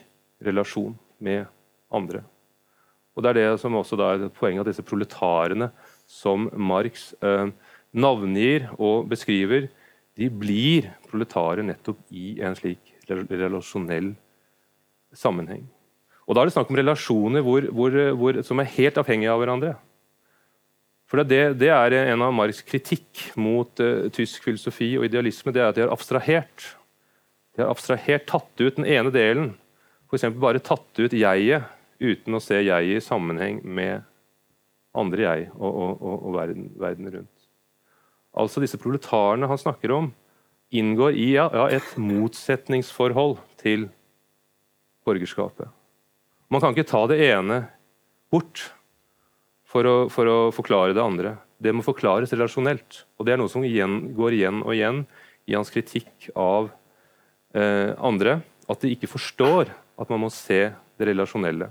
relasjon 0.43 0.93
med 1.19 1.45
andre. 1.91 2.23
Og 3.15 3.23
Det 3.23 3.29
er 3.29 3.39
det 3.39 3.59
som 3.59 3.75
også 3.75 3.99
er 3.99 4.29
poenget 4.29 4.63
at 4.63 4.71
disse 4.71 4.85
proletarene 4.85 5.71
som 6.07 6.47
Marx 6.55 7.11
eh, 7.21 7.51
navngir 7.91 8.69
og 8.79 9.09
beskriver, 9.11 9.67
de 10.15 10.29
blir 10.29 10.91
proletarer 11.09 11.63
nettopp 11.63 11.99
i 12.11 12.39
en 12.43 12.55
slik 12.55 12.79
relasjonell 13.09 14.13
sammenheng. 15.13 15.65
Og 16.27 16.35
Da 16.35 16.41
er 16.41 16.47
det 16.47 16.55
snakk 16.55 16.69
om 16.71 16.79
relasjoner 16.79 17.43
hvor, 17.43 17.65
hvor, 17.75 17.97
hvor, 18.15 18.41
som 18.47 18.59
er 18.59 18.71
helt 18.77 18.97
avhengige 18.97 19.31
av 19.33 19.41
hverandre. 19.41 19.75
For 21.11 21.19
det, 21.27 21.57
det 21.59 21.67
er 21.67 21.97
En 22.05 22.23
av 22.23 22.31
Marx' 22.31 22.63
kritikk 22.63 23.33
mot 23.35 23.81
uh, 23.83 24.07
tysk 24.15 24.45
filosofi 24.47 24.93
og 24.95 25.09
idealisme, 25.09 25.51
det 25.51 25.59
er 25.59 25.73
at 25.73 25.75
de 25.75 25.83
har 25.83 25.91
abstrahert. 25.91 26.69
De 27.51 27.65
har 27.65 27.73
abstrahert, 27.73 28.29
tatt 28.31 28.63
ut 28.63 28.77
den 28.77 28.87
ene 28.87 29.11
delen. 29.11 29.49
F.eks. 30.07 30.29
bare 30.39 30.63
tatt 30.63 31.01
ut 31.03 31.11
jeget 31.11 31.67
uten 31.99 32.35
å 32.35 32.41
se 32.41 32.61
jeget 32.63 33.01
i 33.01 33.03
sammenheng 33.03 33.59
med 33.67 34.07
andre 34.95 35.23
jeg 35.27 35.43
og, 35.53 35.69
og, 35.69 35.91
og, 35.99 36.15
og 36.15 36.33
verden, 36.39 36.71
verden, 36.79 37.11
rundt. 37.11 37.45
Altså 38.31 38.63
Disse 38.63 38.79
proletarene 38.79 39.47
han 39.51 39.59
snakker 39.59 39.91
om, 39.95 40.09
inngår 40.71 41.15
i 41.19 41.29
ja, 41.35 41.47
et 41.67 41.95
motsetningsforhold 41.99 43.37
til 43.59 43.89
borgerskapet. 45.07 45.67
Man 46.51 46.63
kan 46.63 46.75
ikke 46.75 46.87
ta 46.87 47.03
det 47.11 47.19
ene 47.27 47.65
bort 48.31 48.69
for 49.71 49.87
å, 49.87 49.95
for 50.11 50.27
å, 50.27 50.37
forklare 50.55 50.95
det 50.95 51.03
andre. 51.03 51.35
Det 51.61 51.73
må 51.75 51.83
forklares 51.85 52.33
relasjonelt. 52.33 53.03
Og 53.17 53.27
Det 53.27 53.35
er 53.35 53.41
noe 53.41 53.51
som 53.51 53.63
igjen, 53.65 54.11
går 54.17 54.37
igjen 54.37 54.63
og 54.65 54.73
igjen 54.75 55.03
i 55.47 55.55
hans 55.55 55.71
kritikk 55.73 56.29
av 56.35 56.71
eh, 57.55 57.93
andre. 57.97 58.41
At 58.71 58.83
de 58.83 58.91
ikke 58.93 59.09
forstår 59.11 59.71
at 59.71 60.11
man 60.11 60.25
må 60.25 60.31
se 60.33 60.63
det 60.71 61.07
relasjonelle. 61.11 61.69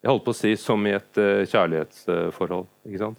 Jeg 0.00 0.08
holdt 0.08 0.24
på 0.24 0.32
å 0.32 0.38
si 0.38 0.54
som 0.56 0.84
i 0.88 0.94
et 0.96 1.18
uh, 1.20 1.42
kjærlighetsforhold. 1.44 2.68
ikke 2.88 3.02
sant? 3.02 3.18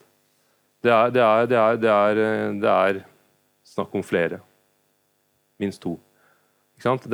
Det 0.81 0.89
er, 0.89 1.11
det, 1.13 1.21
er, 1.21 1.43
det, 1.45 1.57
er, 1.59 1.75
det, 1.77 1.91
er, 1.91 2.21
eh, 2.21 2.53
det 2.57 2.71
er, 2.71 3.01
snakk 3.71 3.93
om 3.93 4.03
flere. 4.03 4.39
Minst 5.61 5.83
to. 5.83 5.93
Ikke 6.73 6.87
sant? 6.87 7.05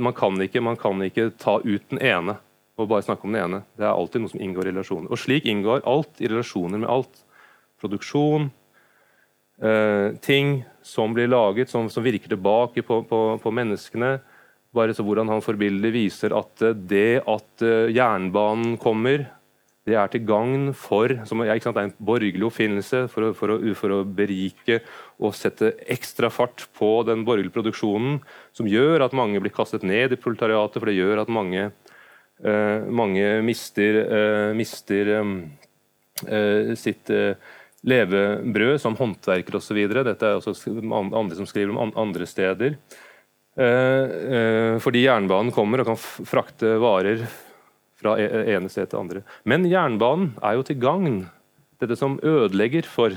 man, 0.00 0.16
kan 0.16 0.40
ikke, 0.40 0.62
man 0.64 0.80
kan 0.80 1.04
ikke 1.04 1.28
ta 1.36 1.58
ut 1.60 1.84
den 1.92 2.00
ene 2.00 2.38
og 2.76 2.90
bare 2.90 3.04
snakke 3.06 3.24
om 3.24 3.32
den 3.32 3.42
ene. 3.42 3.62
Det 3.76 3.86
er 3.86 3.94
alltid 3.94 4.22
noe 4.22 4.32
som 4.32 4.42
inngår 4.44 4.68
i 4.68 4.74
relasjoner. 4.74 5.10
Og 5.10 5.20
slik 5.20 5.48
inngår 5.48 5.84
alt 5.88 6.20
i 6.20 6.28
relasjoner 6.28 6.82
med 6.82 6.90
alt. 6.92 7.22
Produksjon, 7.80 8.50
eh, 9.62 10.16
ting 10.24 10.64
som 10.84 11.14
blir 11.16 11.28
laget, 11.28 11.72
som, 11.72 11.88
som 11.92 12.04
virker 12.04 12.32
tilbake 12.32 12.84
på, 12.84 13.02
på, 13.08 13.20
på 13.42 13.54
menneskene 13.54 14.18
bare 14.76 14.94
så 14.96 15.04
hvordan 15.06 15.30
han 15.32 15.44
forbilder 15.44 15.94
viser 15.94 16.34
at 16.36 16.64
eh, 16.64 16.76
det 16.76 17.22
at 17.24 17.64
eh, 17.64 17.94
jernbanen 17.96 18.76
kommer, 18.82 19.30
Det 19.86 19.94
er 19.94 20.08
til 20.10 20.24
gagn 20.26 20.72
for 20.74 21.12
som 21.30 21.44
er, 21.44 21.60
sant, 21.62 21.76
en 21.78 21.92
borgerlig 22.02 22.42
oppfinnelse 22.42 23.04
for 23.06 23.30
for, 23.38 23.52
for 23.78 23.92
å, 23.94 23.98
berike 24.02 24.80
og 25.22 25.36
sette 25.38 25.76
ekstra 25.86 26.26
fart 26.26 26.64
på 26.74 27.04
den 27.06 27.22
borgerlige 27.22 27.54
produksjonen, 27.54 28.18
som 28.50 28.66
gjør 28.66 29.04
at 29.06 29.14
mange 29.14 29.38
blir 29.38 29.54
kastet 29.54 29.86
ned 29.86 30.10
i 30.10 30.18
proletariatet, 30.18 30.80
for 30.80 30.90
det 30.90 30.98
gjør 30.98 31.22
at 31.22 31.30
mange, 31.30 31.70
mange 32.36 33.40
mister, 33.46 33.96
uh, 34.04 34.50
mister 34.56 35.12
uh, 35.16 36.74
sitt 36.76 37.12
levebrød 37.86 38.80
som 38.82 38.96
håndverker 38.98 39.56
osv. 39.56 39.78
Dette 39.88 40.26
er 40.26 40.36
også 40.36 40.54
andre 40.90 41.38
som 41.38 41.48
skriver 41.48 41.72
om 41.72 41.92
andre 41.96 42.26
steder. 42.28 42.76
Fordi 43.56 45.04
jernbanen 45.04 45.52
kommer 45.54 45.80
og 45.80 45.88
kan 45.88 46.00
frakte 46.28 46.74
varer 46.82 47.22
fra 48.00 48.16
e-, 48.20 48.42
ene 48.56 48.68
sted 48.72 48.90
til 48.90 49.00
andre. 49.00 49.22
Men 49.48 49.64
jernbanen 49.70 50.34
er 50.44 50.58
jo 50.58 50.66
til 50.66 50.80
gagn. 50.82 51.22
Dette 51.80 51.96
som 51.98 52.18
ødelegger 52.24 52.88
for 52.88 53.16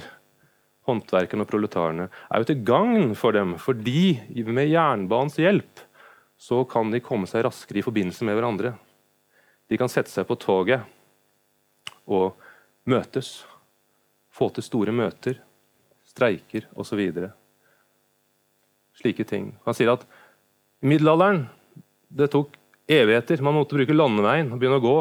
håndverkerne 0.89 1.45
og 1.45 1.51
proletarene, 1.51 2.09
er 2.29 2.41
jo 2.41 2.49
til 2.49 2.63
gagn 2.67 3.13
for 3.19 3.35
dem. 3.35 3.55
Fordi 3.61 4.19
med 4.47 4.71
jernbanens 4.71 5.39
hjelp 5.39 5.85
så 6.39 6.63
kan 6.69 6.91
de 6.93 7.03
komme 7.03 7.27
seg 7.29 7.45
raskere 7.45 7.81
i 7.81 7.85
forbindelse 7.85 8.25
med 8.27 8.39
hverandre. 8.39 8.73
De 9.69 9.77
kan 9.77 9.91
sette 9.91 10.11
seg 10.11 10.25
på 10.27 10.37
toget 10.39 10.81
og 12.09 12.33
møtes. 12.89 13.43
Få 14.33 14.49
til 14.53 14.65
store 14.65 14.93
møter, 14.95 15.37
streiker 16.07 16.65
osv. 16.79 17.01
Slike 18.97 19.25
ting. 19.27 19.51
Han 19.65 19.77
sier 19.77 19.93
at 19.93 20.05
i 20.79 20.89
middelalderen 20.89 21.45
det 22.09 22.31
tok 22.33 22.55
evigheter. 22.89 23.43
Man 23.45 23.57
måtte 23.57 23.77
bruke 23.77 23.95
landeveien 23.95 24.49
og 24.49 24.61
begynne 24.61 24.79
å 24.79 24.85
gå. 24.85 24.97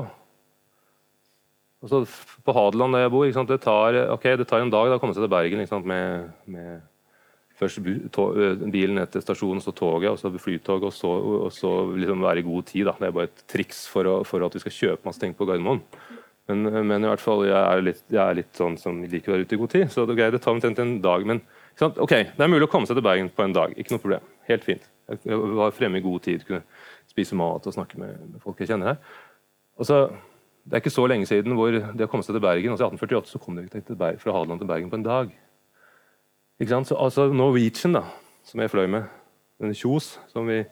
Og 1.79 2.09
På 2.45 2.55
Hadeland, 2.57 2.97
der 2.97 3.05
jeg 3.07 3.13
bor, 3.15 3.27
det 3.49 3.61
tar, 3.63 3.97
okay, 4.11 4.37
det, 4.37 4.49
tar, 4.51 4.65
en 4.65 4.73
dag 4.73 4.91
å 4.91 4.99
komme 4.99 5.15
seg 5.15 5.23
til 5.23 5.31
Bergen 5.31 5.63
med, 5.87 6.31
med, 6.51 6.88
først 7.59 7.81
bilen 7.83 8.99
ned 8.99 9.11
til 9.13 9.25
stasjonen, 9.25 9.63
så 9.65 9.75
toget, 9.75 10.13
og 10.13 10.19
så 10.21 10.31
flytoget, 10.31 10.87
og 10.89 10.95
så, 10.95 11.11
og 11.49 11.53
så 11.55 11.73
liksom 11.99 12.23
være 12.23 12.43
i 12.43 12.47
god 12.47 12.69
tid. 12.71 12.87
Da. 12.87 12.95
Det 13.01 13.09
er 13.09 13.17
bare 13.17 13.31
et 13.31 13.45
triks 13.51 13.85
for, 13.91 14.09
å, 14.09 14.21
for, 14.27 14.45
at 14.47 14.55
vi 14.55 14.63
skal 14.63 14.77
kjøpe 14.77 15.09
masse 15.09 15.23
ting 15.23 15.35
på 15.37 15.49
Gardermoen. 15.49 15.83
Men, 16.49 16.65
men, 16.65 17.05
i 17.05 17.11
hvert 17.11 17.21
fall, 17.21 17.45
jeg 17.45 17.59
er 17.59 17.83
litt, 17.85 18.05
jeg 18.09 18.23
er 18.23 18.39
litt 18.39 18.55
sånn 18.57 18.79
som 18.81 19.03
liker 19.05 19.33
å 19.33 19.37
være 19.37 19.49
ute 19.49 19.59
i 19.59 19.61
god 19.61 19.75
tid, 19.75 19.91
så 19.93 20.07
det, 20.09 20.15
okay, 20.17 20.33
det 20.33 20.41
tar 20.45 20.55
omtrent 20.57 20.79
en 20.81 20.95
dag. 21.05 21.27
Men 21.29 21.43
ok, 21.85 22.15
det 22.31 22.47
er 22.47 22.53
mulig 22.55 22.69
å 22.69 22.73
komme 22.73 22.89
seg 22.89 22.97
til 22.97 23.05
Bergen 23.05 23.29
på 23.35 23.45
en 23.45 23.57
dag. 23.57 23.75
Ikke 23.77 23.97
noe 23.97 24.05
problem. 24.05 24.31
Helt 24.49 24.65
fint. 24.65 24.87
Jeg 25.09 25.41
var 25.59 25.77
fremme 25.77 26.01
i 26.01 26.05
god 26.05 26.25
tid. 26.25 26.47
kunne 26.49 26.65
spise 27.09 27.37
mat 27.37 27.67
og 27.67 27.75
snakke 27.75 28.01
med, 28.01 28.17
med 28.33 28.41
folk 28.45 28.61
jeg 28.61 28.73
kjenner 28.73 28.95
her. 28.95 29.21
Og 29.79 29.89
så, 29.89 30.09
Det 30.69 30.77
er 30.77 30.83
ikke 30.83 30.93
så 30.93 31.07
lenge 31.09 31.27
siden 31.27 31.55
hvor 31.57 31.73
det 31.73 32.05
å 32.05 32.11
komme 32.13 32.25
seg 32.27 32.35
til 32.37 32.45
Bergen 32.45 32.75
altså 32.75 32.85
I 32.85 32.93
1848 32.93 33.31
så 33.31 33.39
kom 33.41 33.57
de 33.57 33.63
ikke 33.65 33.97
Bergen, 33.97 34.21
fra 34.21 34.35
Hadeland 34.37 34.61
til 34.61 34.69
Bergen 34.69 34.91
på 34.93 34.99
en 34.99 35.07
dag. 35.07 35.31
Så, 36.59 36.97
altså 36.99 37.29
Norwegian, 37.31 37.95
da, 37.95 38.03
som 38.43 38.59
jeg 38.59 38.71
fløy 38.73 38.89
med, 38.91 39.05
denne 39.63 39.77
Kjos, 39.79 40.17
som 40.27 40.49
vi 40.51 40.65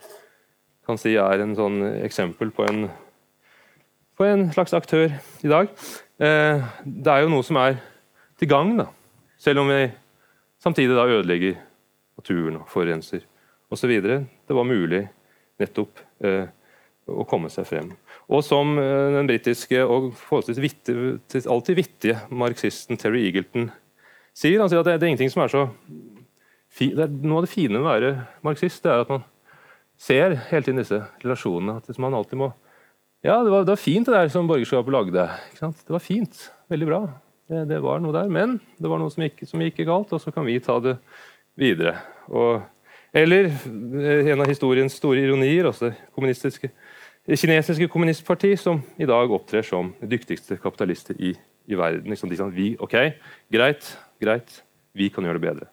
kan 0.86 0.98
si 0.98 1.12
er 1.14 1.42
en 1.42 1.54
sånn 1.54 1.78
eksempel 2.02 2.50
på 2.54 2.66
en, 2.66 2.88
på 4.18 4.26
en 4.26 4.48
slags 4.54 4.74
aktør 4.74 5.14
i 5.46 5.50
dag. 5.50 5.70
Eh, 6.18 6.66
det 6.82 7.12
er 7.12 7.22
jo 7.22 7.30
noe 7.30 7.46
som 7.46 7.60
er 7.62 7.78
til 8.38 8.50
gagn, 8.50 8.80
da. 8.82 8.88
Selv 9.38 9.62
om 9.62 9.70
vi 9.70 9.84
samtidig 10.62 10.96
da 10.96 11.06
ødelegger 11.06 11.54
naturen 12.18 12.58
og 12.64 12.68
forurenser 12.72 13.22
osv. 13.70 13.94
Det 14.02 14.58
var 14.58 14.66
mulig 14.66 15.04
nettopp 15.62 16.02
eh, 16.26 16.46
å 17.06 17.26
komme 17.30 17.50
seg 17.52 17.66
frem. 17.68 17.92
Og 18.26 18.42
som 18.42 18.74
eh, 18.82 19.14
den 19.14 19.30
britiske 19.30 19.86
og 19.86 20.12
forholdsvis 20.18 20.62
vittige, 20.62 21.46
alltid 21.46 21.78
vittige 21.78 22.20
marxisten 22.34 22.98
Terry 22.98 23.28
Eagleton 23.28 23.70
sier, 24.36 24.60
han 24.60 24.70
sier 24.70 24.82
at 24.82 24.88
det, 24.88 24.98
det 25.00 25.08
er 25.08 25.14
ingenting 25.14 25.32
som 25.32 25.44
er 25.44 25.52
så 25.52 25.64
fi, 26.68 26.90
det 26.92 27.06
er 27.06 27.16
Noe 27.24 27.40
av 27.40 27.46
det 27.46 27.52
fine 27.54 27.78
med 27.78 27.84
å 27.84 27.88
være 27.88 28.12
marxist, 28.46 28.82
det 28.84 28.92
er 28.92 29.04
at 29.06 29.12
man 29.12 29.24
ser 29.96 30.36
hele 30.50 30.66
tiden 30.66 30.82
disse 30.82 31.00
relasjonene. 31.24 31.78
at 31.80 32.02
man 32.02 32.14
alltid 32.14 32.40
må 32.44 32.52
Ja, 33.24 33.42
det 33.42 33.50
var, 33.50 33.64
det 33.64 33.72
var 33.72 33.80
fint 33.80 34.06
det 34.06 34.14
der 34.14 34.28
som 34.30 34.46
borgerskapet 34.46 34.92
lagde. 34.92 35.24
Det 35.58 35.90
var 35.90 36.04
fint. 36.04 36.50
Veldig 36.70 36.86
bra. 36.86 37.00
Det, 37.48 37.64
det, 37.70 37.80
var 37.82 37.98
noe 37.98 38.14
der. 38.14 38.28
Men 38.30 38.60
det 38.78 38.90
var 38.90 39.00
noe 39.00 39.10
som 39.10 39.24
gikk, 39.24 39.40
som 39.48 39.62
gikk 39.64 39.80
galt, 39.88 40.12
og 40.14 40.20
så 40.22 40.30
kan 40.30 40.46
vi 40.46 40.60
ta 40.62 40.76
det 40.84 40.94
videre. 41.58 41.96
Og 42.28 42.60
eller 43.16 43.48
eh, 43.48 44.30
en 44.30 44.44
av 44.44 44.50
historiens 44.50 44.92
store 44.92 45.24
ironier, 45.24 45.66
det 45.80 45.94
kommunistiske, 46.14 46.70
kinesiske 47.26 47.88
kommunistparti, 47.90 48.52
som 48.60 48.82
i 49.00 49.08
dag 49.08 49.32
opptrer 49.32 49.64
som 49.66 49.94
de 50.02 50.10
dyktigste 50.12 50.58
kapitalister 50.62 51.18
i, 51.18 51.32
i 51.66 51.78
verden. 51.78 52.12
Liksom 52.12 52.30
de 52.30 52.38
sånn, 52.38 52.54
vi, 52.54 52.74
ok, 52.82 52.98
greit, 53.52 53.88
greit, 54.22 54.60
vi 54.96 55.10
kan 55.12 55.26
gjøre 55.26 55.40
det 55.40 55.48
bedre. 55.48 55.70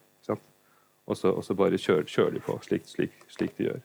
Og 1.09 1.19
så, 1.19 1.33
og 1.33 1.43
så, 1.43 1.55
bare 1.57 1.79
kjører, 1.79 2.07
kjører 2.07 2.37
de 2.37 2.41
på 2.43 2.55
slik, 2.63 2.85
slik, 2.87 3.11
slik, 3.31 3.51
de 3.57 3.67
gjør. 3.67 3.83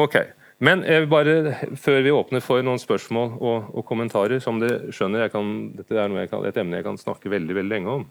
Ok, 0.00 0.18
Men 0.60 0.84
jeg 0.84 1.02
vil 1.02 1.10
bare, 1.10 1.36
før 1.80 2.02
vi 2.04 2.12
åpner 2.12 2.44
for 2.44 2.62
noen 2.62 2.78
spørsmål 2.78 3.32
og, 3.40 3.70
og 3.74 3.86
kommentarer 3.88 4.38
Som 4.44 4.60
dere 4.60 4.92
skjønner, 4.94 5.30
kan, 5.32 5.70
dette 5.74 5.96
er 5.96 6.28
kan, 6.30 6.44
et 6.46 6.60
emne 6.60 6.78
jeg 6.78 6.86
kan 6.86 7.00
snakke 7.00 7.32
veldig, 7.32 7.56
veldig 7.56 7.72
lenge 7.72 7.94
om. 7.94 8.04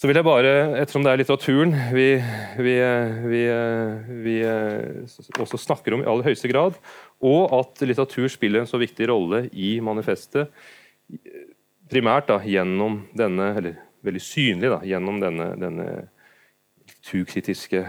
Så 0.00 0.08
vil 0.08 0.16
jeg 0.16 0.24
bare, 0.24 0.54
ettersom 0.80 1.04
det 1.04 1.12
er 1.12 1.20
litteraturen 1.20 1.74
vi, 1.92 2.06
vi, 2.64 2.74
vi, 3.28 3.42
vi, 4.24 4.36
også 5.36 5.60
snakker 5.60 5.92
om 5.92 6.00
i 6.00 6.08
aller 6.08 6.30
høyeste 6.30 6.48
grad, 6.48 6.78
og 7.20 7.52
at 7.58 7.84
litteratur 7.84 8.32
spiller 8.32 8.62
en 8.62 8.70
så 8.70 8.80
viktig 8.80 9.10
rolle 9.12 9.42
i 9.52 9.74
manifestet, 9.84 10.48
primært 11.92 12.32
da, 12.32 12.38
gjennom 12.48 13.02
denne, 13.12 13.50
eller 13.60 13.76
veldig 14.06 14.22
synlig 14.24 14.70
da, 14.72 14.80
gjennom 14.86 15.20
denne, 15.22 15.50
denne 15.60 15.88
litteraturkritiske 16.90 17.82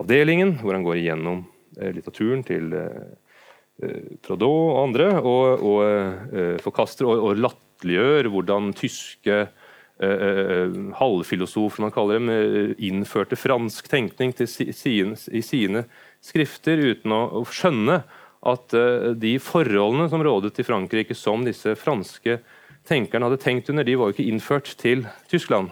avdelingen, 0.00 0.56
hvor 0.60 0.76
han 0.76 0.84
går 0.86 1.00
igjennom 1.00 1.42
eh, 1.78 1.90
litteraturen 1.94 2.44
til 2.46 2.72
eh, 2.76 4.14
Prodot 4.20 4.44
og 4.44 4.78
andre, 4.82 5.08
og, 5.20 5.64
og 5.64 5.82
eh, 5.86 6.56
forkaster 6.60 7.08
og, 7.08 7.24
og 7.30 7.40
latterliggjør 7.40 8.30
hvordan 8.32 8.74
tyske 8.76 9.48
halvfilosof, 10.00 11.74
som 11.76 11.84
man 11.84 11.90
kaller 11.92 12.16
dem, 12.16 12.30
eh, 12.32 12.70
innførte 12.88 13.36
fransk 13.36 13.84
tenkning 13.92 14.32
sine, 14.32 15.12
i 15.28 15.42
sine 15.44 15.82
skrifter, 16.24 16.80
uten 16.80 17.12
å, 17.12 17.18
å 17.36 17.44
skjønne 17.44 17.98
at 18.48 18.72
de 19.20 19.34
forholdene 19.44 20.06
som 20.08 20.22
rådet 20.24 20.62
i 20.62 20.64
Frankrike, 20.64 21.12
som 21.12 21.44
disse 21.44 21.74
franske 21.76 22.38
tenkerne 22.90 23.28
hadde 23.28 23.42
tenkt 23.42 23.70
under, 23.70 23.86
de 23.86 23.96
var 23.98 24.10
jo 24.10 24.16
ikke 24.16 24.28
innført 24.30 24.72
til 24.80 25.06
Tyskland. 25.30 25.70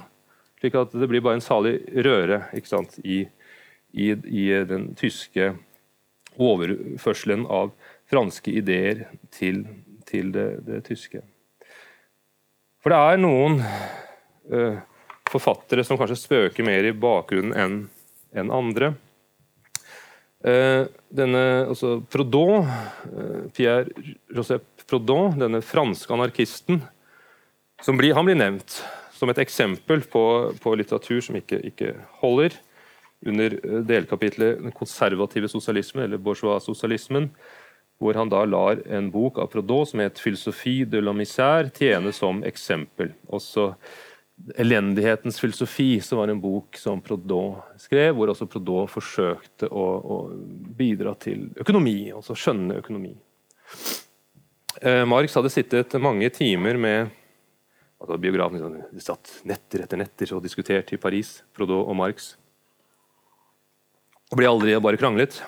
Slik 0.58 0.76
at 0.78 0.94
det 0.94 1.08
blir 1.10 1.22
bare 1.22 1.38
en 1.38 1.44
salig 1.44 1.78
røre 2.06 2.42
sant, 2.66 2.98
i, 3.04 3.24
i, 3.92 4.10
i, 4.10 4.46
den 4.66 4.92
tyske 4.98 5.52
overførselen 6.38 7.46
av 7.46 7.72
franske 8.10 8.54
ideer 8.60 9.06
til, 9.34 9.64
til 10.06 10.32
det, 10.34 10.48
det 10.66 10.84
tyske. 10.86 11.22
For 12.82 12.94
det 12.94 12.98
er 12.98 13.22
noen 13.22 13.58
uh, 13.60 14.78
forfattere 15.28 15.84
som 15.86 15.98
kanskje 15.98 16.18
spøker 16.18 16.66
mer 16.66 16.86
i 16.86 16.94
bakgrunnen 16.94 17.54
enn 17.58 17.78
en 18.38 18.50
andre. 18.54 18.92
Uh, 20.44 20.86
denne, 21.10 21.42
altså 21.66 21.98
Proudhon, 22.10 22.66
uh, 22.66 23.46
Pierre 23.54 23.90
Joseph 24.34 24.86
Proudhon, 24.88 25.34
denne 25.40 25.62
franske 25.64 26.14
anarkisten, 26.14 26.82
blir, 27.87 28.14
han 28.14 28.24
blir 28.24 28.39
nevnt 28.39 28.83
som 29.18 29.31
et 29.31 29.39
eksempel 29.43 30.03
på, 30.07 30.24
på 30.62 30.74
litteratur 30.79 31.20
som 31.24 31.39
ikke, 31.39 31.61
ikke, 31.72 31.95
holder, 32.22 32.55
under 33.26 33.57
delkapitlet 33.83 34.61
'Den 34.62 34.72
konservative 34.72 35.49
sosialismen', 35.49 36.05
eller 36.05 36.18
bourgeois-sosialismen, 36.22 37.31
hvor 37.99 38.14
han 38.14 38.31
da 38.31 38.45
lar 38.45 38.79
en 38.87 39.11
bok 39.11 39.41
av 39.43 39.51
Prodot 39.51 39.89
som 39.91 40.01
het 40.01 40.20
«Filosofie 40.22 40.87
de 40.87 41.01
la 41.03 41.12
misère' 41.12 41.72
tjene 41.74 42.12
som 42.14 42.45
eksempel. 42.45 43.11
Også 43.26 43.74
'Elendighetens 44.55 45.41
filosofi', 45.41 46.01
som 46.01 46.18
var 46.18 46.29
en 46.31 46.41
bok 46.41 46.76
som 46.76 47.01
Prodot 47.03 47.59
skrev, 47.76 48.14
hvor 48.14 48.31
også 48.31 48.47
Prodot 48.47 48.91
forsøkte 48.91 49.66
å, 49.66 49.87
å, 49.99 50.16
bidra 50.79 51.14
til 51.18 51.51
økonomi, 51.59 52.12
altså 52.14 52.39
skjønne 52.39 52.79
økonomi. 52.79 53.16
Eh, 54.81 55.05
Marx 55.05 55.35
hadde 55.35 55.51
sittet 55.51 55.99
mange 55.99 56.31
timer 56.31 56.79
med 56.79 57.17
altså 57.99 58.18
Biografen 58.22 58.59
liksom, 58.59 59.01
satt 59.03 59.32
netter 59.49 59.84
etter 59.84 60.01
netter 60.01 60.34
og 60.36 60.44
diskuterte 60.44 60.94
i 60.94 61.01
Paris, 61.01 61.38
Prodot 61.57 61.86
og 61.86 61.96
Marx. 61.99 62.32
Og 64.30 64.40
ble 64.40 64.49
aldri 64.51 64.76
bare 64.82 65.01
kranglet. 65.01 65.40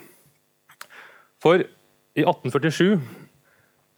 For 1.40 1.62
i 1.62 2.24
1847 2.24 2.98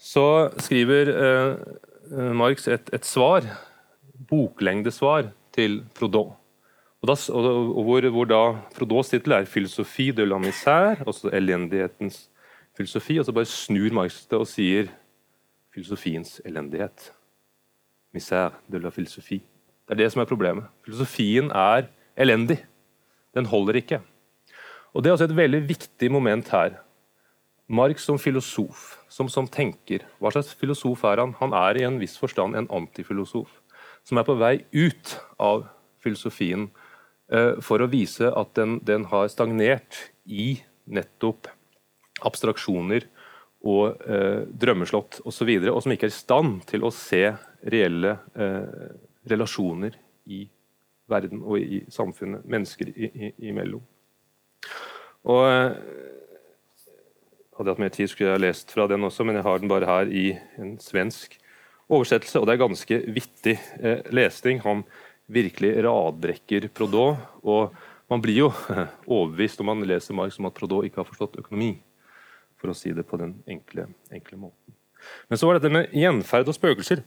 så 0.03 0.27
skriver 0.61 1.11
eh, 1.15 2.33
Marx 2.37 2.67
et, 2.69 2.91
et 2.93 3.07
svar 3.07 3.47
boklengdesvar 4.29 5.31
til 5.55 5.83
Proudhon. 5.97 6.35
Og, 7.03 7.09
da, 7.11 7.17
og 7.35 7.83
hvor, 7.83 8.07
hvor, 8.15 8.29
da 8.31 8.43
Proudots 8.77 9.11
tittel 9.11 9.35
er 9.35 9.45
'Filosofi 9.45 10.13
de 10.15 10.27
la 10.27 10.39
misère', 10.39 11.03
altså 11.07 11.31
elendighetens 11.35 12.29
filosofi. 12.77 13.19
Og 13.19 13.27
så 13.27 13.33
bare 13.33 13.45
snur 13.45 13.93
Marx 13.93 14.27
det 14.31 14.39
og 14.39 14.47
sier 14.47 14.87
filosofiens 15.75 16.41
elendighet. 16.45 17.13
Misère 18.13 18.53
de 18.69 18.79
la 18.79 18.91
philosophie. 18.91 19.43
Det 19.87 19.97
er 19.97 20.05
det 20.05 20.13
som 20.13 20.23
er 20.23 20.29
problemet. 20.29 20.69
Filosofien 20.85 21.51
er 21.51 21.89
elendig. 22.17 22.61
Den 23.35 23.47
holder 23.47 23.81
ikke. 23.81 24.01
Og 24.93 25.03
Det 25.03 25.11
er 25.11 25.17
også 25.17 25.25
et 25.31 25.37
veldig 25.37 25.69
viktig 25.69 26.11
moment 26.13 26.49
her. 26.53 26.77
Marx 27.69 28.05
som 28.05 28.19
filosof, 28.19 28.99
som, 29.09 29.29
som 29.29 29.49
tenker. 29.49 30.05
Hva 30.21 30.33
slags 30.35 30.53
filosof 30.55 31.05
er 31.09 31.23
han? 31.23 31.33
Han 31.41 31.55
er 31.57 31.81
i 31.81 31.87
en 31.89 31.99
viss 32.01 32.19
forstand 32.21 32.57
en 32.57 32.69
antifilosof. 32.69 33.49
Som 34.05 34.19
er 34.21 34.27
på 34.29 34.37
vei 34.37 34.59
ut 34.75 35.15
av 35.41 35.65
filosofien 36.03 36.69
eh, 37.33 37.57
for 37.65 37.81
å 37.81 37.89
vise 37.89 38.29
at 38.29 38.53
den, 38.59 38.77
den 38.85 39.07
har 39.09 39.31
stagnert 39.33 40.11
i 40.27 40.59
nettopp 40.85 41.49
abstraksjoner 42.27 43.07
og 43.63 44.03
eh, 44.05 44.43
drømmeslott 44.49 45.23
osv., 45.23 45.27
og, 45.27 45.37
så 45.37 45.49
videre, 45.49 45.73
og 45.73 45.85
som 45.85 45.95
ikke 45.95 46.11
er 46.11 46.13
i 46.13 46.19
stand 46.19 46.63
til 46.69 46.85
å 46.85 46.93
se 46.95 47.25
reelle 47.63 48.17
eh, 48.35 48.91
relasjoner 49.31 49.97
i 50.27 50.45
verden 51.11 51.43
og 51.43 51.61
i 51.61 51.83
samfunnet, 51.93 52.47
mennesker 52.49 52.91
imellom. 53.43 53.83
Og 55.31 55.45
eh, 55.51 55.77
Hadde 57.53 57.69
jeg 57.69 57.77
hatt 57.77 57.81
mer 57.83 57.91
tid, 57.93 58.09
skulle 58.09 58.31
jeg 58.31 58.39
ha 58.39 58.41
lest 58.41 58.71
fra 58.73 58.87
den 58.89 59.05
også, 59.05 59.27
men 59.29 59.37
jeg 59.37 59.45
har 59.45 59.59
den 59.61 59.69
bare 59.69 59.87
her 59.87 60.09
i 60.09 60.23
en 60.57 60.71
svensk 60.81 61.35
oversettelse, 61.93 62.41
og 62.41 62.47
det 62.49 62.55
er 62.55 62.63
ganske 62.63 62.99
vittig 63.13 63.55
eh, 63.77 64.01
lesning. 64.09 64.63
Han 64.65 64.81
virkelig 65.29 65.75
radbrekker 65.85 66.71
Prodot, 66.73 67.21
og 67.45 67.77
man 68.11 68.25
blir 68.25 68.47
jo 68.47 68.49
overbevist 69.19 69.61
når 69.61 69.69
man 69.69 69.85
leser 69.85 70.17
Marx 70.17 70.41
om 70.41 70.49
at 70.49 70.57
Prodot 70.57 70.89
ikke 70.89 71.03
har 71.03 71.11
forstått 71.11 71.37
økonomi 71.45 71.75
for 72.57 72.73
å 72.73 72.79
si 72.79 72.95
det 72.97 73.05
på 73.05 73.21
den 73.21 73.37
enkle, 73.45 73.85
enkle 74.09 74.41
måten. 74.47 74.79
Men 75.29 75.39
så 75.39 75.49
var 75.49 75.61
dette 75.61 75.77
med 75.77 75.93
gjenferd 75.93 76.49
og 76.49 76.57
spøkelser, 76.57 77.05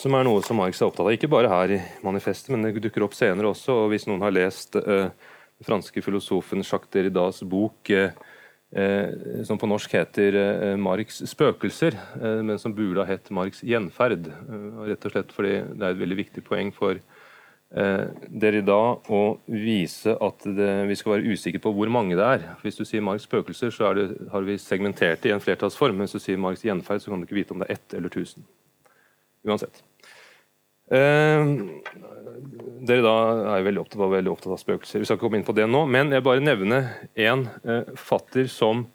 som 0.00 0.16
er 0.16 0.24
noe 0.24 0.40
som 0.44 0.58
Marx 0.60 0.80
er 0.80 0.88
opptatt 0.88 1.04
av. 1.04 1.12
Ikke 1.12 1.30
bare 1.30 1.50
her 1.52 1.76
i 1.76 1.78
manifestet, 2.04 2.52
men 2.54 2.64
det 2.64 2.80
dukker 2.80 3.04
opp 3.04 3.16
senere 3.16 3.52
også. 3.52 3.84
og 3.84 3.92
Hvis 3.92 4.08
noen 4.08 4.24
har 4.24 4.34
lest 4.34 4.78
uh, 4.80 5.10
den 5.10 5.68
franske 5.68 6.02
filosofen 6.04 6.64
Jacques 6.64 6.92
Derridas 6.94 7.42
bok 7.48 7.92
uh, 7.92 8.12
uh, 8.76 9.42
som 9.46 9.60
på 9.60 9.68
norsk 9.68 9.96
heter 9.98 10.38
Marx' 10.80 11.20
spøkelser, 11.28 11.98
men 12.46 12.60
som 12.62 12.74
burde 12.76 13.04
ha 13.04 13.10
hett 13.10 13.28
Marx' 13.34 13.64
gjenferd. 13.66 14.30
rett 14.88 15.04
og 15.04 15.16
slett 15.16 15.34
fordi 15.36 15.56
det 15.74 15.82
er 15.84 15.90
et 15.90 16.04
veldig 16.04 16.20
viktig 16.22 16.44
poeng 16.46 16.72
for 16.72 16.96
eh, 16.96 18.06
Derrida 18.28 18.78
å 19.10 19.20
vise 19.46 20.14
at 20.14 20.46
det, 20.46 20.70
vi 20.88 20.96
skal 20.98 21.16
være 21.16 21.34
usikre 21.34 21.62
på 21.62 21.74
hvor 21.76 21.92
mange 21.92 22.16
det 22.18 22.26
er. 22.26 22.46
Hvis 22.62 22.80
du 22.80 22.86
sier 22.86 23.04
Marx 23.04 23.26
spøkelser, 23.28 23.74
så 23.74 23.92
det, 23.98 24.08
har 24.32 24.46
vi 24.46 24.58
segmentert 24.62 25.22
det 25.22 25.32
i 25.32 25.36
en 25.36 25.44
flertallsform. 25.44 25.98
Men 25.98 26.08
hvis 26.08 26.18
du 26.18 26.24
sier 26.24 26.40
Marx 26.40 26.64
gjenferd, 26.66 27.02
så 27.02 27.12
kan 27.12 27.20
du 27.20 27.28
ikke 27.28 27.40
vite 27.42 27.56
om 27.56 27.62
det 27.62 27.70
er 27.70 27.78
ett 27.78 27.98
eller 27.98 28.12
tusen. 28.12 28.46
Uansett. 29.46 29.82
Eh, 30.90 31.50
da 32.80 33.16
er 33.54 33.66
veldig 33.66 33.82
opptatt, 33.84 34.00
var 34.00 34.14
veldig 34.16 34.32
opptatt 34.32 34.54
av 34.56 34.62
spøkelser. 34.62 35.02
Vi 35.02 35.08
skal 35.08 35.18
ikke 35.18 35.26
komme 35.28 35.40
inn 35.40 35.46
på 35.46 35.54
det 35.56 35.68
nå, 35.70 35.84
men 35.86 36.10
jeg 36.14 36.24
bare 36.26 36.42
nevner 36.42 36.88
én 37.14 37.46
eh, 37.62 37.92
fatter 37.98 38.48
som 38.50 38.88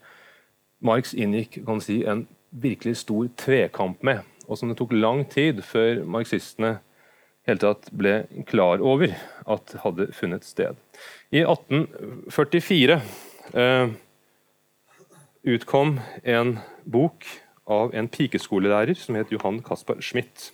Marx 0.85 1.13
inngikk 1.15 1.61
kan 1.65 1.79
si, 1.81 2.01
en 2.03 2.25
virkelig 2.55 2.99
stor 3.03 3.29
tvekamp 3.39 4.03
med, 4.05 4.25
og 4.47 4.59
som 4.59 4.69
det 4.69 4.77
tok 4.79 4.93
lang 4.95 5.23
tid 5.31 5.63
før 5.65 6.03
marxistene 6.03 6.77
hele 7.45 7.61
tatt 7.61 7.91
ble 7.93 8.15
klar 8.49 8.81
over 8.83 9.13
at 9.47 9.75
hadde 9.83 10.09
funnet 10.17 10.45
sted. 10.47 10.77
I 11.31 11.45
1844 11.45 12.99
eh, 13.53 13.95
utkom 15.55 15.99
en 16.23 16.57
bok 16.83 17.27
av 17.69 17.93
en 17.97 18.09
pikeskolelærer 18.09 18.97
som 18.97 19.17
het 19.17 19.31
Johan 19.33 19.61
Caspar 19.65 20.01
Schmidt. 20.01 20.51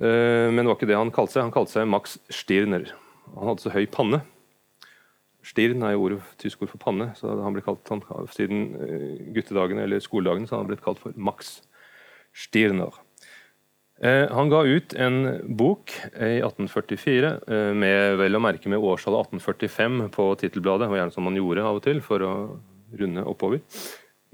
Eh, 0.00 0.50
men 0.50 0.62
det 0.62 0.70
var 0.70 0.78
ikke 0.78 0.90
det 0.90 1.00
han 1.00 1.14
kalte 1.14 1.36
seg. 1.36 1.46
Han 1.46 1.54
kalte 1.54 1.76
seg 1.76 1.90
Max 1.90 2.18
Stirner. 2.32 2.90
Han 3.34 3.50
hadde 3.52 3.64
så 3.64 3.74
høy 3.74 3.84
panne. 3.90 4.24
Stirn 5.44 5.84
er 5.84 5.92
jo 5.92 6.06
ordet, 6.06 6.20
tysk 6.40 6.62
ord 6.64 6.72
for 6.72 6.80
panne, 6.80 7.10
så 7.18 7.34
han 7.36 7.54
ble 7.54 7.62
kalt 7.64 7.90
han, 7.92 8.02
siden 8.32 8.68
eh, 8.80 9.24
guttedagene 9.36 9.84
eller 9.84 10.00
skoledagene 10.02 10.48
så 10.48 10.60
han 10.60 10.70
blitt 10.70 10.84
kalt 10.84 11.02
for 11.02 11.16
Max 11.20 11.58
Stirner. 12.34 12.96
Eh, 14.00 14.24
han 14.32 14.50
ga 14.50 14.62
ut 14.64 14.96
en 14.98 15.18
bok 15.58 15.92
i 16.16 16.38
1844 16.40 17.34
eh, 17.44 17.74
med 17.76 18.16
vel 18.22 18.38
å 18.38 18.42
merke 18.42 18.72
med 18.72 18.80
årstallet 18.80 19.36
1845 19.36 20.00
på 20.16 20.30
tittelbladet. 20.40 20.88
og 20.88 20.96
gjerne 20.98 21.14
som 21.14 21.28
man 21.28 21.36
gjorde 21.38 21.66
av 21.68 21.82
og 21.82 21.84
til 21.84 22.00
for 22.04 22.24
å 22.24 22.32
runde 22.96 23.28
oppover. 23.28 23.60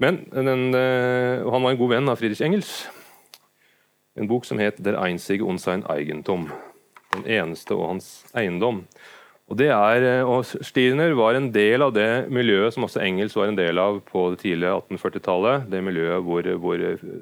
Men 0.01 0.23
den, 0.33 0.73
Han 0.73 1.61
var 1.61 1.71
en 1.71 1.77
god 1.77 1.91
venn 1.91 2.09
av 2.09 2.17
Friedrich 2.17 2.41
Engels. 2.41 2.87
En 4.21 4.29
bok 4.29 4.45
som 4.45 4.59
het 4.59 4.77
'Der 4.77 5.01
einzige 5.01 5.43
und 5.43 5.59
sein 5.59 5.83
Eigentum'. 5.83 6.51
Den 7.13 7.25
eneste 7.25 7.75
og 7.75 7.87
hans 7.87 8.23
eiendom. 8.33 8.85
Og 9.49 9.61
er, 9.61 10.23
og 10.23 10.45
Stirner 10.45 11.13
var 11.13 11.35
en 11.35 11.51
del 11.51 11.81
av 11.81 11.93
det 11.93 12.29
miljøet 12.29 12.73
som 12.73 12.83
også 12.83 13.01
Engels 13.01 13.35
var 13.35 13.47
en 13.47 13.57
del 13.57 13.77
av 13.77 13.99
på 13.99 14.29
det 14.29 14.39
tidlige 14.39 14.71
1840-tallet. 14.71 15.69
Det 15.69 15.83
miljøet 15.83 16.23
hvor, 16.23 16.41
hvor 16.57 16.77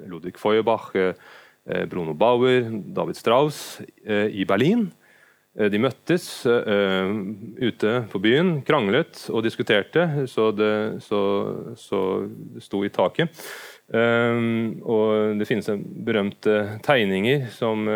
Ludvig 0.06 0.36
Feuerbach 0.36 0.94
Eh, 1.70 1.86
Bruno 1.86 2.14
Bauer, 2.14 2.70
David 2.70 3.16
Strauss 3.16 3.80
eh, 4.04 4.26
i 4.26 4.44
Berlin. 4.44 4.88
Eh, 5.58 5.68
de 5.70 5.80
møttes 5.82 6.24
ute 6.46 7.92
på 8.10 8.20
byen, 8.22 8.60
kranglet 8.66 9.26
og 9.28 9.44
diskuterte 9.44 10.26
så 10.30 10.50
det, 10.56 10.72
så, 11.04 11.20
så 11.76 12.00
det 12.54 12.64
sto 12.64 12.82
i 12.86 12.92
taket. 12.92 13.44
Og 13.90 15.38
Det 15.40 15.46
finnes 15.48 15.66
berømte 16.06 16.52
tegninger 16.86 17.48
som 17.50 17.88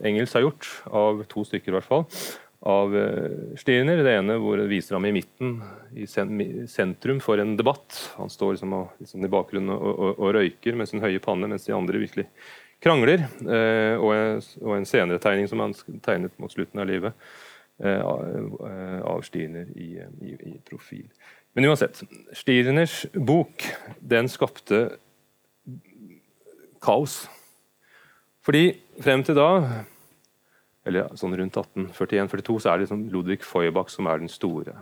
Engels 0.00 0.32
har 0.32 0.46
gjort, 0.46 0.68
av 0.88 1.20
to 1.28 1.44
stykker 1.44 1.68
i 1.68 1.76
hvert 1.76 1.88
fall, 1.90 2.06
av 2.64 2.96
Stirner. 3.60 4.00
Det 4.00 4.14
ene 4.16 4.38
hvor 4.40 4.56
det 4.56 4.70
viser 4.70 4.96
ham 4.96 5.04
i 5.10 5.12
midten, 5.12 5.58
i 5.92 6.06
sentrum 6.08 7.20
for 7.20 7.42
en 7.42 7.52
debatt. 7.58 7.98
Han 8.16 8.32
står 8.32 8.56
liksom, 8.56 8.74
liksom 9.04 9.28
i 9.28 9.32
bakgrunnen 9.34 9.74
og, 9.76 9.92
og, 9.92 10.10
og, 10.14 10.32
røyker 10.38 10.80
med 10.80 10.88
sin 10.88 11.04
høye 11.04 11.20
panne, 11.20 11.50
mens 11.52 11.68
de 11.68 11.76
andre 11.76 12.00
virkelig 12.00 12.30
krangler, 12.82 13.26
eh, 13.46 13.94
og 14.00 14.76
en 14.76 14.88
senere 14.88 15.22
tegning 15.22 15.48
som 15.50 15.62
han 15.62 15.74
tegnet 16.04 16.34
mot 16.42 16.52
slutten 16.52 16.82
av 16.82 16.88
livet, 16.90 17.28
eh, 17.82 18.02
av 18.02 19.22
Stirner 19.26 19.70
i, 19.76 19.94
i, 20.22 20.34
i 20.52 20.56
profil. 20.66 21.06
Men 21.54 21.68
uansett, 21.68 22.02
Stirners 22.36 23.02
bok 23.12 23.66
den 24.00 24.30
skapte 24.32 24.86
kaos. 26.82 27.22
Fordi 28.42 28.72
frem 29.02 29.22
til 29.24 29.38
da, 29.38 29.50
eller 30.88 31.12
sånn 31.18 31.36
rundt 31.38 31.58
1841-42, 31.60 32.58
så 32.58 32.72
er 32.72 32.80
det 32.80 32.88
liksom 32.88 33.06
Ludvig 33.12 33.42
Feuerbach 33.46 33.92
som 33.92 34.08
er 34.10 34.22
den 34.22 34.32
store. 34.32 34.74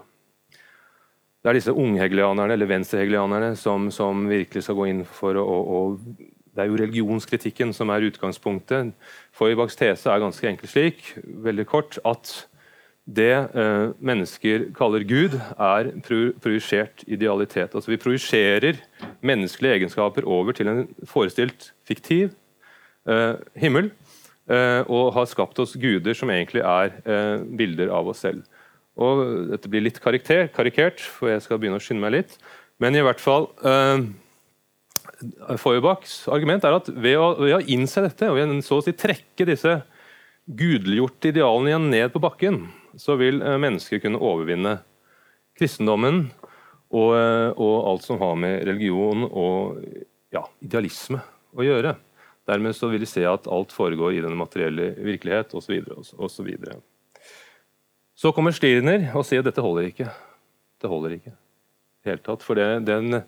Det 1.40 1.48
er 1.48 1.56
disse 1.56 1.72
unghegelianerne 1.72 2.52
eller 2.56 2.68
venstrehegelianerne 2.68 3.54
som, 3.56 3.88
som 3.92 4.26
virkelig 4.28 4.64
skal 4.64 4.76
gå 4.76 4.90
inn 4.90 5.04
for 5.08 5.36
å, 5.40 5.44
å, 5.44 5.60
å 5.76 6.40
det 6.50 6.64
er 6.64 6.68
jo 6.68 6.80
religionskritikken 6.80 7.72
som 7.76 7.92
er 7.94 8.08
utgangspunktet. 8.08 8.90
Feuerbachs 9.36 9.78
tese 9.78 10.10
er 10.10 10.20
ganske 10.20 10.48
enkelt 10.50 10.72
slik, 10.72 11.12
veldig 11.44 11.66
kort, 11.70 12.00
at 12.04 12.32
det 13.08 13.32
eh, 13.32 13.90
mennesker 13.98 14.68
kaller 14.76 15.04
Gud, 15.08 15.34
er 15.56 15.90
projisert 16.42 17.02
idealitet. 17.08 17.74
Altså 17.74 17.90
Vi 17.90 18.00
projiserer 18.00 18.78
menneskelige 19.24 19.80
egenskaper 19.80 20.28
over 20.28 20.54
til 20.56 20.68
en 20.70 20.84
forestilt 21.08 21.72
fiktiv 21.88 22.30
eh, 23.08 23.34
himmel, 23.58 23.90
eh, 24.50 24.82
og 24.86 25.12
har 25.16 25.28
skapt 25.30 25.58
oss 25.62 25.76
guder 25.80 26.14
som 26.14 26.30
egentlig 26.30 26.62
er 26.62 26.94
eh, 27.02 27.42
bilder 27.58 27.92
av 27.94 28.12
oss 28.12 28.22
selv. 28.26 28.44
Og 29.00 29.50
Dette 29.50 29.70
blir 29.72 29.86
litt 29.86 30.00
karikert, 30.02 31.00
for 31.00 31.32
jeg 31.32 31.42
skal 31.44 31.60
begynne 31.60 31.80
å 31.80 31.82
skynde 31.82 32.04
meg 32.04 32.18
litt. 32.18 32.36
Men 32.80 32.96
i 32.96 33.04
hvert 33.04 33.20
fall 33.22 33.48
eh, 33.66 34.04
Feuerbachs 35.60 36.26
argument 36.32 36.64
er 36.64 36.76
at 36.78 36.88
ved 36.92 37.16
å, 37.20 37.32
ved 37.40 37.56
å, 37.58 37.64
innse 37.72 38.04
dette, 38.04 38.28
og 38.30 38.38
ved 38.38 38.60
så 38.64 38.78
å 38.80 38.84
si 38.84 38.94
trekke 38.96 39.48
disse 39.48 39.80
gudeliggjorte 40.50 41.30
idealene 41.30 41.72
igjen 41.72 41.90
ned 41.92 42.14
på 42.14 42.22
bakken, 42.22 42.62
så 42.98 43.16
vil 43.20 43.42
eh, 43.42 43.58
mennesker 43.60 44.02
kunne 44.02 44.20
overvinne 44.20 44.78
kristendommen 45.58 46.28
og, 46.90 47.10
eh, 47.16 47.50
og, 47.54 47.74
alt 47.90 48.06
som 48.06 48.20
har 48.22 48.38
med 48.40 48.64
religion 48.68 49.26
og 49.28 49.82
ja, 50.34 50.44
idealisme 50.62 51.20
å 51.56 51.66
gjøre. 51.66 51.96
Dermed 52.50 52.74
så 52.74 52.88
vil 52.90 53.04
de 53.04 53.10
se 53.10 53.22
at 53.26 53.46
alt 53.50 53.74
foregår 53.74 54.16
i 54.16 54.24
den 54.24 54.38
materielle 54.38 54.94
virkelighet 54.98 55.52
osv. 55.54 55.76
Så, 56.06 56.46
videre, 56.46 56.80
så 58.16 58.32
kommer 58.34 58.56
Stirner 58.56 59.10
og 59.14 59.26
sier 59.28 59.44
at 59.44 59.50
dette 59.50 59.62
holder 59.62 59.90
ikke. 59.90 60.08
Det 60.80 60.90
holder 60.90 61.18
ikke. 61.18 61.36
Helt 62.08 62.24
tatt, 62.24 62.42
for 62.42 62.58
det, 62.58 62.86
den 62.88 63.20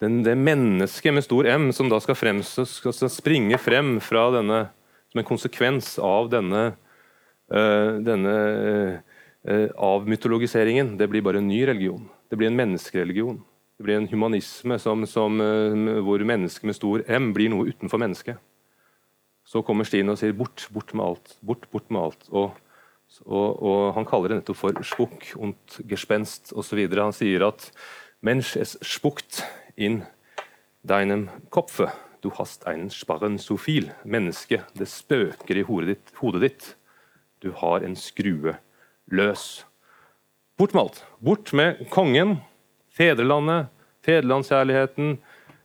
den, 0.00 0.22
det 0.24 0.34
mennesket 0.34 1.12
med 1.12 1.24
stor 1.26 1.46
M 1.46 1.70
som 1.76 1.90
da 1.92 1.98
skal, 2.00 2.16
frem, 2.16 2.40
skal 2.42 3.10
springe 3.12 3.58
frem 3.60 3.98
fra 4.00 4.30
denne, 4.32 4.62
som 5.12 5.20
en 5.20 5.28
konsekvens 5.28 5.98
av 6.00 6.30
denne, 6.32 6.62
øh, 7.52 7.98
denne 8.06 8.32
uh, 8.32 9.09
avmytologiseringen, 9.46 10.98
det 11.00 11.08
blir 11.08 11.22
bare 11.24 11.38
en 11.40 11.48
ny 11.48 11.62
religion. 11.66 12.08
Det 12.28 12.36
blir 12.36 12.50
en 12.50 12.58
menneskereligion. 12.58 13.40
Det 13.80 13.84
blir 13.84 13.96
en 13.96 14.08
humanisme 14.08 14.76
som, 14.78 15.06
som, 15.06 15.40
eh, 15.40 16.00
hvor 16.04 16.20
mennesket 16.20 16.66
med 16.68 16.76
stor 16.76 17.00
M 17.08 17.30
blir 17.32 17.48
noe 17.48 17.70
utenfor 17.72 17.96
mennesket. 17.96 18.36
Så 19.48 19.62
kommer 19.64 19.88
Stine 19.88 20.12
og 20.12 20.18
sier 20.20 20.36
'bort, 20.36 20.68
bort 20.70 20.92
med 20.92 21.04
alt'. 21.04 21.38
Bort, 21.40 21.64
bort 21.70 21.90
med 21.90 22.02
alt. 22.02 22.28
Og, 22.28 22.52
og, 23.24 23.62
og 23.62 23.94
Han 23.94 24.04
kaller 24.04 24.28
det 24.28 24.36
nettopp 24.36 24.56
for 24.56 24.72
'spukk 24.72 25.32
und 25.36 25.56
gespenst' 25.88 26.52
osv. 26.52 26.92
Han 26.92 27.12
sier 27.12 27.48
at 27.48 27.72
'Mensch 28.22 28.60
es 28.60 28.76
spukt 28.82 29.42
in 29.78 30.04
deinem 30.86 31.30
Kopfe'. 31.50 31.90
Du 32.22 32.28
hast 32.36 32.66
einen 32.66 32.90
Sparren 32.90 33.38
sofil. 33.38 33.92
Menneske, 34.04 34.62
det 34.76 34.88
spøker 34.88 35.56
i 35.56 35.62
hodet 35.62 36.42
ditt. 36.42 36.76
Du 37.42 37.52
har 37.52 37.80
en 37.80 37.96
skrue 37.96 38.58
løs. 39.14 39.64
Bort 40.58 40.74
med 40.74 40.82
alt. 40.82 41.04
Bort 41.24 41.52
med 41.56 41.84
kongen, 41.92 42.38
fedrelandet, 42.96 43.70
fedrelandskjærligheten, 44.06 45.18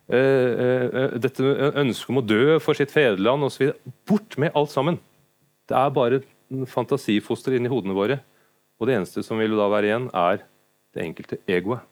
eh, 0.09 0.19
eh, 0.19 0.85
eh 1.01 1.17
dette 1.19 1.43
ønsket 1.75 2.09
om 2.09 2.21
å 2.21 2.27
dø 2.27 2.59
for 2.59 2.73
sitt 2.73 2.91
fedreland 2.91 3.43
osv. 3.43 3.73
Bort 4.07 4.37
med 4.37 4.51
alt 4.55 4.71
sammen. 4.71 4.99
Det 5.67 5.75
er 5.75 5.89
bare 5.89 6.21
fantasifoster 6.69 7.55
inni 7.57 7.69
hodene 7.69 7.95
våre. 7.97 8.19
Og 8.79 8.87
det 8.87 8.95
eneste 8.95 9.23
som 9.23 9.39
vil 9.39 9.55
da 9.57 9.67
være 9.71 9.89
igjen, 9.89 10.09
er 10.13 10.43
det 10.93 11.03
enkelte 11.03 11.39
egoet. 11.47 11.83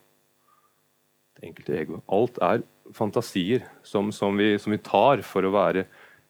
Det 1.36 1.50
enkelte 1.50 1.78
egoet. 1.80 2.04
Alt 2.08 2.40
er 2.42 2.64
fantasier 2.94 3.64
som, 3.84 4.12
som, 4.12 4.38
vi, 4.38 4.58
som 4.60 4.72
vi, 4.72 4.80
tar 4.84 5.24
for 5.26 5.44
å 5.44 5.54
være 5.54 5.86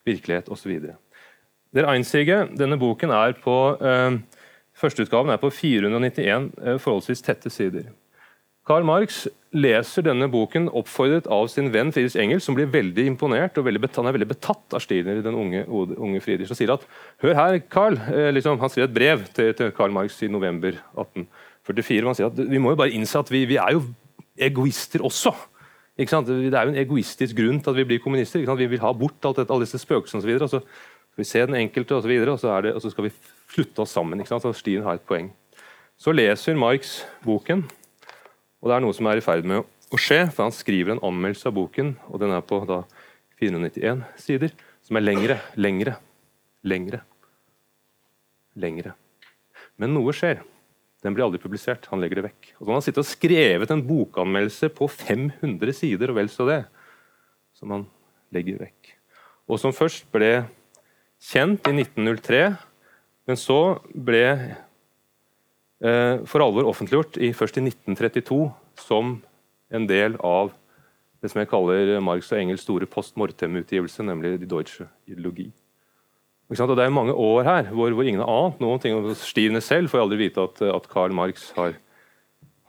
virkelighet 0.05 0.49
osv. 0.53 0.93
Der 1.73 1.89
Einzige, 1.89 2.43
denne 2.53 2.77
boken 2.77 3.11
er 3.11 3.33
på 3.41 3.57
eh, 3.81 4.19
Førsteutgaven 4.77 5.33
er 5.33 5.41
på 5.41 5.51
491 5.53 6.49
eh, 6.63 6.79
forholdsvis 6.81 7.23
tette 7.25 7.51
sider. 7.53 7.91
Karl 8.63 8.85
Marx 8.87 9.25
leser 9.51 10.05
denne 10.05 10.29
boken 10.31 10.69
oppfordret 10.71 11.25
av 11.31 11.49
sin 11.51 11.67
venn 11.73 11.91
Friedrich 11.91 12.15
Engel, 12.19 12.39
som 12.41 12.55
blir 12.55 12.69
veldig 12.71 13.05
imponert 13.11 13.57
og 13.59 13.67
veldig 13.67 13.89
han 13.97 14.07
er 14.07 14.15
veldig 14.15 14.29
betatt 14.29 14.75
av 14.77 14.81
Stirner, 14.81 15.19
den 15.25 15.35
unge, 15.35 15.65
unge 15.67 16.21
Friedrich, 16.23 16.51
og 16.53 16.57
sier 16.57 16.71
at 16.73 16.85
hør 17.21 17.35
her, 17.37 17.57
Karl, 17.67 17.99
eh, 18.07 18.31
liksom, 18.31 18.59
Han 18.59 18.71
skriver 18.71 18.87
et 18.87 18.95
brev 18.95 19.25
til, 19.35 19.51
til 19.53 19.73
Karl 19.75 19.91
Marx 19.91 20.21
i 20.23 20.31
november 20.31 20.79
1844. 20.95 22.07
Han 22.07 22.15
sier 22.15 22.31
at 22.31 22.39
vi 22.39 22.61
må 22.61 22.71
jo 22.71 22.79
bare 22.79 22.95
innse 22.95 23.19
at 23.19 23.31
vi, 23.31 23.43
vi 23.45 23.59
er 23.59 23.75
jo 23.75 23.83
egoister 24.39 25.03
også. 25.03 25.35
Det 25.97 26.09
er 26.09 26.63
jo 26.65 26.71
en 26.71 26.81
egoistisk 26.81 27.35
grunn 27.37 27.59
til 27.61 27.69
at 27.69 27.77
vi 27.77 27.85
blir 27.85 28.01
kommunister. 28.01 28.41
Vi 28.41 28.65
vil 28.71 28.81
ha 28.81 28.93
bort 28.97 29.27
alt 29.27 29.43
dette, 29.43 29.53
alle 29.53 29.67
disse 29.67 29.77
spøkelsene 29.77 30.23
osv. 30.23 30.39
Så, 30.39 30.47
så 30.47 30.63
skal 31.13 31.21
vi 31.21 31.29
se 31.29 31.43
den 31.45 31.59
enkelte, 31.59 31.95
og 31.99 32.07
videre, 32.09 32.31
og 32.31 32.73
og 32.73 32.81
så 32.81 32.89
skal 32.89 33.11
vi 33.11 33.11
slutte 33.53 33.83
oss 33.83 33.93
sammen. 33.93 34.23
Så 34.25 34.53
Stien 34.57 34.83
har 34.85 34.97
et 34.97 35.07
poeng. 35.07 35.31
Så 35.97 36.13
leser 36.13 36.57
Marx 36.57 37.03
boken, 37.23 37.63
og 38.61 38.69
det 38.69 38.75
er 38.75 38.83
noe 38.83 38.95
som 38.95 39.07
er 39.07 39.19
i 39.19 39.23
ferd 39.23 39.45
med 39.47 39.61
å 39.63 39.99
skje. 39.99 40.25
for 40.31 40.47
Han 40.47 40.55
skriver 40.55 40.95
en 40.95 41.03
anmeldelse 41.05 41.47
av 41.47 41.57
boken, 41.57 41.95
og 42.09 42.19
den 42.23 42.33
er 42.33 42.41
på 42.41 42.63
da, 42.67 42.83
491 43.39 44.03
sider, 44.19 44.53
som 44.83 44.97
er 44.97 45.05
lengre, 45.05 45.37
lengre, 45.55 45.97
lengre, 46.63 47.03
lengre. 48.55 48.95
Men 49.77 49.93
noe 49.95 50.13
skjer. 50.15 50.41
Den 51.03 51.15
blir 51.15 51.25
aldri 51.25 51.41
publisert. 51.43 51.89
Han 51.91 51.99
legger 51.99 52.21
det 52.21 52.29
vekk. 52.29 52.51
Og 52.57 52.63
så 52.63 52.69
har 52.69 52.77
han 52.77 52.85
sittet 52.85 53.03
og 53.03 53.09
skrevet 53.09 53.71
en 53.73 53.83
bokanmeldelse 53.83 54.69
på 54.71 54.87
500 54.87 55.75
sider, 55.75 56.11
og 56.13 56.19
vel 56.21 56.31
så 56.31 56.47
det, 56.47 56.61
som 57.57 57.73
han 57.75 57.87
legger 58.33 58.61
vekk. 58.61 58.93
Og 59.51 59.59
som 59.59 59.75
først 59.75 60.07
ble 60.15 60.45
kjent 61.23 61.67
i 61.67 61.75
1903, 61.75 62.45
men 63.29 63.39
så 63.39 63.59
ble 63.93 64.25
eh, 65.83 66.23
for 66.27 66.43
alvor 66.43 66.67
offentliggjort 66.69 67.19
i, 67.21 67.31
først 67.35 67.59
i 67.59 67.65
1932 67.67 68.41
som 68.83 69.17
en 69.73 69.87
del 69.89 70.17
av 70.19 70.51
det 71.23 71.31
som 71.31 71.39
jeg 71.39 71.49
kaller 71.51 71.95
Marx 72.03 72.33
og 72.33 72.39
Engels 72.41 72.65
store 72.65 72.87
post 72.89 73.15
mortem-utgivelse, 73.19 74.03
nemlig 74.03 74.35
De 74.41 74.49
Deutsche 74.49 74.89
ideologi. 75.07 75.47
Og 76.49 76.57
Det 76.77 76.83
er 76.83 76.89
mange 76.89 77.13
år 77.13 77.43
her 77.43 77.69
hvor, 77.71 77.89
hvor 77.95 78.03
ingen 78.03 78.21
har 78.21 78.29
ant 78.29 78.59
noen 78.61 78.79
ting. 78.79 78.97
Stirene 79.15 79.61
selv 79.61 79.89
får 79.89 80.03
aldri 80.03 80.19
vite 80.27 80.43
at, 80.43 80.61
at 80.61 80.89
Karl 80.91 81.15
Marx 81.15 81.51
har, 81.55 81.79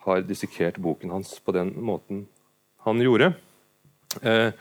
har, 0.06 0.22
dissekert 0.22 0.78
boken 0.80 1.10
hans 1.10 1.34
på 1.44 1.52
den 1.52 1.74
måten 1.82 2.26
han 2.86 3.02
gjorde. 3.02 3.34
Eh, 4.22 4.54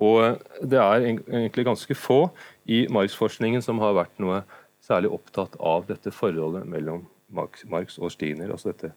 og 0.00 0.40
det 0.62 0.78
er 0.80 1.04
egentlig 1.10 1.66
ganske 1.66 1.94
få 1.98 2.30
i 2.64 2.86
Marx-forskningen 2.88 3.60
som 3.60 3.82
har 3.82 3.98
vært 3.98 4.16
noe 4.22 4.44
særlig 4.90 5.12
opptatt 5.14 5.56
av 5.62 5.86
dette 5.88 6.12
forholdet 6.14 6.66
mellom 6.68 7.06
Marx, 7.30 7.98
og 7.98 8.10
Stiner. 8.12 8.50
Altså 8.50 8.72
dette 8.72 8.92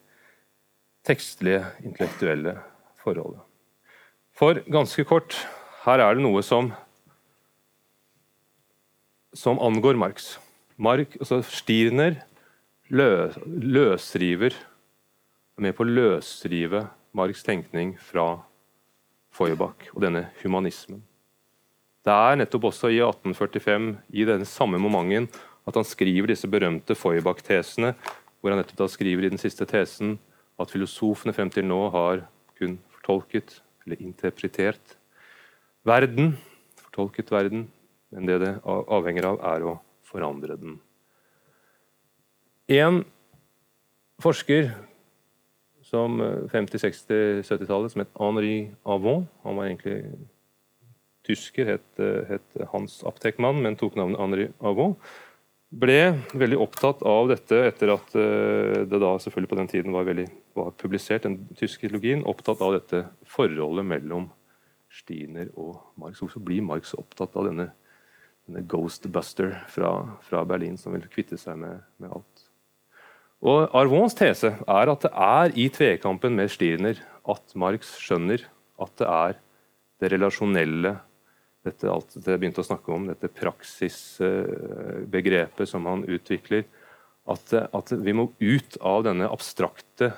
tekstlige, 1.05 1.63
intellektuelle 1.85 2.57
forholdet. 3.03 3.43
For 4.33 4.57
ganske 4.71 5.05
kort, 5.05 5.35
her 5.85 6.01
er 6.01 6.17
det 6.17 6.25
noe 6.25 6.41
som 6.45 6.71
som 9.33 9.57
angår 9.61 9.97
Marx. 9.97 10.35
Mark, 10.77 11.15
altså 11.19 11.41
Stirner 11.41 12.19
lø, 12.93 13.31
løsriver 13.45 14.53
er 14.53 15.65
med 15.65 15.73
på 15.77 15.85
å 15.85 15.89
løsrive 15.89 16.83
Marx' 17.17 17.45
tenkning 17.45 17.95
fra 17.97 18.43
Feuerbach 19.33 19.89
og 19.93 20.03
denne 20.05 20.27
humanismen. 20.43 21.01
Det 22.03 22.13
er 22.13 22.37
nettopp 22.37 22.67
også 22.69 22.91
i 22.91 22.99
1845, 23.01 23.89
i 24.11 24.25
denne 24.27 24.47
samme 24.49 24.81
momenten, 24.81 25.29
at 25.68 25.80
han 25.80 25.88
skriver 25.88 26.34
disse 26.34 26.49
berømte 26.49 26.95
Feuerbach-tesene, 26.97 27.93
hvor 28.41 28.51
han 28.51 28.59
nettopp 28.59 28.84
da 28.84 28.89
skriver 28.91 29.28
i 29.28 29.32
den 29.32 29.41
siste 29.41 29.68
tesen 29.70 30.18
at 30.59 30.72
filosofene 30.72 31.34
frem 31.36 31.51
til 31.53 31.66
nå 31.68 31.80
har 31.93 32.26
kun 32.59 32.78
fortolket, 32.97 33.61
eller 33.86 33.99
interpretert, 34.03 34.97
verden, 35.84 36.38
fortolket 36.86 37.32
verden, 37.32 37.68
men 38.14 38.28
det 38.30 38.39
det 38.43 38.53
avhenger 38.66 39.32
av, 39.32 39.39
er 39.55 39.66
å 39.68 39.78
forandre 40.07 40.55
den. 40.59 40.78
En 42.72 43.01
forsker 44.24 44.70
som 45.84 46.22
50-, 46.51 46.80
60-, 46.80 47.41
70-tallet 47.43 47.93
som 47.93 48.03
het 48.03 48.14
Henri 48.16 48.53
Avon 48.88 49.26
Han 49.43 49.57
var 49.59 49.68
egentlig 49.68 49.97
tysker, 51.28 51.76
het, 51.76 52.01
het 52.30 52.64
Hans 52.72 53.01
Aptekmann, 53.07 53.61
men 53.64 53.78
tok 53.80 53.95
navnet 53.95 54.20
Henri 54.20 54.47
Avon. 54.59 54.97
Ble 55.74 55.99
veldig 56.38 56.59
opptatt 56.61 57.01
av 57.07 57.32
dette 57.32 57.57
etter 57.69 57.93
at 57.95 58.15
eh, 58.19 58.84
det 58.86 58.99
da 59.01 59.13
selvfølgelig 59.21 59.49
på 59.49 59.57
den 59.57 59.71
tiden 59.71 59.95
var, 59.95 60.05
veldig, 60.05 60.28
var 60.53 60.74
publisert 60.78 61.26
den 61.26 61.39
tyske 61.57 61.88
ideologien. 61.88 62.26
Opptatt 62.30 62.61
av 62.61 62.76
dette 62.76 63.05
forholdet 63.26 63.88
mellom 63.89 64.28
Stiner 64.93 65.49
og 65.57 65.80
Marx. 65.97 66.21
Hvorfor 66.21 66.43
blir 66.45 66.61
Marx 66.65 66.93
opptatt 66.93 67.34
av 67.39 67.49
denne 67.49 67.71
denne 68.47 68.63
Ghostbuster 68.67 69.53
fra, 69.71 69.93
fra, 70.24 70.43
Berlin 70.47 70.78
som 70.80 70.95
vil 70.95 71.07
kvitte 71.11 71.39
seg 71.39 71.59
med, 71.59 71.84
med, 72.01 72.11
alt. 72.11 72.47
Og 73.43 73.76
Arvons 73.76 74.15
tese 74.15 74.53
er 74.55 74.91
at 74.91 75.05
det 75.05 75.11
er 75.13 75.55
i 75.59 75.69
tvekampen 75.71 76.36
med 76.38 76.51
Stirner 76.51 76.99
at 77.30 77.55
Marx 77.59 77.95
skjønner 78.03 78.45
at 78.84 78.93
det 78.99 79.09
er 79.09 79.39
det 80.01 80.11
relasjonelle 80.15 80.97
dette 81.64 81.88
alt 81.89 82.14
det 82.18 82.32
jeg 82.34 82.39
begynte 82.41 82.61
å 82.64 82.66
snakke 82.68 82.93
om, 82.93 83.07
dette 83.07 83.28
praksisbegrepet 83.39 85.70
som 85.70 85.86
han 85.88 86.03
utvikler. 86.03 86.64
At, 87.24 87.53
at, 87.55 87.91
vi 88.03 88.14
må 88.16 88.32
ut 88.41 88.78
av 88.84 89.03
denne 89.07 89.30
abstrakte 89.32 90.14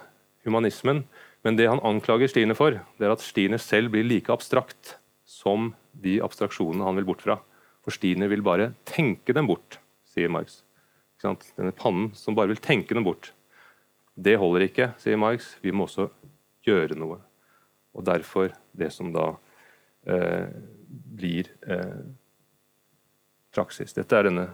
humanismen. 0.45 1.03
Men 1.45 1.55
det 1.59 1.67
han 1.69 1.83
anklager 1.85 2.27
Stine 2.31 2.55
for, 2.57 2.71
det 2.97 3.05
er 3.05 3.13
at 3.13 3.21
Stine 3.21 3.57
selv 3.61 3.91
blir 3.93 4.05
like 4.07 4.33
abstrakt 4.33 4.97
som 5.29 5.75
de 5.93 6.21
abstraksjonene 6.25 6.85
han 6.87 6.97
vil 6.97 7.05
bort 7.11 7.21
fra. 7.21 7.37
For 7.85 7.93
Stine 7.93 8.25
vil 8.31 8.41
bare 8.45 8.71
tenke 8.89 9.33
dem 9.37 9.45
bort, 9.49 9.79
sier 10.09 10.29
Marx. 10.33 10.63
Denne 11.21 11.73
pannen 11.77 12.09
som 12.17 12.35
bare 12.37 12.49
vil 12.53 12.63
tenke 12.63 12.93
dem 12.97 13.05
bort. 13.05 13.33
Det 14.15 14.37
holder 14.41 14.61
ikke, 14.65 14.87
sier 15.01 15.17
Marx. 15.21 15.57
Vi 15.61 15.71
må 15.75 15.83
også 15.85 16.09
gjøre 16.65 16.97
noe. 16.97 17.19
Og 17.93 18.01
derfor 18.07 18.49
det 18.75 18.91
som 18.93 19.13
da 19.13 19.25
eh, 20.09 20.47
blir 20.95 21.49
eh, 21.67 22.05
praksis. 23.55 23.95
Dette 23.95 24.17
er 24.17 24.29
denne 24.29 24.47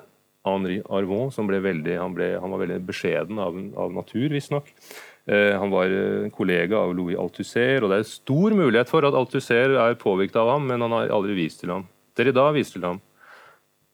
Henri 0.48 0.80
Arvon, 0.90 1.30
som 1.34 1.50
ble 1.50 1.62
veldig, 1.62 1.96
han, 2.02 2.14
ble, 2.18 2.34
han 2.42 2.54
var 2.54 2.64
veldig 2.64 2.80
beskjeden 2.88 3.42
av, 3.42 3.58
av 3.78 3.94
natur, 3.94 4.28
visstnok. 4.34 4.72
Eh, 5.30 5.54
han 5.54 5.70
var 5.74 5.94
en 5.94 6.34
kollega 6.34 6.80
av 6.82 6.96
Louis 6.98 7.20
Althusser, 7.20 7.84
og 7.84 7.92
det 7.92 8.02
er 8.02 8.10
stor 8.10 8.58
mulighet 8.58 8.90
for 8.90 9.06
at 9.06 9.18
Althusser 9.18 9.78
er 9.78 10.00
påvirket 10.02 10.40
av 10.42 10.56
ham, 10.56 10.68
men 10.72 10.82
han 10.82 10.98
har 10.98 11.14
aldri 11.14 11.38
vist 11.38 11.62
til 11.62 11.76
ham. 11.76 11.86
Derrida 12.18 12.50
viste 12.56 12.80
til 12.80 12.90
ham. 12.90 13.02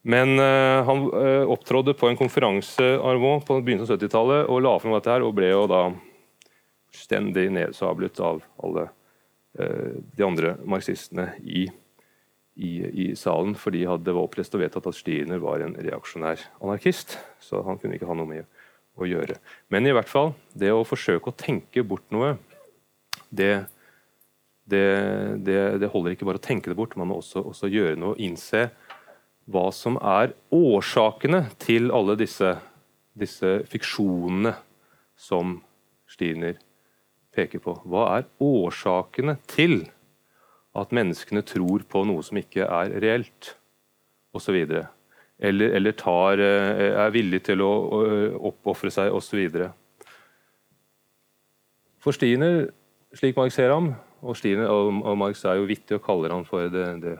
Men 0.07 0.39
eh, 0.39 0.87
han 0.87 1.07
eh, 1.19 1.43
opptrådde 1.51 1.97
på 1.99 2.07
en 2.07 2.19
konferanse 2.19 2.93
Arvon, 3.03 3.43
på 3.43 3.59
begynnelsen 3.59 3.97
av 3.97 4.05
70-tallet 4.05 4.47
og 4.47 4.61
la 4.63 4.77
fram 4.79 4.95
dette 4.95 5.11
her, 5.11 5.25
og 5.27 5.35
ble 5.35 5.51
jo 5.51 5.65
da 5.67 5.81
stendig 6.95 7.49
nedsablet 7.53 8.19
av 8.23 8.39
alle 8.63 8.87
uh, 9.59 9.97
de 10.17 10.23
andre 10.25 10.55
marxistene 10.65 11.27
i, 11.43 11.67
i, 12.57 12.71
i, 12.89 13.07
salen, 13.15 13.53
fordi 13.57 13.83
det 14.01 14.13
var 14.15 14.25
opplest 14.25 14.55
og 14.57 14.63
vedtatt 14.63 14.89
at 14.89 14.97
Stiener 14.97 15.41
var 15.43 15.61
en 15.61 15.75
reaksjonær 15.77 16.41
anarkist. 16.57 17.17
Så 17.43 17.61
han 17.65 17.77
kunne 17.77 17.97
ikke 17.97 18.09
ha 18.09 18.17
noe 18.17 18.29
med 18.29 18.47
å 18.97 19.05
gjøre. 19.05 19.37
Men 19.73 19.85
i 19.85 19.93
hvert 19.93 20.09
fall, 20.09 20.33
det 20.57 20.73
å 20.73 20.85
forsøke 20.87 21.29
å 21.29 21.37
tenke 21.37 21.85
bort 21.85 22.07
noe, 22.13 22.35
det 23.29 23.67
det, 24.67 24.83
det, 25.47 25.59
det, 25.79 25.87
holder 25.93 26.11
ikke 26.11 26.25
bare 26.27 26.41
å 26.41 26.43
tenke 26.43 26.67
det 26.67 26.75
bort, 26.75 26.97
man 26.99 27.07
må 27.07 27.21
også, 27.21 27.39
også 27.53 27.69
gjøre 27.71 27.95
noe. 27.95 28.17
Innse 28.19 28.65
hva 29.47 29.69
som 29.71 29.95
er 30.03 30.33
årsakene 30.51 31.45
til 31.63 31.87
alle 31.95 32.17
disse, 32.19 32.51
disse 33.15 33.61
fiksjonene 33.71 34.57
som 35.15 35.61
Stiener 36.11 36.59
peker 37.35 37.63
på. 37.63 37.77
Hva 37.87 38.09
er 38.17 38.27
årsakene 38.43 39.37
til 39.47 39.85
at 40.77 40.93
menneskene 40.95 41.43
tror 41.47 41.85
på 41.89 42.03
noe 42.07 42.23
som 42.25 42.39
ikke 42.39 42.67
er 42.67 42.95
reelt, 43.03 43.55
osv. 44.37 44.57
Eller, 45.37 45.75
eller 45.77 45.97
tar, 45.97 46.41
eh, 46.41 46.93
er 46.93 47.13
villig 47.13 47.43
til 47.49 47.63
å 47.65 47.71
oppofre 48.51 48.91
seg, 48.93 49.13
osv. 49.13 49.47
For 52.03 52.15
Stiner, 52.15 52.67
slik 53.17 53.37
Marx 53.37 53.57
ser 53.57 53.73
ham, 53.73 53.95
og, 54.21 54.33
Stiner, 54.37 54.69
og, 54.73 55.01
og 55.05 55.17
Marx 55.19 55.43
er 55.45 55.59
jo 55.59 55.67
vittig 55.69 55.97
og 55.99 56.05
kaller 56.05 56.33
han 56.33 56.45
for 56.47 56.69
det, 56.73 56.85
det, 57.03 57.15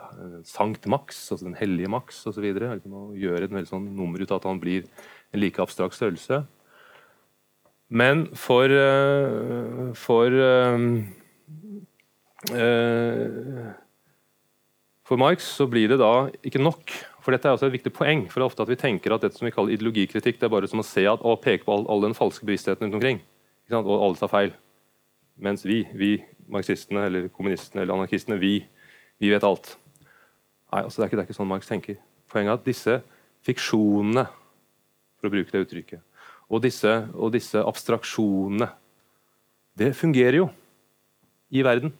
Sankt 0.50 0.88
Max, 0.90 1.20
altså 1.32 1.46
den 1.46 1.58
hellige 1.60 1.92
Max 1.94 2.24
osv. 2.30 2.46
Liksom, 2.46 2.94
og 2.98 3.18
gjør 3.20 3.46
et 3.46 3.54
veldig 3.54 3.70
sånn 3.70 3.90
nummer 3.98 4.22
ut 4.22 4.32
av 4.32 4.42
at 4.42 4.48
han 4.50 4.62
blir 4.62 4.88
en 5.34 5.42
like 5.42 5.62
abstrakt 5.62 5.98
størrelse. 5.98 6.42
Men 7.88 8.26
for, 8.36 8.66
eh, 8.66 9.94
for 9.96 10.28
eh, 10.28 10.74
eh, 10.76 11.06
For 15.08 15.20
Marx 15.20 15.48
så 15.56 15.68
blir 15.72 15.88
det 15.92 16.00
da 16.02 16.28
ikke 16.44 16.62
nok. 16.62 16.92
For 17.24 17.36
dette 17.36 17.48
er 17.48 17.56
også 17.58 17.68
et 17.68 17.78
viktig 17.78 17.92
poeng. 17.96 18.28
for 18.32 18.40
det 18.40 18.46
er 18.46 18.52
ofte 18.52 18.64
at 18.64 18.70
Vi 18.70 18.80
tenker 18.80 19.14
at 19.14 19.22
dette 19.22 19.38
som 19.38 19.46
vi 19.46 19.52
kaller 19.52 19.74
ideologikritikk, 19.76 20.40
det 20.40 20.48
er 20.48 20.54
bare 20.54 20.68
som 20.68 20.80
å 20.80 20.88
se 20.88 21.04
at, 21.08 21.20
å 21.24 21.36
peke 21.36 21.66
på 21.66 21.74
all, 21.74 21.86
all 21.92 22.02
den 22.02 22.16
falske 22.16 22.46
bevisstheten 22.46 22.86
rundt 22.86 22.96
omkring. 22.96 23.20
Og 23.72 24.04
alle 24.04 24.16
tar 24.16 24.32
feil. 24.32 24.54
Mens 25.38 25.66
vi, 25.66 25.84
vi 25.94 26.24
marxistene 26.48 27.06
eller 27.08 27.28
kommunistene 27.30 27.84
eller 27.84 27.94
anarkistene, 27.94 28.40
vi, 28.40 28.66
vi 29.20 29.32
vet 29.32 29.44
alt. 29.44 29.76
Nei, 30.72 30.84
altså 30.84 31.02
det, 31.02 31.04
er 31.04 31.10
ikke, 31.10 31.18
det 31.18 31.24
er 31.24 31.30
ikke 31.30 31.38
sånn 31.38 31.52
Marx 31.52 31.70
tenker. 31.70 32.00
Poenget 32.32 32.52
er 32.52 32.60
at 32.60 32.68
disse 32.68 32.98
fiksjonene, 33.48 34.26
for 35.18 35.30
å 35.30 35.34
bruke 35.34 35.54
det 35.54 35.64
uttrykket, 35.66 36.04
og 36.48 36.64
disse, 36.64 36.92
og 37.16 37.32
disse 37.36 37.60
abstraksjonene. 37.60 38.68
Det 39.78 39.94
fungerer 39.96 40.42
jo 40.42 40.50
i 41.54 41.64
verden. 41.64 41.94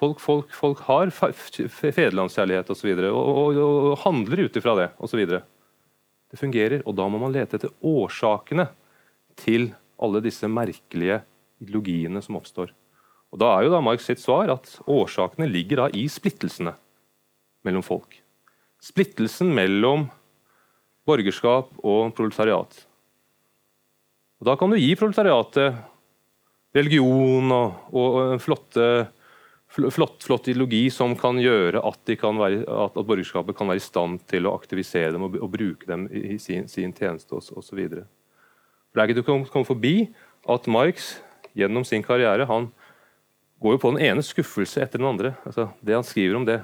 Folk, 0.00 0.20
folk, 0.22 0.52
folk, 0.54 0.82
har 0.86 1.10
fedrelandskjærlighet. 1.12 2.70
Og, 2.70 2.84
og, 3.10 3.56
og, 3.56 3.78
og 3.90 3.98
handler 4.04 4.46
ut 4.46 4.56
ifra 4.56 4.76
det 4.78 4.88
osv. 5.02 5.24
Det 6.30 6.38
fungerer, 6.38 6.84
og 6.86 6.94
da 6.96 7.08
må 7.10 7.18
man 7.20 7.34
lete 7.34 7.58
etter 7.58 7.72
årsakene 7.82 8.68
til 9.40 9.72
alle 10.00 10.22
disse 10.24 10.48
merkelige 10.48 11.20
ideologiene 11.60 12.22
som 12.24 12.38
oppstår. 12.38 12.72
Og 13.30 13.38
Da 13.38 13.50
er 13.54 13.66
jo 13.66 13.74
da 13.74 13.82
Marx 13.84 14.06
sitt 14.08 14.22
svar 14.22 14.50
at 14.50 14.72
årsakene 14.90 15.48
ligger 15.50 15.84
da 15.84 15.90
i 15.94 16.06
splittelsene 16.10 16.72
mellom 17.66 17.84
folk. 17.86 18.16
Splittelsen 18.82 19.52
mellom 19.54 20.08
borgerskap 21.06 21.70
og 21.84 22.14
proletariat. 22.16 22.72
Og 24.40 24.48
Da 24.48 24.56
kan 24.56 24.72
du 24.72 24.78
gi 24.80 24.94
proletariatet 24.96 25.76
religion 26.74 27.50
og, 27.52 27.90
og 27.92 28.40
flotte, 28.42 29.10
flott, 29.70 30.24
flott, 30.24 30.48
ideologi 30.48 30.88
som 30.90 31.14
kan 31.18 31.38
gjøre 31.40 31.82
at, 31.86 32.12
kan 32.20 32.38
være, 32.40 32.64
at, 32.66 32.96
at, 32.96 33.06
borgerskapet 33.06 33.56
kan 33.56 33.70
være 33.70 33.82
i 33.82 33.84
stand 33.84 34.24
til 34.30 34.48
å 34.48 34.54
aktivisere 34.58 35.14
dem 35.14 35.26
og, 35.28 35.38
og 35.40 35.52
bruke 35.52 35.86
dem 35.88 36.08
i, 36.10 36.38
sin, 36.42 36.66
sin 36.68 36.94
tjeneste 36.96 37.38
osv. 37.38 37.80
Det 37.90 38.04
er 38.98 39.06
ikke 39.06 39.20
til 39.20 39.24
å 39.24 39.40
komme 39.52 39.68
forbi 39.68 39.94
at 40.50 40.66
Marx 40.70 41.14
gjennom 41.56 41.86
sin 41.86 42.04
karriere 42.06 42.48
han 42.50 42.70
går 43.60 43.76
jo 43.76 43.82
på 43.82 43.92
den 43.94 44.04
ene 44.08 44.24
skuffelse 44.24 44.82
etter 44.82 45.00
den 45.00 45.10
andre. 45.10 45.34
Altså, 45.44 45.68
det 45.84 45.96
han 45.96 46.06
skriver 46.06 46.38
om 46.38 46.46
det, 46.48 46.60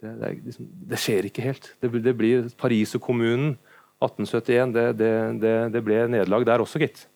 det, 0.00 0.14
det, 0.20 0.32
liksom, 0.46 0.68
det 0.92 1.00
skjer 1.02 1.28
ikke 1.28 1.44
helt. 1.44 1.72
Det, 1.82 1.90
det 2.04 2.14
blir 2.16 2.48
Pariserkommunen 2.60 3.56
1871. 3.98 4.74
Det, 4.76 5.08
det, 5.42 5.54
det 5.74 5.82
ble 5.84 6.04
nederlag 6.06 6.46
der 6.46 6.62
også, 6.62 6.80
gitt. 6.82 7.08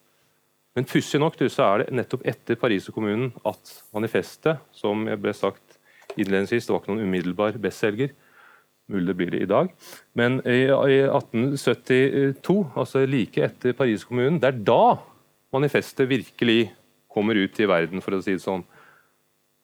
Men 0.76 0.88
pussig 0.88 1.20
nok 1.20 1.36
så 1.52 1.66
er 1.66 1.82
det 1.82 1.94
nettopp 1.98 2.26
etter 2.26 2.56
Pariserkommunen 2.56 3.32
at 3.44 3.72
manifestet, 3.92 4.60
som 4.72 5.06
jeg 5.08 5.20
ble 5.20 5.34
sagt 5.36 5.78
innledningsvis, 6.16 6.66
det 6.66 6.72
var 6.72 6.82
ikke 6.82 6.94
noen 6.94 7.08
umiddelbar 7.08 7.58
bestselger, 7.60 8.12
mulig 8.92 9.08
det 9.08 9.16
blir 9.16 9.32
det 9.32 9.42
i 9.44 9.48
dag, 9.48 9.68
men 10.18 10.40
i, 10.48 10.64
i 10.68 10.98
1872, 11.06 12.56
altså 12.76 13.04
like 13.08 13.44
etter 13.44 13.76
Pariserkommunen, 13.76 14.40
det 14.40 14.50
er 14.50 14.62
da 14.66 14.98
manifestet 15.52 16.08
virkelig 16.08 16.72
kommer 17.12 17.36
ut 17.36 17.60
i 17.60 17.68
verden, 17.68 18.00
for 18.00 18.16
å 18.16 18.22
si 18.24 18.36
det 18.36 18.44
sånn. 18.44 18.64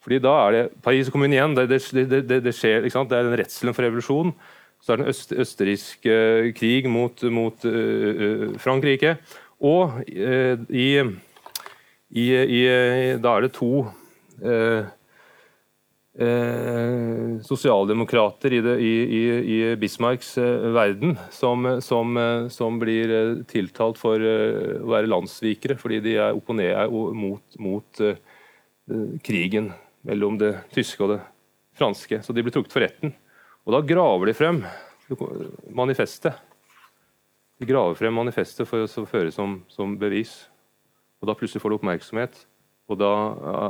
Fordi 0.05 0.21
da 0.23 0.35
er 0.45 0.55
det 0.55 0.63
Paris 0.85 1.11
kommune 1.13 1.37
igjen. 1.37 1.57
Det, 1.57 1.67
det, 1.69 2.23
det, 2.29 2.39
det 2.45 2.55
skjer, 2.57 2.87
det 2.87 3.19
er 3.19 3.27
den 3.27 3.39
redselen 3.41 3.77
for 3.77 3.87
revolusjon. 3.87 4.33
Så 4.79 4.95
er 4.95 5.01
det 5.01 5.07
en 5.07 5.13
øst, 5.13 5.35
østerriksk 5.45 6.07
uh, 6.07 6.51
krig 6.55 6.87
mot, 6.91 7.25
mot 7.35 7.67
uh, 7.67 8.55
Frankrike. 8.63 9.17
Og 9.65 9.99
uh, 10.05 10.61
i, 10.71 10.91
i, 12.11 12.27
i, 12.35 12.63
Da 13.23 13.35
er 13.35 13.49
det 13.49 13.57
to 13.59 13.73
sosialdemokrater 17.47 18.57
i, 18.59 18.59
i, 18.83 19.59
Bismarcks 19.79 20.33
verden 20.75 21.13
som, 21.31 21.69
som, 21.85 22.19
som, 22.51 22.81
blir 22.83 23.13
tiltalt 23.47 24.01
for 24.01 24.19
å 24.19 24.33
være 24.91 25.13
landssvikere 25.13 25.77
fordi 25.79 26.01
de 26.09 26.17
er 26.19 26.35
opponert 26.35 26.91
mot, 26.91 27.61
mot 27.63 28.03
krigen 29.23 29.71
mellom 30.09 30.41
det 30.43 30.57
tyske 30.75 31.07
og 31.07 31.15
det 31.15 31.21
franske. 31.79 32.23
Så 32.23 32.35
de 32.35 32.43
blir 32.43 32.55
trukket 32.55 32.75
for 32.75 32.85
retten. 32.85 33.15
Og 33.67 33.75
da 33.77 33.85
graver 33.87 34.31
de 34.31 34.37
frem 34.37 34.63
manifestet. 35.77 36.35
De 37.59 37.67
graver 37.67 37.99
frem 37.99 38.15
manifestet 38.15 38.69
for 38.71 38.87
å 38.87 39.07
føre 39.09 39.33
som, 39.35 39.59
som 39.73 39.97
bevis. 39.99 40.47
Og 41.19 41.27
da 41.31 41.35
plutselig 41.35 41.63
får 41.63 41.73
det 41.73 41.79
oppmerksomhet, 41.81 42.43
og 42.89 43.01
da, 43.01 43.13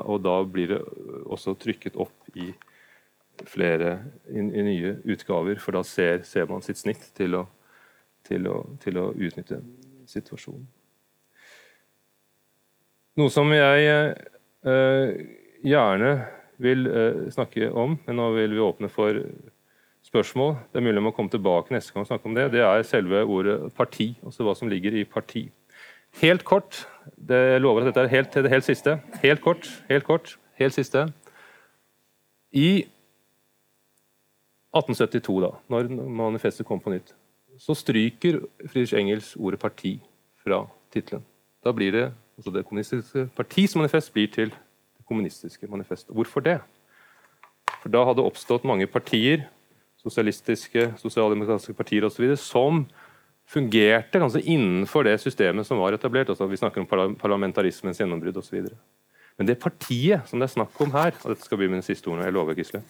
og 0.05 0.21
da, 0.23 0.35
blir 0.47 0.75
det 0.75 0.81
også 1.27 1.57
trykket 1.59 1.97
opp 1.99 2.29
i 2.37 2.51
flere 3.49 3.95
i, 4.29 4.39
i 4.43 4.65
nye 4.67 4.97
utgaver, 5.09 5.59
for 5.63 5.79
da 5.79 5.83
ser, 5.87 6.23
ser, 6.29 6.47
man 6.51 6.63
sitt 6.63 6.79
snitt 6.81 7.09
til 7.17 7.39
å, 7.39 7.45
til 8.29 8.51
å, 8.51 8.61
til 8.83 9.01
å 9.01 9.09
utnytte 9.17 9.63
situasjonen. 10.11 10.67
Noe 13.19 13.33
som 13.35 13.51
jeg 13.51 13.87
eh, 13.89 15.15
gjerne 15.67 16.13
vil 16.63 16.87
eh, 16.87 17.23
snakke 17.35 17.73
om, 17.73 17.97
men 18.05 18.21
nå 18.21 18.29
vil 18.37 18.55
vi 18.55 18.63
åpne 18.63 18.91
for 18.93 19.19
spørsmål. 20.09 20.57
Det 20.73 20.81
er 20.81 20.87
mulig 20.87 21.05
å 21.11 21.15
komme 21.17 21.33
tilbake 21.33 21.75
neste 21.75 21.93
gang 21.93 22.05
og 22.05 22.11
snakke 22.11 22.29
om 22.29 22.37
det. 22.37 22.49
Det 22.55 22.63
er 22.65 22.85
selve 22.87 23.23
ordet 23.29 23.59
parti, 23.77 24.11
altså 24.25 24.47
hva 24.47 24.55
som 24.57 24.71
ligger 24.71 24.97
i 24.97 25.05
parti. 25.09 25.49
Helt 26.23 26.45
kort, 26.49 26.87
det, 27.15 27.61
lover 27.61 27.85
at 27.85 27.91
dette 27.91 28.07
er 28.07 28.15
helt 28.15 28.35
det 28.35 28.53
helt 28.53 28.67
siste. 28.67 28.97
Helt 29.23 29.43
kort, 29.45 29.69
helt 29.91 30.07
kort, 30.09 30.39
helt 30.59 30.75
siste. 30.75 31.07
I 32.57 32.87
1872, 34.73 35.41
da, 35.45 35.51
når 35.69 35.91
manifestet 35.93 36.67
kom 36.67 36.81
på 36.81 36.93
nytt, 36.93 37.13
så 37.59 37.75
stryker 37.75 38.41
Friedrich 38.67 38.95
Engels 38.95 39.37
ordet 39.37 39.61
'parti' 39.61 39.99
fra 40.45 40.67
tittelen. 40.93 41.25
Da 41.65 41.73
blir 41.73 41.93
det 41.93 42.13
altså 42.39 42.51
det 42.55 42.65
kommunistiske 42.65 43.29
partis 43.37 43.77
manifest 43.77 44.13
blir 44.13 44.27
til 44.27 44.55
Det 44.99 45.07
kommunistiske 45.09 45.67
manifestet. 45.67 46.15
Hvorfor 46.15 46.41
det? 46.41 46.61
For 47.83 47.89
Da 47.89 48.05
hadde 48.05 48.23
oppstått 48.23 48.65
mange 48.65 48.87
partier, 48.87 49.49
sosialistiske, 50.03 50.93
sosialdemokratiske 51.01 51.75
partier 51.77 52.07
osv., 52.07 52.31
som 52.39 52.85
fungerte 53.49 54.21
ganske 54.21 54.43
innenfor 54.45 55.07
det 55.09 55.17
systemet 55.23 55.67
som 55.67 55.81
var 55.81 55.97
etablert. 55.97 56.29
altså 56.29 56.47
Vi 56.47 56.61
snakker 56.61 56.85
om 56.85 57.17
parlamentarismens 57.17 58.01
gjennombrudd 58.01 58.37
osv. 58.37 58.67
Men 59.39 59.47
det 59.47 59.61
partiet 59.63 60.27
som 60.29 60.41
det 60.41 60.49
er 60.49 60.57
snakk 60.57 60.81
om 60.83 60.93
her, 60.93 61.15
og 61.23 61.33
dette 61.33 61.47
skal 61.47 61.61
bli 61.61 61.71
mine 61.71 61.87
siste 61.87 62.11
ord, 62.11 62.21
jeg 62.23 62.35
lover 62.35 62.59
Gisle, 62.59 62.83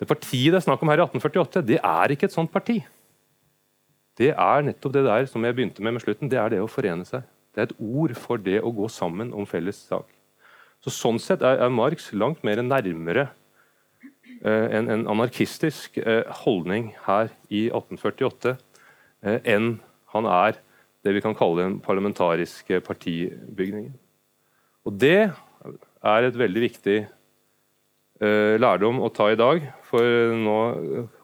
det 0.00 0.08
partiet 0.08 0.54
det 0.54 0.60
er 0.62 0.64
snakk 0.64 0.80
om 0.80 0.88
her 0.88 1.02
i 1.02 1.04
1848, 1.04 1.66
det 1.66 1.80
er 1.84 2.14
ikke 2.14 2.30
et 2.30 2.36
sånt 2.36 2.52
parti. 2.52 2.78
Det 4.16 4.30
er 4.32 4.64
nettopp 4.64 4.94
det 4.94 5.04
der 5.04 5.26
som 5.28 5.44
jeg 5.44 5.56
begynte 5.56 5.84
med 5.84 5.96
med 5.96 6.04
slutten, 6.04 6.30
det 6.30 6.38
er 6.40 6.54
det 6.54 6.62
å 6.62 6.70
forene 6.70 7.04
seg. 7.08 7.26
Det 7.52 7.60
er 7.60 7.68
et 7.68 7.76
ord 7.82 8.14
for 8.16 8.40
det 8.40 8.62
å 8.62 8.72
gå 8.72 8.88
sammen 8.88 9.34
om 9.34 9.48
felles 9.48 9.76
sak. 9.90 10.06
Så 10.80 10.92
Sånn 10.94 11.18
sett 11.20 11.42
er, 11.44 11.60
er 11.60 11.72
Marx 11.72 12.08
langt 12.16 12.44
mer 12.46 12.62
nærmere 12.64 13.28
en, 14.48 14.88
en, 14.88 15.06
anarkistisk 15.12 15.98
eh, 16.00 16.24
holdning 16.44 16.94
her 17.04 17.28
i 17.52 17.66
1848 17.68 18.54
eh, 19.26 19.38
enn 19.44 19.74
han 20.14 20.26
er 20.26 20.56
det 21.04 21.14
vi 21.16 21.22
kan 21.24 21.36
kalle 21.36 21.62
den 21.62 21.78
parlamentariske 21.80 22.80
partibygningen. 22.84 23.94
Og 24.84 24.96
Det 25.00 25.30
er 26.00 26.24
et 26.24 26.38
veldig 26.38 26.62
viktig 26.64 26.96
eh, 27.04 28.56
lærdom 28.60 29.00
å 29.04 29.12
ta 29.12 29.30
i 29.30 29.38
dag. 29.38 29.62
For 29.88 30.32
nå 30.36 30.58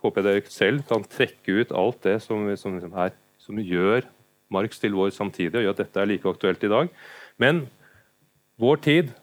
håper 0.03 0.21
jeg 0.21 0.29
dere 0.29 0.53
selv 0.53 0.85
kan 0.89 1.05
trekke 1.05 1.61
ut 1.63 1.73
alt 1.73 2.03
det 2.05 2.19
som, 2.25 2.49
som, 2.57 2.79
som, 2.83 2.95
her, 2.97 3.17
som 3.41 3.61
gjør 3.61 4.05
Marx 4.53 4.79
til 4.79 4.95
vår 4.95 5.11
samtidig, 5.11 5.57
og 5.59 5.65
gjør 5.65 5.75
at 5.75 5.85
dette 5.85 6.01
er 6.01 6.09
like 6.13 6.31
aktuelt 6.31 6.65
i 6.65 6.73
dag. 6.73 6.93
Men 7.41 7.67
vår 8.61 8.83
tid 8.85 9.15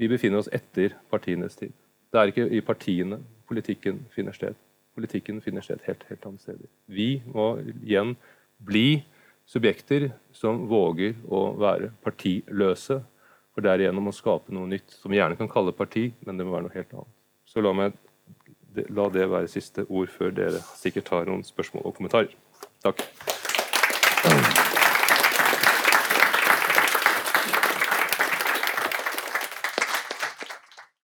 Vi 0.00 0.08
befinner 0.10 0.40
oss 0.40 0.48
etter 0.50 0.96
partienes 1.12 1.54
tid. 1.54 1.70
Det 2.12 2.20
er 2.20 2.28
ikke 2.28 2.48
i 2.52 2.60
partiene 2.60 3.18
politikken 3.48 4.02
finner 4.12 4.36
sted. 4.36 4.56
Politikken 4.92 5.40
finner 5.40 5.64
sted 5.64 5.80
helt, 5.86 6.04
helt 6.10 6.26
andre 6.28 6.42
steder. 6.42 6.68
Vi 6.84 7.22
må 7.32 7.54
igjen 7.80 8.14
bli 8.60 9.02
subjekter 9.48 10.10
som 10.36 10.66
våger 10.68 11.16
å 11.32 11.46
være 11.60 11.90
partiløse, 12.04 13.00
for 13.52 13.64
derigjennom 13.64 14.08
å 14.08 14.14
skape 14.16 14.52
noe 14.54 14.68
nytt, 14.68 14.94
som 14.96 15.12
vi 15.12 15.18
gjerne 15.18 15.36
kan 15.36 15.50
kalle 15.50 15.74
parti, 15.76 16.06
men 16.24 16.38
det 16.38 16.46
må 16.46 16.54
være 16.54 16.68
noe 16.68 16.76
helt 16.76 16.94
annet. 16.96 17.12
Så 17.48 17.64
la, 17.64 17.72
meg, 17.76 17.96
la 18.88 19.08
det 19.12 19.28
være 19.28 19.52
siste 19.52 19.84
ord 19.88 20.12
før 20.12 20.32
dere 20.36 20.62
sikkert 20.80 21.12
har 21.12 21.28
noen 21.28 21.44
spørsmål 21.44 21.88
og 21.88 21.96
kommentarer. 21.98 22.36
Takk. 22.84 23.04